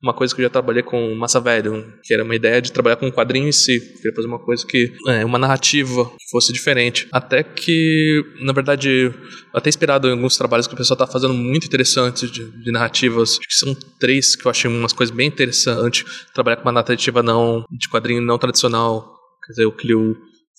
uma 0.02 0.14
coisa 0.14 0.34
que 0.34 0.42
eu 0.42 0.44
já 0.44 0.50
trabalhei 0.50 0.82
com 0.82 1.14
Massa 1.16 1.40
Velho, 1.40 1.94
que 2.04 2.14
era 2.14 2.24
uma 2.24 2.36
ideia 2.36 2.62
de 2.62 2.72
trabalhar 2.72 2.96
com 2.96 3.08
um 3.08 3.12
quadrinho 3.12 3.48
em 3.48 3.52
si. 3.52 3.76
Eu 3.76 3.98
queria 3.98 4.16
fazer 4.16 4.28
uma 4.28 4.40
coisa 4.40 4.66
que, 4.66 4.94
é, 5.08 5.26
uma 5.26 5.38
narrativa 5.38 6.10
fosse 6.32 6.54
diferente. 6.54 7.08
Até 7.12 7.44
que, 7.44 8.24
na 8.42 8.54
verdade, 8.54 9.14
até 9.54 9.70
inspirado 9.70 10.08
em 10.08 10.12
alguns 10.12 10.38
trabalhos 10.38 10.68
que 10.68 10.74
o 10.74 10.78
pessoal 10.78 10.98
tá 10.98 11.06
fazendo 11.06 11.34
muito 11.34 11.66
interessantes 11.66 12.32
de, 12.32 12.50
de 12.64 12.72
narrativas. 12.72 13.32
Acho 13.32 13.48
que 13.48 13.56
são 13.56 13.76
três 14.00 14.36
que 14.36 14.46
eu 14.46 14.52
achei 14.52 14.70
umas 14.70 14.94
coisas 14.94 15.16
bem 15.16 15.28
interessantes. 15.28 16.06
Trabalhar 16.34 16.58
com 16.58 16.64
uma 16.64 16.72
narrativa 16.72 17.22
não, 17.22 17.66
de 17.70 17.90
quadrinho 17.90 18.22
não 18.22 18.38
tradicional. 18.38 19.18
Quer 19.46 19.52
dizer, 19.52 19.64
eu 19.64 19.72
crio 19.72 20.16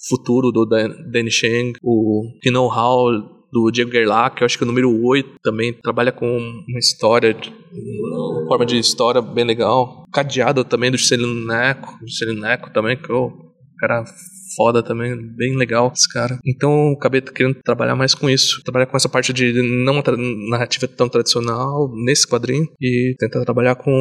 Futuro 0.08 0.50
do 0.50 0.64
Danny 0.64 1.30
Chang, 1.30 1.74
o 1.82 2.22
Know-How 2.46 3.39
do 3.52 3.70
Diego 3.70 3.90
Gerlach, 3.90 4.36
que 4.36 4.42
eu 4.42 4.46
acho 4.46 4.56
que 4.56 4.64
é 4.64 4.66
o 4.66 4.68
número 4.68 5.04
8 5.04 5.40
também 5.42 5.72
trabalha 5.72 6.12
com 6.12 6.26
uma 6.26 6.78
história, 6.78 7.36
uma 7.72 8.46
forma 8.46 8.66
de 8.66 8.78
história 8.78 9.20
bem 9.20 9.44
legal. 9.44 10.04
Cadeado 10.12 10.64
também 10.64 10.90
do 10.90 10.96
Juscelino 10.96 11.46
Neco, 11.46 11.98
Juscelino 12.06 12.40
Neco 12.40 12.70
também, 12.72 12.96
que 12.96 13.12
o 13.12 13.32
cara 13.78 14.04
foda 14.56 14.82
também, 14.82 15.16
bem 15.16 15.56
legal 15.56 15.92
esse 15.94 16.08
cara. 16.12 16.38
Então, 16.44 16.92
acabei 16.92 17.20
querendo 17.20 17.56
trabalhar 17.64 17.94
mais 17.94 18.14
com 18.14 18.28
isso, 18.28 18.62
trabalhar 18.64 18.86
com 18.86 18.96
essa 18.96 19.08
parte 19.08 19.32
de 19.32 19.52
não 19.84 20.02
narrativa 20.48 20.88
tão 20.88 21.08
tradicional 21.08 21.90
nesse 22.04 22.26
quadrinho 22.26 22.66
e 22.80 23.14
tentar 23.18 23.44
trabalhar 23.44 23.76
com 23.76 23.92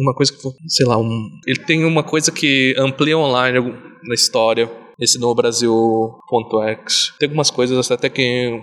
uma 0.00 0.14
coisa 0.14 0.32
que, 0.32 0.38
sei 0.68 0.86
lá, 0.86 0.98
um, 0.98 1.28
ele 1.46 1.60
tem 1.60 1.84
uma 1.84 2.02
coisa 2.02 2.32
que 2.32 2.74
amplia 2.78 3.18
online 3.18 3.60
na 4.02 4.14
história 4.14 4.70
esse 4.98 5.18
no 5.18 5.34
Brasil.x. 5.34 7.14
Tem 7.18 7.26
algumas 7.26 7.50
coisas 7.50 7.90
até 7.90 8.08
que 8.08 8.62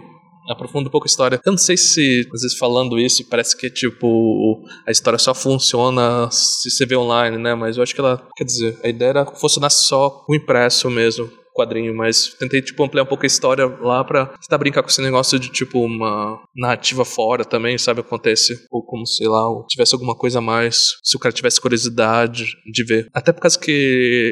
aprofunda 0.49 0.87
um 0.87 0.91
pouco 0.91 1.07
a 1.07 1.09
história. 1.09 1.39
Eu 1.45 1.51
não 1.51 1.57
sei 1.57 1.77
se, 1.77 2.27
às 2.33 2.41
vezes, 2.41 2.57
falando 2.57 2.99
isso, 2.99 3.27
parece 3.29 3.55
que, 3.55 3.69
tipo, 3.69 4.63
a 4.85 4.91
história 4.91 5.19
só 5.19 5.33
funciona 5.33 6.29
se 6.31 6.69
você 6.69 6.85
vê 6.85 6.95
online, 6.95 7.37
né? 7.37 7.55
Mas 7.55 7.77
eu 7.77 7.83
acho 7.83 7.93
que 7.93 8.01
ela, 8.01 8.27
quer 8.35 8.43
dizer, 8.43 8.79
a 8.83 8.87
ideia 8.87 9.09
era 9.09 9.25
funcionar 9.25 9.69
só 9.69 10.25
o 10.27 10.35
impresso 10.35 10.89
mesmo 10.89 11.41
quadrinho, 11.53 11.95
mas 11.95 12.33
tentei, 12.39 12.61
tipo, 12.61 12.83
ampliar 12.83 13.03
um 13.03 13.07
pouco 13.07 13.25
a 13.25 13.27
história 13.27 13.65
lá 13.65 14.03
pra 14.03 14.27
tentar 14.27 14.57
brincar 14.57 14.81
com 14.81 14.89
esse 14.89 15.01
negócio 15.01 15.37
de, 15.37 15.49
tipo, 15.49 15.83
uma 15.83 16.41
narrativa 16.55 17.05
fora 17.05 17.45
também, 17.45 17.77
sabe, 17.77 18.01
acontece. 18.01 18.65
Ou 18.71 18.83
como, 18.83 19.05
sei 19.05 19.27
lá, 19.27 19.43
tivesse 19.67 19.93
alguma 19.93 20.15
coisa 20.15 20.39
a 20.39 20.41
mais, 20.41 20.97
se 21.03 21.15
o 21.17 21.19
cara 21.19 21.33
tivesse 21.33 21.59
curiosidade 21.59 22.55
de 22.71 22.83
ver. 22.83 23.07
Até 23.13 23.31
por 23.31 23.41
causa 23.41 23.59
que 23.59 23.71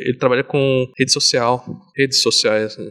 ele 0.06 0.18
trabalha 0.18 0.44
com 0.44 0.86
rede 0.98 1.12
social, 1.12 1.64
redes 1.96 2.22
sociais, 2.22 2.78
né? 2.78 2.90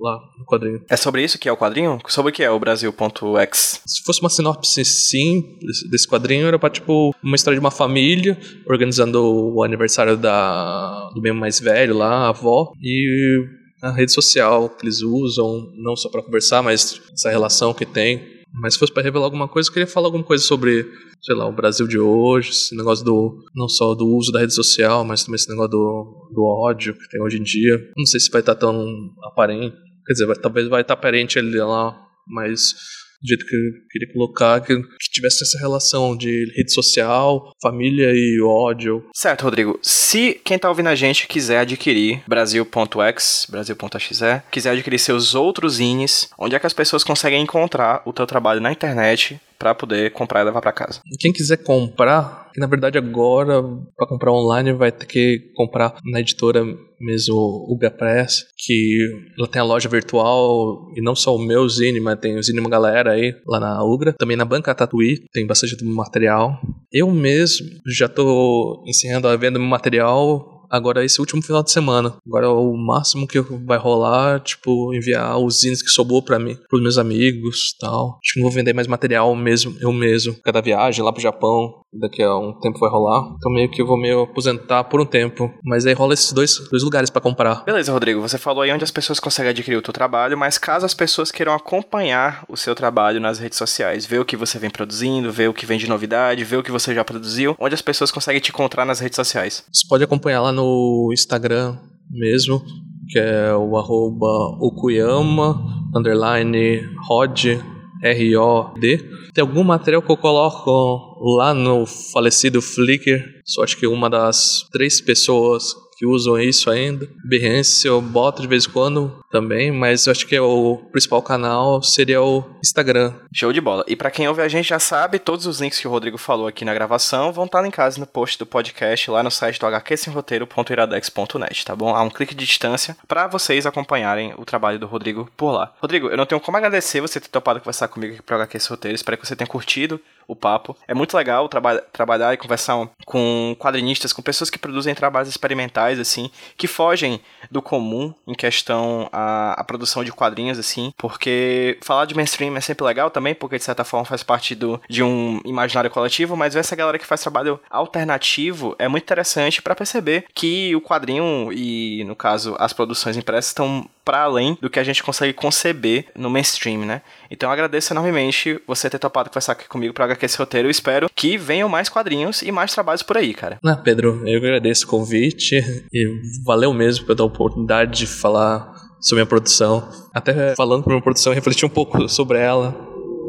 Lá 0.00 0.18
no 0.38 0.44
quadrinho. 0.44 0.82
É 0.88 0.96
sobre 0.96 1.22
isso 1.22 1.38
que 1.38 1.48
é 1.48 1.52
o 1.52 1.56
quadrinho? 1.56 1.98
Sobre 2.08 2.30
o 2.30 2.34
que 2.34 2.42
é 2.42 2.50
o 2.50 2.58
Brasil.x? 2.58 3.82
Se 3.86 4.02
fosse 4.02 4.20
uma 4.20 4.30
sinopse 4.30 4.84
simples 4.84 5.88
desse 5.88 6.08
quadrinho, 6.08 6.46
era 6.46 6.58
pra, 6.58 6.70
tipo, 6.70 7.14
uma 7.22 7.36
história 7.36 7.56
de 7.56 7.60
uma 7.60 7.70
família 7.70 8.38
organizando 8.66 9.22
o 9.22 9.62
aniversário 9.62 10.16
da, 10.16 11.10
do 11.14 11.20
membro 11.20 11.40
mais 11.40 11.60
velho 11.60 11.96
lá, 11.96 12.26
a 12.26 12.28
avó, 12.30 12.72
e 12.80 13.60
a 13.82 13.90
rede 13.90 14.12
social 14.12 14.68
que 14.68 14.84
eles 14.84 15.02
usam, 15.02 15.72
não 15.76 15.96
só 15.96 16.08
para 16.08 16.22
conversar, 16.22 16.62
mas 16.62 17.00
essa 17.12 17.30
relação 17.30 17.72
que 17.72 17.86
tem. 17.86 18.40
Mas 18.52 18.74
se 18.74 18.80
fosse 18.80 18.92
para 18.92 19.02
revelar 19.02 19.26
alguma 19.26 19.48
coisa, 19.48 19.68
eu 19.68 19.72
queria 19.72 19.86
falar 19.86 20.08
alguma 20.08 20.24
coisa 20.24 20.42
sobre, 20.42 20.84
sei 21.22 21.36
lá, 21.36 21.48
o 21.48 21.52
Brasil 21.52 21.86
de 21.86 21.98
hoje, 21.98 22.50
esse 22.50 22.76
negócio 22.76 23.04
do. 23.04 23.44
não 23.54 23.68
só 23.68 23.94
do 23.94 24.06
uso 24.06 24.32
da 24.32 24.40
rede 24.40 24.54
social, 24.54 25.04
mas 25.04 25.22
também 25.22 25.36
esse 25.36 25.48
negócio 25.48 25.70
do, 25.70 26.28
do 26.32 26.42
ódio 26.42 26.94
que 26.94 27.08
tem 27.08 27.22
hoje 27.22 27.38
em 27.38 27.42
dia. 27.42 27.78
Não 27.96 28.04
sei 28.04 28.18
se 28.18 28.30
vai 28.30 28.40
estar 28.40 28.56
tão 28.56 29.10
aparente. 29.22 29.76
Quer 30.10 30.14
dizer, 30.14 30.36
talvez 30.38 30.66
vai 30.66 30.80
estar 30.80 30.94
aparente 30.94 31.38
ali 31.38 31.56
lá, 31.56 31.96
mas 32.26 32.74
do 33.22 33.28
jeito 33.28 33.46
que 33.46 33.54
eu 33.54 33.60
queria 33.88 34.12
colocar, 34.12 34.60
que, 34.60 34.74
que, 34.74 35.10
tivesse 35.12 35.44
essa 35.44 35.56
relação 35.56 36.16
de 36.16 36.52
rede 36.56 36.72
social, 36.72 37.52
família 37.62 38.10
e 38.12 38.40
ódio. 38.42 39.04
Certo, 39.14 39.42
Rodrigo. 39.42 39.78
Se 39.84 40.40
quem 40.44 40.58
tá 40.58 40.68
ouvindo 40.68 40.88
a 40.88 40.96
gente 40.96 41.28
quiser 41.28 41.60
adquirir 41.60 42.24
Brasil.x, 42.26 43.46
Brasil.xe, 43.48 44.42
quiser 44.50 44.70
adquirir 44.70 44.98
seus 44.98 45.36
outros 45.36 45.74
zines, 45.74 46.28
onde 46.36 46.56
é 46.56 46.58
que 46.58 46.66
as 46.66 46.72
pessoas 46.72 47.04
conseguem 47.04 47.42
encontrar 47.42 48.02
o 48.04 48.12
teu 48.12 48.26
trabalho 48.26 48.60
na 48.60 48.72
internet 48.72 49.40
para 49.60 49.74
poder 49.74 50.10
comprar 50.12 50.40
e 50.40 50.44
levar 50.44 50.62
para 50.62 50.72
casa? 50.72 51.02
Quem 51.20 51.32
quiser 51.32 51.58
comprar, 51.58 52.48
que 52.52 52.58
na 52.58 52.66
verdade 52.66 52.96
agora 52.96 53.62
para 53.94 54.08
comprar 54.08 54.32
online 54.32 54.72
vai 54.72 54.90
ter 54.90 55.04
que 55.04 55.52
comprar 55.54 55.94
na 56.02 56.20
editora 56.20 56.64
mesmo 56.98 57.66
Uga 57.68 57.90
Press, 57.90 58.46
que 58.58 58.98
ela 59.38 59.46
tem 59.46 59.60
a 59.60 59.64
loja 59.64 59.88
virtual 59.88 60.90
e 60.96 61.02
não 61.02 61.14
só 61.14 61.36
o 61.36 61.38
meu 61.38 61.68
zine, 61.68 62.00
mas 62.00 62.18
tem 62.18 62.38
o 62.38 62.42
zine 62.42 62.58
uma 62.58 62.70
galera 62.70 63.12
aí 63.12 63.34
lá 63.46 63.60
na 63.60 63.84
Ugra, 63.84 64.14
também 64.14 64.36
na 64.36 64.44
banca 64.46 64.74
Tatuí, 64.74 65.24
tem 65.32 65.46
bastante 65.46 65.82
material. 65.84 66.58
Eu 66.90 67.10
mesmo 67.10 67.66
já 67.86 68.08
tô 68.08 68.82
encerrando 68.86 69.28
a 69.28 69.36
venda 69.36 69.58
do 69.58 69.64
material 69.64 70.59
agora 70.70 71.04
esse 71.04 71.20
último 71.20 71.42
final 71.42 71.62
de 71.62 71.72
semana. 71.72 72.14
Agora 72.26 72.48
o 72.50 72.76
máximo 72.76 73.26
que 73.26 73.40
vai 73.40 73.78
rolar, 73.78 74.40
tipo, 74.40 74.94
enviar 74.94 75.38
os 75.38 75.60
zines 75.60 75.82
que 75.82 75.90
sobrou 75.90 76.22
para 76.22 76.38
mim, 76.38 76.56
pros 76.68 76.82
meus 76.82 76.98
amigos 76.98 77.74
tal. 77.78 78.18
Acho 78.22 78.34
que 78.34 78.40
não 78.40 78.48
vou 78.48 78.54
vender 78.54 78.72
mais 78.72 78.86
material 78.86 79.34
mesmo, 79.34 79.76
eu 79.80 79.92
mesmo. 79.92 80.34
Cada 80.42 80.60
viagem 80.60 81.04
lá 81.04 81.12
pro 81.12 81.20
Japão, 81.20 81.82
daqui 81.92 82.22
a 82.22 82.36
um 82.36 82.58
tempo 82.60 82.78
vai 82.78 82.90
rolar. 82.90 83.34
Então 83.36 83.52
meio 83.52 83.70
que 83.70 83.82
eu 83.82 83.86
vou 83.86 83.98
me 83.98 84.10
aposentar 84.10 84.84
por 84.84 85.00
um 85.00 85.06
tempo. 85.06 85.52
Mas 85.64 85.86
aí 85.86 85.92
rola 85.92 86.14
esses 86.14 86.32
dois, 86.32 86.58
dois 86.70 86.82
lugares 86.82 87.10
para 87.10 87.20
comprar. 87.20 87.64
Beleza, 87.64 87.92
Rodrigo. 87.92 88.20
Você 88.20 88.38
falou 88.38 88.62
aí 88.62 88.72
onde 88.72 88.84
as 88.84 88.90
pessoas 88.90 89.20
conseguem 89.20 89.50
adquirir 89.50 89.76
o 89.76 89.82
teu 89.82 89.92
trabalho, 89.92 90.38
mas 90.38 90.58
caso 90.58 90.86
as 90.86 90.94
pessoas 90.94 91.30
queiram 91.30 91.54
acompanhar 91.54 92.44
o 92.48 92.56
seu 92.56 92.74
trabalho 92.74 93.20
nas 93.20 93.38
redes 93.38 93.58
sociais, 93.58 94.06
ver 94.06 94.20
o 94.20 94.24
que 94.24 94.36
você 94.36 94.58
vem 94.58 94.70
produzindo, 94.70 95.32
ver 95.32 95.48
o 95.48 95.54
que 95.54 95.66
vem 95.66 95.78
de 95.78 95.88
novidade, 95.88 96.44
ver 96.44 96.56
o 96.56 96.62
que 96.62 96.70
você 96.70 96.94
já 96.94 97.04
produziu, 97.04 97.56
onde 97.58 97.74
as 97.74 97.82
pessoas 97.82 98.10
conseguem 98.10 98.40
te 98.40 98.50
encontrar 98.50 98.84
nas 98.84 99.00
redes 99.00 99.16
sociais? 99.16 99.64
Você 99.72 99.86
pode 99.88 100.04
acompanhar 100.04 100.42
lá 100.42 100.52
no 100.52 101.10
Instagram 101.12 101.76
mesmo, 102.10 102.62
que 103.08 103.18
é 103.18 103.54
o 103.54 103.76
arroba 103.76 104.26
Okuyama, 104.60 105.60
underline 105.94 106.82
Rod, 107.08 107.58
R-O-D. 108.02 108.98
Tem 109.34 109.42
algum 109.42 109.62
material 109.62 110.02
que 110.02 110.10
eu 110.10 110.16
coloco 110.16 111.18
lá 111.36 111.52
no 111.52 111.86
falecido 111.86 112.62
Flickr. 112.62 113.22
Só 113.44 113.62
acho 113.62 113.76
que 113.76 113.86
uma 113.86 114.08
das 114.08 114.66
três 114.72 115.00
pessoas 115.00 115.74
que 116.00 116.06
usam 116.06 116.40
isso 116.40 116.70
ainda. 116.70 117.06
Behance 117.22 117.86
eu 117.86 118.00
boto 118.00 118.40
de 118.40 118.48
vez 118.48 118.64
em 118.64 118.70
quando 118.70 119.22
também, 119.30 119.70
mas 119.70 120.06
eu 120.06 120.12
acho 120.12 120.26
que 120.26 120.34
é 120.34 120.40
o 120.40 120.78
principal 120.90 121.20
canal 121.20 121.82
seria 121.82 122.22
o 122.22 122.42
Instagram. 122.64 123.12
Show 123.34 123.52
de 123.52 123.60
bola. 123.60 123.84
E 123.86 123.94
para 123.94 124.10
quem 124.10 124.26
ouve 124.26 124.40
a 124.40 124.48
gente 124.48 124.70
já 124.70 124.78
sabe, 124.78 125.18
todos 125.18 125.44
os 125.44 125.60
links 125.60 125.78
que 125.78 125.86
o 125.86 125.90
Rodrigo 125.90 126.16
falou 126.16 126.46
aqui 126.46 126.64
na 126.64 126.72
gravação 126.72 127.30
vão 127.34 127.44
estar 127.44 127.60
linkados 127.60 127.98
no 127.98 128.06
post 128.06 128.38
do 128.38 128.46
podcast 128.46 129.10
lá 129.10 129.22
no 129.22 129.30
site 129.30 129.60
do 129.60 129.66
hqsemroteiro.iradex.net, 129.66 131.64
tá 131.66 131.76
bom? 131.76 131.94
Há 131.94 132.02
um 132.02 132.08
clique 132.08 132.34
de 132.34 132.46
distância 132.46 132.96
para 133.06 133.26
vocês 133.26 133.66
acompanharem 133.66 134.32
o 134.38 134.46
trabalho 134.46 134.78
do 134.78 134.86
Rodrigo 134.86 135.28
por 135.36 135.52
lá. 135.52 135.74
Rodrigo, 135.82 136.08
eu 136.08 136.16
não 136.16 136.24
tenho 136.24 136.40
como 136.40 136.56
agradecer 136.56 137.02
você 137.02 137.20
ter 137.20 137.28
topado 137.28 137.60
conversar 137.60 137.88
comigo 137.88 138.14
aqui 138.14 138.22
pro 138.22 138.36
HQ 138.36 138.58
Roteiro. 138.70 138.94
Espero 138.94 139.18
que 139.18 139.26
você 139.26 139.36
tenha 139.36 139.46
curtido 139.46 140.00
o 140.30 140.36
papo. 140.36 140.76
É 140.86 140.94
muito 140.94 141.16
legal 141.16 141.48
traba 141.48 141.78
trabalhar 141.92 142.32
e 142.32 142.36
conversar 142.36 142.88
com 143.04 143.56
quadrinistas, 143.58 144.12
com 144.12 144.22
pessoas 144.22 144.48
que 144.48 144.58
produzem 144.58 144.94
trabalhos 144.94 145.28
experimentais, 145.28 145.98
assim, 145.98 146.30
que 146.56 146.66
fogem 146.66 147.20
do 147.50 147.60
comum 147.60 148.14
em 148.26 148.34
questão 148.34 149.08
a, 149.12 149.60
a 149.60 149.64
produção 149.64 150.04
de 150.04 150.12
quadrinhos, 150.12 150.58
assim, 150.58 150.92
porque 150.96 151.78
falar 151.82 152.04
de 152.04 152.14
mainstream 152.14 152.56
é 152.56 152.60
sempre 152.60 152.84
legal 152.84 153.10
também, 153.10 153.34
porque 153.34 153.58
de 153.58 153.64
certa 153.64 153.84
forma 153.84 154.04
faz 154.04 154.22
parte 154.22 154.54
do, 154.54 154.80
de 154.88 155.02
um 155.02 155.40
imaginário 155.44 155.90
coletivo, 155.90 156.36
mas 156.36 156.54
ver 156.54 156.60
essa 156.60 156.76
galera 156.76 156.98
que 156.98 157.06
faz 157.06 157.20
trabalho 157.20 157.60
alternativo 157.68 158.76
é 158.78 158.86
muito 158.86 159.04
interessante 159.04 159.60
para 159.60 159.74
perceber 159.74 160.24
que 160.32 160.74
o 160.76 160.80
quadrinho 160.80 161.52
e, 161.52 162.04
no 162.04 162.14
caso, 162.14 162.54
as 162.58 162.72
produções 162.72 163.16
impressas 163.16 163.50
estão 163.50 163.88
para 164.04 164.22
além 164.22 164.56
do 164.60 164.70
que 164.70 164.78
a 164.78 164.84
gente 164.84 165.02
consegue 165.02 165.32
conceber 165.32 166.06
no 166.16 166.30
mainstream, 166.30 166.80
né? 166.84 167.02
Então 167.30 167.48
eu 167.48 167.52
agradeço 167.52 167.92
enormemente 167.92 168.60
você 168.66 168.90
ter 168.90 168.98
topado 168.98 169.30
conversar 169.30 169.52
aqui 169.52 169.68
comigo 169.68 169.94
para 169.94 170.04
HQ 170.20 170.26
esse 170.26 170.38
roteiro. 170.38 170.68
Eu 170.68 170.70
espero 170.70 171.08
que 171.14 171.38
venham 171.38 171.68
mais 171.68 171.88
quadrinhos 171.88 172.42
e 172.42 172.52
mais 172.52 172.72
trabalhos 172.72 173.02
por 173.02 173.16
aí, 173.16 173.32
cara. 173.32 173.58
Ah, 173.64 173.76
Pedro, 173.76 174.22
eu 174.26 174.38
agradeço 174.38 174.84
o 174.86 174.88
convite 174.88 175.56
e 175.92 176.20
valeu 176.44 176.72
mesmo 176.72 177.06
pela 177.06 177.24
oportunidade 177.24 177.98
de 177.98 178.06
falar 178.06 178.72
sobre 179.00 179.22
a 179.22 179.26
produção. 179.26 179.88
Até 180.12 180.54
falando 180.54 180.82
sobre 180.82 180.98
a 180.98 181.02
produção, 181.02 181.32
refletir 181.32 181.64
um 181.64 181.70
pouco 181.70 182.08
sobre 182.08 182.38
ela 182.38 182.76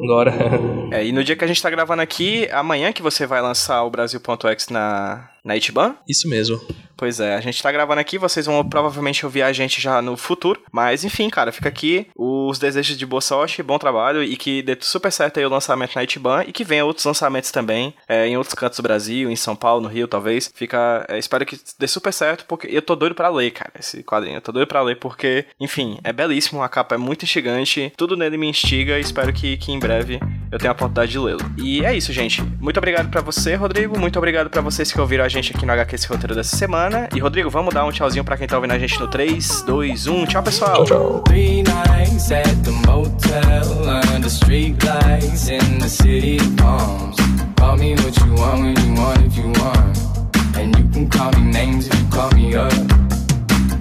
agora. 0.03 0.31
É, 0.91 1.05
e 1.05 1.13
no 1.13 1.23
dia 1.23 1.37
que 1.37 1.45
a 1.45 1.47
gente 1.47 1.61
tá 1.61 1.69
gravando 1.69 2.01
aqui, 2.01 2.49
amanhã 2.51 2.91
que 2.91 3.01
você 3.01 3.25
vai 3.25 3.41
lançar 3.41 3.81
o 3.85 3.89
Brasil.x 3.89 4.67
na, 4.67 5.30
na 5.43 5.55
Itiban? 5.55 5.95
Isso 6.07 6.27
mesmo. 6.27 6.59
Pois 7.01 7.19
é, 7.19 7.33
a 7.33 7.41
gente 7.41 7.63
tá 7.63 7.71
gravando 7.71 7.99
aqui, 7.99 8.19
vocês 8.19 8.45
vão 8.45 8.63
provavelmente 8.63 9.25
ouvir 9.25 9.41
a 9.41 9.51
gente 9.51 9.81
já 9.81 10.03
no 10.03 10.15
futuro. 10.15 10.61
Mas 10.71 11.03
enfim, 11.03 11.31
cara, 11.31 11.51
fica 11.51 11.67
aqui 11.67 12.05
os 12.15 12.59
desejos 12.59 12.95
de 12.95 13.07
boa 13.07 13.21
sorte, 13.21 13.63
bom 13.63 13.79
trabalho 13.79 14.21
e 14.21 14.37
que 14.37 14.61
dê 14.61 14.77
super 14.79 15.11
certo 15.11 15.39
aí 15.39 15.45
o 15.45 15.49
lançamento 15.49 15.95
na 15.95 16.03
Itiban 16.03 16.43
e 16.45 16.51
que 16.51 16.63
venha 16.63 16.85
outros 16.85 17.03
lançamentos 17.03 17.49
também 17.49 17.95
é, 18.07 18.27
em 18.27 18.37
outros 18.37 18.53
cantos 18.53 18.77
do 18.77 18.83
Brasil, 18.83 19.31
em 19.31 19.35
São 19.35 19.55
Paulo, 19.55 19.81
no 19.81 19.87
Rio, 19.87 20.07
talvez. 20.07 20.51
Fica. 20.53 21.03
É, 21.09 21.17
espero 21.17 21.43
que 21.43 21.59
dê 21.79 21.87
super 21.87 22.13
certo, 22.13 22.45
porque 22.45 22.67
eu 22.69 22.83
tô 22.83 22.95
doido 22.95 23.15
pra 23.15 23.29
ler, 23.29 23.49
cara, 23.49 23.71
esse 23.79 24.03
quadrinho. 24.03 24.37
Eu 24.37 24.41
tô 24.41 24.51
doido 24.51 24.67
pra 24.67 24.83
ler 24.83 24.97
porque, 24.97 25.45
enfim, 25.59 25.97
é 26.03 26.13
belíssimo, 26.13 26.61
a 26.61 26.69
capa 26.69 26.93
é 26.93 26.99
muito 26.99 27.23
instigante, 27.23 27.91
tudo 27.97 28.15
nele 28.15 28.37
me 28.37 28.47
instiga 28.47 28.99
e 28.99 29.01
espero 29.01 29.33
que, 29.33 29.57
que 29.57 29.71
em 29.71 29.79
breve 29.79 30.19
eu 30.51 30.59
tenha 30.59 30.69
a 30.69 30.73
oportunidade 30.73 31.11
de 31.11 31.17
lê-lo. 31.17 31.41
E 31.57 31.83
é 31.83 31.97
isso, 31.97 32.13
gente. 32.13 32.43
Muito 32.59 32.77
obrigado 32.77 33.09
para 33.09 33.21
você, 33.21 33.55
Rodrigo. 33.55 33.97
Muito 33.97 34.19
obrigado 34.19 34.51
para 34.51 34.61
vocês 34.61 34.91
que 34.91 35.01
ouviram 35.01 35.25
a 35.25 35.30
gente 35.31 35.55
aqui 35.55 35.65
no 35.65 35.71
HQ 35.71 35.95
esse 35.95 36.07
roteiro 36.07 36.35
dessa 36.35 36.55
semana. 36.55 37.07
E 37.15 37.19
Rodrigo, 37.19 37.49
vamos 37.49 37.73
dar 37.73 37.85
um 37.85 37.91
tchauzinho 37.91 38.23
para 38.23 38.37
quem 38.37 38.47
tá 38.47 38.57
ouvindo 38.57 38.71
a 38.73 38.79
gente 38.79 38.99
no 38.99 39.07
3, 39.07 39.63
2, 39.65 40.07
1. 40.07 40.25
Tchau, 40.25 40.43
pessoal. 40.43 40.83
Tchau, 40.83 40.85
tchau. 40.85 41.23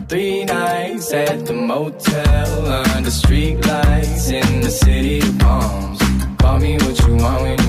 Three 0.09 0.45
nights 0.45 1.13
at 1.13 1.45
the 1.47 1.53
motel 1.53 2.67
under 2.97 3.11
street 3.13 3.65
lights 3.65 4.31
in 4.31 4.61
the 4.61 4.71
city 4.71 5.21
of 5.21 5.39
palms. 5.39 5.99
Call 6.39 6.59
me 6.59 6.77
what 6.79 6.99
you 7.07 7.15
want 7.15 7.43
when 7.43 7.60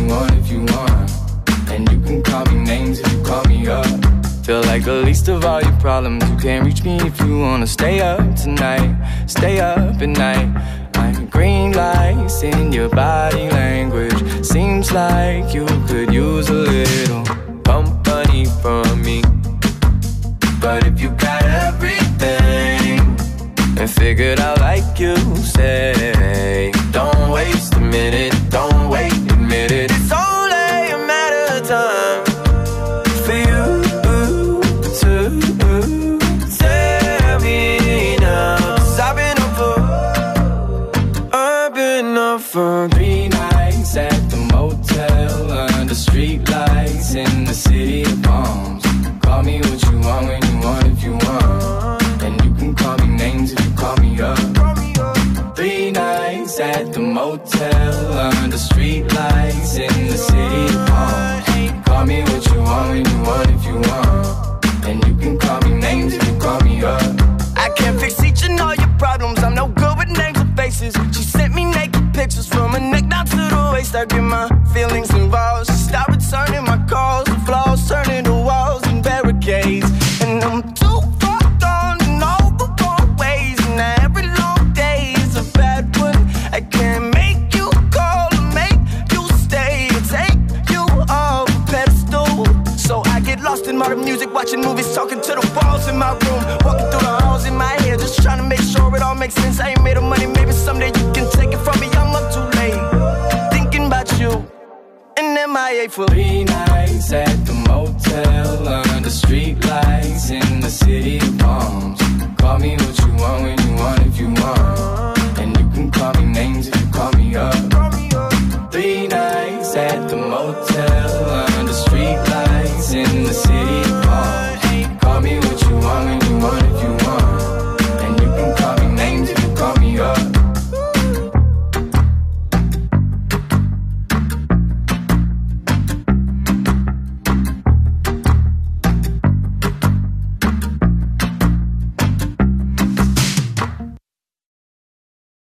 least 5.21 5.29
of 5.29 5.45
all 5.45 5.61
your 5.61 5.79
problems. 5.79 6.27
You 6.29 6.37
can't 6.37 6.65
reach 6.65 6.83
me 6.83 6.97
if 6.97 7.19
you 7.21 7.39
wanna 7.39 7.67
stay 7.67 8.01
up 8.01 8.35
tonight. 8.35 8.95
Stay 9.27 9.59
up 9.59 10.01
at 10.01 10.09
night. 10.09 10.49
I'm 10.95 11.27
green 11.27 11.73
lights 11.73 12.43
in 12.43 12.71
your 12.71 12.89
body 12.89 13.47
language. 13.49 14.19
Seems 14.43 14.91
like 14.91 15.53
you 15.53 15.65
could 15.87 16.11
use 16.13 16.49
a 16.49 16.61
little 16.73 17.23
company 17.63 18.45
from 18.61 19.01
me. 19.01 19.21
But 20.59 20.87
if 20.87 20.99
you 20.99 21.09
got 21.09 21.43
everything 21.43 22.99
and 23.79 23.89
figured 23.89 24.39
out 24.39 24.59
like 24.59 24.99
you 24.99 25.15
say, 25.35 26.71
don't 26.91 27.29
waste 27.29 27.75
a 27.75 27.79
minute, 27.79 28.33
hotel 57.41 58.13
under 58.43 58.57
street 58.57 59.03
lights 59.13 59.75
in 59.75 60.07
the 60.07 60.17
city 60.17 60.75
of. 60.75 61.85
Call 61.85 62.05
me 62.05 62.21
what 62.23 62.45
you 62.47 62.59
want 62.61 62.89
when 62.89 63.05
you 63.05 63.21
want 63.23 63.49
if 63.49 63.65
you 63.65 63.75
want. 63.75 64.85
And 64.85 65.07
you 65.07 65.15
can 65.15 65.37
call 65.37 65.59
me 65.61 65.73
names 65.79 66.13
if 66.13 66.27
you 66.27 66.37
call 66.39 66.59
me 66.61 66.83
up. 66.83 67.01
I 67.55 67.69
can't 67.75 67.99
fix 67.99 68.23
each 68.23 68.43
and 68.43 68.59
all 68.59 68.75
your 68.75 68.93
problems. 68.97 69.39
I'm 69.39 69.55
no 69.55 69.67
good 69.67 69.97
with 69.97 70.09
names 70.09 70.39
or 70.39 70.47
faces. 70.55 70.95
She 71.15 71.23
sent 71.23 71.53
me 71.53 71.65
naked 71.65 72.13
pictures 72.13 72.47
from 72.47 72.71
her 72.71 72.79
neck 72.79 73.07
down 73.09 73.25
to 73.27 73.35
the 73.35 73.71
waist. 73.73 73.95
I 73.95 74.05
get 74.05 74.21
my 74.21 74.50